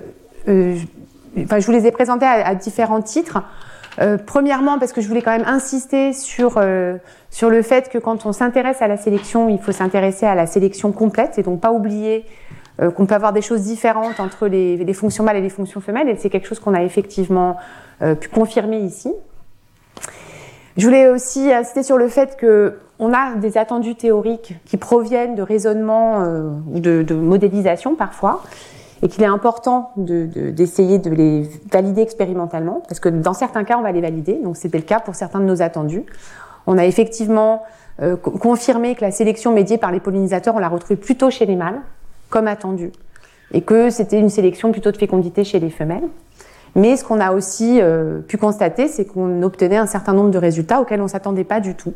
euh, 0.48 0.76
enfin, 1.42 1.58
je 1.58 1.66
vous 1.66 1.72
les 1.72 1.86
ai 1.86 1.90
présentés 1.90 2.26
à, 2.26 2.46
à 2.46 2.54
différents 2.54 3.02
titres. 3.02 3.42
Euh, 4.00 4.16
premièrement, 4.24 4.78
parce 4.78 4.92
que 4.92 5.00
je 5.00 5.08
voulais 5.08 5.22
quand 5.22 5.36
même 5.36 5.46
insister 5.46 6.12
sur, 6.12 6.54
euh, 6.56 6.96
sur 7.30 7.50
le 7.50 7.62
fait 7.62 7.88
que 7.88 7.98
quand 7.98 8.26
on 8.26 8.32
s'intéresse 8.32 8.80
à 8.80 8.86
la 8.86 8.96
sélection, 8.96 9.48
il 9.48 9.58
faut 9.58 9.72
s'intéresser 9.72 10.26
à 10.26 10.34
la 10.34 10.46
sélection 10.46 10.92
complète 10.92 11.38
et 11.38 11.42
donc 11.42 11.60
pas 11.60 11.72
oublier 11.72 12.24
euh, 12.80 12.90
qu'on 12.90 13.06
peut 13.06 13.14
avoir 13.14 13.32
des 13.32 13.42
choses 13.42 13.62
différentes 13.62 14.20
entre 14.20 14.46
les, 14.46 14.92
fonctions 14.94 15.24
mâles 15.24 15.36
et 15.36 15.40
les 15.40 15.50
fonctions 15.50 15.80
femelles, 15.80 16.08
et 16.08 16.16
c'est 16.16 16.30
quelque 16.30 16.46
chose 16.46 16.60
qu'on 16.60 16.74
a 16.74 16.82
effectivement 16.82 17.56
euh, 18.02 18.14
pu 18.14 18.28
confirmer 18.28 18.78
ici. 18.78 19.12
Je 20.76 20.84
voulais 20.84 21.08
aussi 21.08 21.52
insister 21.52 21.82
sur 21.82 21.98
le 21.98 22.08
fait 22.08 22.38
qu'on 22.38 23.12
a 23.12 23.34
des 23.34 23.58
attendus 23.58 23.96
théoriques 23.96 24.54
qui 24.64 24.76
proviennent 24.76 25.34
de 25.34 25.42
raisonnements 25.42 26.22
ou 26.72 26.78
de, 26.78 27.14
modélisation 27.14 27.96
parfois, 27.96 28.44
et 29.02 29.08
qu'il 29.08 29.24
est 29.24 29.28
important 29.28 29.90
d'essayer 29.96 30.98
de, 30.98 31.10
les 31.10 31.50
valider 31.72 32.02
expérimentalement, 32.02 32.82
parce 32.86 33.00
que 33.00 33.08
dans 33.08 33.32
certains 33.32 33.64
cas, 33.64 33.76
on 33.76 33.82
va 33.82 33.90
les 33.90 34.00
valider, 34.00 34.34
donc 34.34 34.56
c'était 34.56 34.78
le 34.78 34.84
cas 34.84 35.00
pour 35.00 35.16
certains 35.16 35.40
de 35.40 35.46
nos 35.46 35.62
attendus. 35.62 36.04
On 36.68 36.78
a 36.78 36.84
effectivement 36.84 37.64
euh, 38.00 38.14
confirmé 38.16 38.94
que 38.94 39.00
la 39.00 39.10
sélection 39.10 39.52
médiée 39.52 39.76
par 39.76 39.90
les 39.90 39.98
pollinisateurs, 39.98 40.54
on 40.54 40.60
l'a 40.60 40.68
retrouvée 40.68 40.94
plutôt 40.94 41.30
chez 41.30 41.46
les 41.46 41.56
mâles, 41.56 41.80
comme 42.30 42.46
attendu, 42.46 42.92
et 43.52 43.62
que 43.62 43.90
c'était 43.90 44.18
une 44.18 44.28
sélection 44.28 44.72
plutôt 44.72 44.90
de 44.90 44.96
fécondité 44.96 45.44
chez 45.44 45.58
les 45.58 45.70
femelles. 45.70 46.08
Mais 46.74 46.96
ce 46.96 47.04
qu'on 47.04 47.20
a 47.20 47.32
aussi 47.32 47.80
euh, 47.80 48.20
pu 48.20 48.36
constater, 48.36 48.88
c'est 48.88 49.06
qu'on 49.06 49.42
obtenait 49.42 49.78
un 49.78 49.86
certain 49.86 50.12
nombre 50.12 50.30
de 50.30 50.38
résultats 50.38 50.80
auxquels 50.80 51.00
on 51.00 51.04
ne 51.04 51.08
s'attendait 51.08 51.44
pas 51.44 51.60
du 51.60 51.74
tout. 51.74 51.94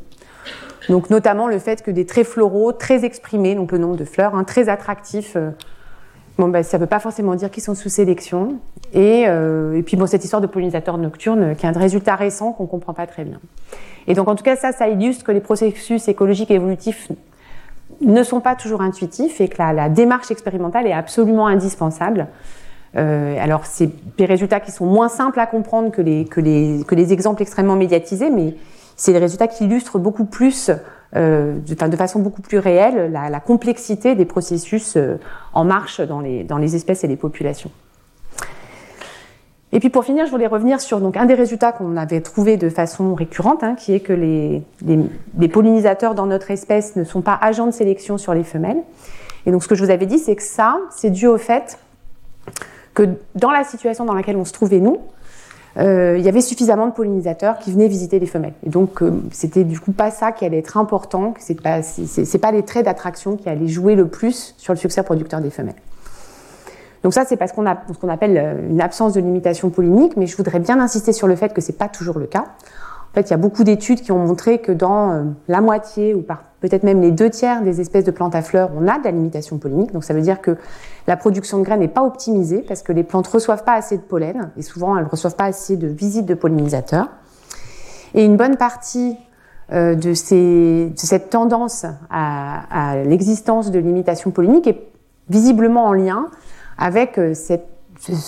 Donc 0.89 1.11
notamment 1.11 1.47
le 1.47 1.59
fait 1.59 1.83
que 1.83 1.91
des 1.91 2.07
traits 2.07 2.27
floraux 2.27 2.73
très 2.73 3.05
exprimés, 3.05 3.55
donc 3.55 3.71
le 3.71 3.79
nombre 3.79 3.97
de 3.97 4.05
fleurs, 4.05 4.35
hein, 4.35 4.45
très 4.45 4.69
attractifs, 4.69 5.35
euh, 5.37 5.51
Bon, 6.39 6.49
ben, 6.49 6.63
ça 6.63 6.79
ne 6.79 6.83
veut 6.83 6.89
pas 6.89 6.99
forcément 6.99 7.35
dire 7.35 7.51
qu'ils 7.51 7.63
sont 7.63 7.75
sous 7.75 7.91
sélection. 7.91 8.59
Et, 8.95 9.25
euh, 9.27 9.83
puis, 9.83 9.97
bon, 9.97 10.07
cette 10.07 10.25
histoire 10.25 10.41
de 10.41 10.47
pollinisateur 10.47 10.97
nocturne, 10.97 11.55
qui 11.57 11.67
est 11.67 11.69
un 11.69 11.79
résultat 11.79 12.17
récent 12.17 12.53
qu'on 12.53 12.65
ne 12.65 12.69
comprend 12.69 12.95
pas 12.95 13.07
très 13.07 13.25
bien. 13.25 13.39
Et 14.07 14.15
donc, 14.15 14.29
en 14.29 14.35
tout 14.35 14.43
cas, 14.43 14.57
ça, 14.57 14.73
ça 14.73 14.89
illustre 14.89 15.25
que 15.25 15.33
les 15.33 15.41
processus 15.41 16.09
écologiques 16.09 16.51
et 16.51 16.55
évolutifs 16.55 17.11
ne 18.01 18.23
sont 18.23 18.41
pas 18.41 18.55
toujours 18.55 18.81
intuitifs 18.81 19.41
et 19.41 19.49
que 19.49 19.59
la, 19.59 19.89
démarche 19.89 20.31
expérimentale 20.31 20.87
est 20.87 20.93
absolument 20.93 21.47
indispensable. 21.47 22.29
Euh, 22.97 23.37
alors, 23.41 23.65
c'est 23.67 23.91
des 24.17 24.25
résultats 24.25 24.61
qui 24.61 24.71
sont 24.71 24.87
moins 24.87 25.09
simples 25.09 25.41
à 25.41 25.47
comprendre 25.47 25.91
que 25.91 26.03
les, 26.03 26.25
que 26.25 26.41
les, 26.41 26.85
que 26.87 26.95
les 26.95 27.13
exemples 27.13 27.43
extrêmement 27.43 27.77
médiatisés, 27.77 28.31
mais 28.31 28.55
c'est 28.97 29.13
des 29.13 29.19
résultats 29.19 29.49
qui 29.49 29.65
illustrent 29.65 29.99
beaucoup 29.99 30.25
plus 30.25 30.71
euh, 31.17 31.59
de, 31.59 31.97
façon 31.97 32.21
beaucoup 32.21 32.43
plus 32.43 32.59
réelle 32.59 33.13
la, 33.13 33.29
la 33.29 33.41
complexité 33.41 34.15
des 34.15 34.25
processus 34.25 34.97
euh, 34.97 35.19
en 35.53 35.65
marche 35.65 36.01
dans 36.01 36.21
les, 36.21 36.45
dans 36.45 36.59
les 36.59 36.75
espèces 36.77 37.05
et 37.05 37.09
les 37.09 37.17
populations. 37.17 37.71
Et 39.73 39.81
puis 39.81 39.89
pour 39.89 40.05
finir, 40.05 40.27
je 40.27 40.31
voulais 40.31 40.47
revenir 40.47 40.81
sur 40.81 41.01
donc 41.01 41.17
un 41.17 41.25
des 41.25 41.35
résultats 41.35 41.73
qu'on 41.73 41.97
avait 41.97 42.21
trouvé 42.21 42.59
de 42.59 42.69
façon 42.69 43.15
récurrente, 43.15 43.65
hein, 43.65 43.75
qui 43.75 43.95
est 43.95 44.01
que 44.01 44.13
les, 44.13 44.63
pollinisateurs 45.49 46.15
dans 46.15 46.27
notre 46.27 46.51
espèce 46.51 46.95
ne 46.95 47.05
sont 47.05 47.23
pas 47.23 47.39
agents 47.41 47.67
de 47.67 47.73
sélection 47.73 48.19
sur 48.19 48.35
les 48.35 48.45
femelles. 48.45 48.83
Et 49.47 49.51
donc 49.51 49.63
ce 49.63 49.69
que 49.69 49.75
je 49.75 49.83
vous 49.83 49.91
avais 49.91 50.07
dit, 50.07 50.19
c'est 50.19 50.37
que 50.37 50.43
ça, 50.43 50.79
c'est 50.91 51.11
dû 51.11 51.27
au 51.27 51.39
fait 51.39 51.79
que 52.93 53.09
dans 53.35 53.51
la 53.51 53.65
situation 53.65 54.05
dans 54.05 54.15
laquelle 54.15 54.37
on 54.37 54.45
se 54.45 54.53
trouvait 54.53 54.81
nous, 54.81 54.99
euh, 55.79 56.17
il 56.19 56.25
y 56.25 56.29
avait 56.29 56.43
suffisamment 56.43 56.87
de 56.87 56.93
pollinisateurs 56.93 57.59
qui 57.59 57.73
venaient 57.73 57.89
visiter 57.89 58.19
les 58.19 58.27
femelles. 58.27 58.53
Et 58.67 58.69
donc, 58.69 59.03
euh, 59.03 59.23
c'était 59.31 59.65
du 59.65 59.81
coup 59.81 59.93
pas 59.93 60.11
ça 60.11 60.33
qui 60.33 60.45
allait 60.45 60.59
être 60.59 60.77
important, 60.77 61.33
c'est 61.39 61.61
pas, 61.61 61.83
c'est, 61.83 62.39
pas 62.39 62.53
les 62.53 62.63
traits 62.63 62.85
d'attraction 62.85 63.37
qui 63.37 63.49
allaient 63.49 63.69
jouer 63.69 63.95
le 63.95 64.07
plus 64.07 64.55
sur 64.59 64.75
le 64.75 64.79
succès 64.79 65.03
producteur 65.03 65.41
des 65.41 65.51
femelles. 65.51 65.75
Donc 67.03 67.15
ça, 67.15 67.25
c'est 67.25 67.37
parce 67.37 67.53
qu'on 67.53 67.67
a 67.67 67.77
ce 67.93 67.99
qu'on 67.99 68.09
appelle 68.09 68.39
euh, 68.39 68.69
une 68.71 68.81
absence 68.81 69.13
de 69.13 69.21
limitation 69.21 69.71
pollinique, 69.71 70.17
mais 70.17 70.27
je 70.27 70.37
voudrais 70.37 70.61
bien 70.61 70.81
insister 70.81 71.13
sur 71.13 71.27
le 71.27 71.37
fait 71.37 71.53
que 71.53 71.61
c'est 71.61 71.77
pas 71.77 71.89
toujours 71.89 72.19
le 72.19 72.27
cas. 72.27 72.45
En 73.13 73.15
fait, 73.15 73.29
il 73.29 73.31
y 73.31 73.35
a 73.35 73.39
beaucoup 73.39 73.65
d'études 73.65 74.01
qui 74.01 74.11
ont 74.11 74.25
montré 74.25 74.59
que 74.61 74.73
dans 74.73 75.11
euh, 75.11 75.23
la 75.47 75.61
moitié 75.61 76.15
ou 76.15 76.25
peut-être 76.61 76.83
même 76.83 77.03
les 77.03 77.11
deux 77.11 77.29
tiers 77.29 77.63
des 77.63 77.81
espèces 77.81 78.05
de 78.05 78.11
plantes 78.11 78.35
à 78.35 78.41
fleurs, 78.41 78.71
on 78.75 78.89
a 78.89 78.99
de 78.99 79.05
la 79.05 79.11
limitation 79.11 79.59
pollinique. 79.59 79.93
Donc 79.93 80.05
ça 80.05 80.15
veut 80.15 80.23
dire 80.23 80.41
que 80.41 80.57
la 81.07 81.17
production 81.19 81.59
de 81.59 81.65
graines 81.65 81.81
n'est 81.81 81.89
pas 81.89 82.05
optimisée 82.05 82.65
parce 82.67 82.83
que 82.83 82.93
les 82.93 83.03
plantes 83.03 83.27
reçoivent 83.27 83.65
pas 83.65 83.75
assez 83.75 83.99
de 83.99 84.03
pollen 84.03 84.51
et 84.57 84.63
souvent 84.63 84.97
elles 84.97 85.05
reçoivent 85.05 85.37
pas 85.37 85.45
assez 85.45 85.77
de 85.77 85.89
visites 85.89 86.25
de 86.25 86.35
pollinisateurs. 86.35 87.09
Et 88.15 88.25
une 88.25 88.37
bonne 88.37 88.57
partie 88.57 89.19
euh, 89.73 89.95
de, 89.95 90.15
ces, 90.15 90.91
de, 90.91 90.99
cette 90.99 91.29
tendance 91.29 91.85
à, 92.09 92.93
à 92.93 92.97
l'existence 93.03 93.71
de 93.71 93.79
limitation 93.79 94.31
pollinique 94.31 94.67
est 94.69 94.87
visiblement 95.29 95.85
en 95.85 95.93
lien 95.93 96.29
avec 96.79 97.19
euh, 97.19 97.35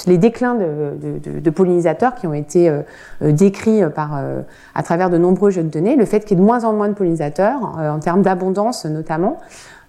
les 0.07 0.19
déclins 0.19 0.55
de, 0.55 1.51
pollinisateurs 1.51 2.15
qui 2.15 2.27
ont 2.27 2.35
été 2.35 2.69
euh, 2.69 2.83
euh, 3.23 3.33
décrits 3.33 3.83
à 3.83 4.83
travers 4.83 5.11
de 5.11 5.19
nombreux 5.19 5.51
jeux 5.51 5.63
de 5.63 5.69
données, 5.69 5.97
le 5.97 6.05
fait 6.05 6.21
qu'il 6.21 6.37
y 6.37 6.41
ait 6.41 6.43
de 6.43 6.47
moins 6.47 6.65
en 6.65 6.73
moins 6.73 6.89
de 6.89 6.95
pollinisateurs, 6.95 7.61
en 7.63 7.99
termes 7.99 8.23
d'abondance 8.23 8.85
notamment, 8.85 9.39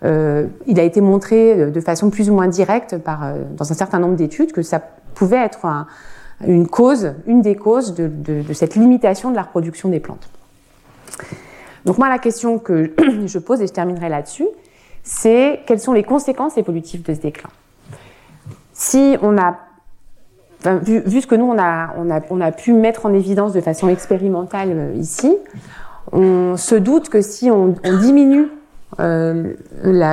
il 0.04 0.80
a 0.80 0.84
été 0.84 1.02
montré 1.02 1.72
de 1.72 1.80
façon 1.80 2.12
plus 2.12 2.30
ou 2.30 2.34
moins 2.34 2.48
directe 2.48 2.96
dans 2.96 3.72
un 3.72 3.76
certain 3.76 3.98
nombre 3.98 4.16
d'études 4.16 4.52
que 4.52 4.62
ça 4.62 4.80
pouvait 5.16 5.44
être 5.44 5.66
une 6.46 6.68
cause, 6.68 7.14
une 7.26 7.42
des 7.42 7.56
causes 7.56 7.96
de, 7.96 8.44
cette 8.54 8.76
limitation 8.76 9.32
de 9.32 9.36
la 9.36 9.42
reproduction 9.42 9.90
des 9.90 10.00
plantes. 10.00 10.30
Donc 11.86 11.98
moi, 11.98 12.10
la 12.10 12.20
question 12.20 12.60
que 12.60 12.94
je 13.26 13.40
pose, 13.40 13.62
et 13.62 13.68
je 13.68 13.74
terminerai 13.74 14.10
là-dessus, 14.10 14.48
c'est 15.04 15.62
quelles 15.66 15.80
sont 15.80 15.94
les 15.94 16.04
conséquences 16.04 16.58
évolutives 16.58 17.04
de 17.04 17.14
ce 17.14 17.20
déclin? 17.20 17.50
Si 18.76 19.18
on 19.22 19.38
a 19.38 19.56
vu, 20.82 21.22
ce 21.22 21.28
que 21.28 21.36
nous, 21.36 21.46
on 21.46 21.58
a, 21.58 21.94
on, 21.98 22.12
a, 22.12 22.20
on 22.30 22.42
a 22.42 22.52
pu 22.52 22.74
mettre 22.74 23.06
en 23.06 23.14
évidence 23.14 23.54
de 23.54 23.62
façon 23.62 23.88
expérimentale 23.88 24.72
euh, 24.74 24.94
ici, 24.96 25.36
on 26.12 26.58
se 26.58 26.76
doute 26.76 27.10
que 27.10 27.22
si 27.22 27.50
on, 27.50 27.76
diminue, 28.02 28.50
euh, 29.00 29.54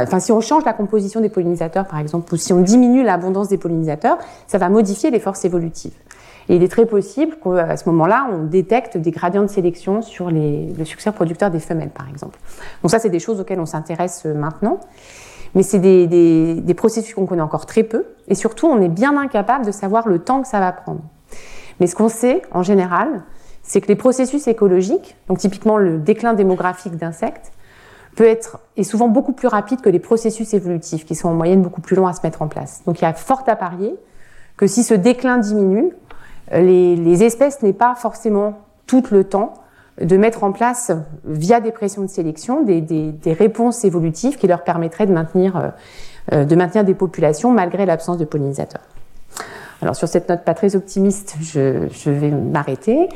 enfin, 0.04 0.20
si 0.20 0.30
on 0.32 0.40
change 0.40 0.64
la 0.64 0.72
composition 0.72 1.20
des 1.20 1.28
pollinisateurs, 1.28 1.86
par 1.86 1.98
exemple, 1.98 2.32
ou 2.32 2.36
si 2.36 2.52
on 2.52 2.60
diminue 2.60 3.02
l'abondance 3.02 3.48
des 3.48 3.58
pollinisateurs, 3.58 4.18
ça 4.46 4.58
va 4.58 4.68
modifier 4.68 5.10
les 5.10 5.20
forces 5.20 5.44
évolutives. 5.44 5.94
Et 6.48 6.56
il 6.56 6.62
est 6.62 6.68
très 6.68 6.86
possible 6.86 7.36
qu'à 7.42 7.76
ce 7.76 7.88
moment-là, 7.88 8.28
on 8.32 8.44
détecte 8.44 8.96
des 8.96 9.10
gradients 9.10 9.42
de 9.42 9.48
sélection 9.48 10.02
sur 10.02 10.30
les, 10.30 10.72
le 10.76 10.84
succès 10.84 11.10
producteur 11.12 11.50
des 11.50 11.60
femelles, 11.60 11.90
par 11.90 12.08
exemple. 12.08 12.38
Donc 12.82 12.90
ça, 12.90 12.98
c'est 12.98 13.10
des 13.10 13.20
choses 13.20 13.40
auxquelles 13.40 13.60
on 13.60 13.66
s'intéresse 13.66 14.22
euh, 14.26 14.34
maintenant. 14.34 14.80
Mais 15.54 15.62
c'est 15.62 15.78
des, 15.78 16.06
des, 16.06 16.74
processus 16.74 17.14
qu'on 17.14 17.26
connaît 17.26 17.42
encore 17.42 17.66
très 17.66 17.82
peu, 17.82 18.06
et 18.28 18.34
surtout 18.34 18.66
on 18.66 18.80
est 18.80 18.88
bien 18.88 19.18
incapable 19.18 19.66
de 19.66 19.70
savoir 19.70 20.08
le 20.08 20.18
temps 20.18 20.42
que 20.42 20.48
ça 20.48 20.60
va 20.60 20.72
prendre. 20.72 21.02
Mais 21.78 21.86
ce 21.86 21.94
qu'on 21.94 22.08
sait 22.08 22.42
en 22.52 22.62
général, 22.62 23.22
c'est 23.62 23.80
que 23.80 23.88
les 23.88 23.96
processus 23.96 24.46
écologiques, 24.48 25.16
donc 25.28 25.38
typiquement 25.38 25.76
le 25.76 25.98
déclin 25.98 26.32
démographique 26.32 26.96
d'insectes, 26.96 27.52
peut 28.16 28.26
être 28.26 28.60
est 28.76 28.82
souvent 28.82 29.08
beaucoup 29.08 29.32
plus 29.32 29.48
rapide 29.48 29.80
que 29.80 29.88
les 29.88 29.98
processus 29.98 30.52
évolutifs, 30.54 31.04
qui 31.04 31.14
sont 31.14 31.28
en 31.28 31.34
moyenne 31.34 31.62
beaucoup 31.62 31.80
plus 31.80 31.96
longs 31.96 32.06
à 32.06 32.12
se 32.12 32.20
mettre 32.22 32.42
en 32.42 32.48
place. 32.48 32.82
Donc 32.86 33.00
il 33.00 33.02
y 33.02 33.06
a 33.06 33.12
fort 33.12 33.44
à 33.46 33.56
parier 33.56 33.94
que 34.56 34.66
si 34.66 34.82
ce 34.82 34.94
déclin 34.94 35.38
diminue, 35.38 35.92
les, 36.50 36.96
les 36.96 37.24
espèces 37.24 37.62
n'aient 37.62 37.72
pas 37.72 37.94
forcément 37.94 38.58
tout 38.86 39.02
le 39.10 39.24
temps 39.24 39.54
de 40.00 40.16
mettre 40.16 40.44
en 40.44 40.52
place, 40.52 40.90
via 41.24 41.60
des 41.60 41.70
pressions 41.70 42.02
de 42.02 42.08
sélection, 42.08 42.62
des, 42.62 42.80
des, 42.80 43.12
des 43.12 43.32
réponses 43.32 43.84
évolutives 43.84 44.36
qui 44.36 44.46
leur 44.46 44.64
permettraient 44.64 45.06
de 45.06 45.12
maintenir, 45.12 45.56
euh, 45.56 45.68
euh, 46.32 46.44
de 46.44 46.56
maintenir 46.56 46.84
des 46.84 46.94
populations 46.94 47.50
malgré 47.50 47.84
l'absence 47.84 48.18
de 48.18 48.24
pollinisateurs. 48.24 48.82
Alors 49.82 49.96
sur 49.96 50.08
cette 50.08 50.28
note 50.28 50.44
pas 50.44 50.54
très 50.54 50.76
optimiste, 50.76 51.36
je, 51.40 51.88
je 51.90 52.10
vais 52.10 52.30
m'arrêter. 52.30 53.08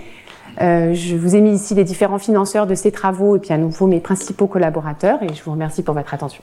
Euh, 0.60 0.94
je 0.94 1.16
vous 1.16 1.36
ai 1.36 1.40
mis 1.40 1.54
ici 1.54 1.74
les 1.74 1.84
différents 1.84 2.18
financeurs 2.18 2.66
de 2.66 2.74
ces 2.74 2.90
travaux 2.90 3.36
et 3.36 3.38
puis 3.38 3.52
à 3.52 3.58
nouveau 3.58 3.86
mes 3.86 4.00
principaux 4.00 4.46
collaborateurs 4.46 5.22
et 5.22 5.32
je 5.32 5.42
vous 5.44 5.52
remercie 5.52 5.82
pour 5.82 5.94
votre 5.94 6.12
attention. 6.12 6.42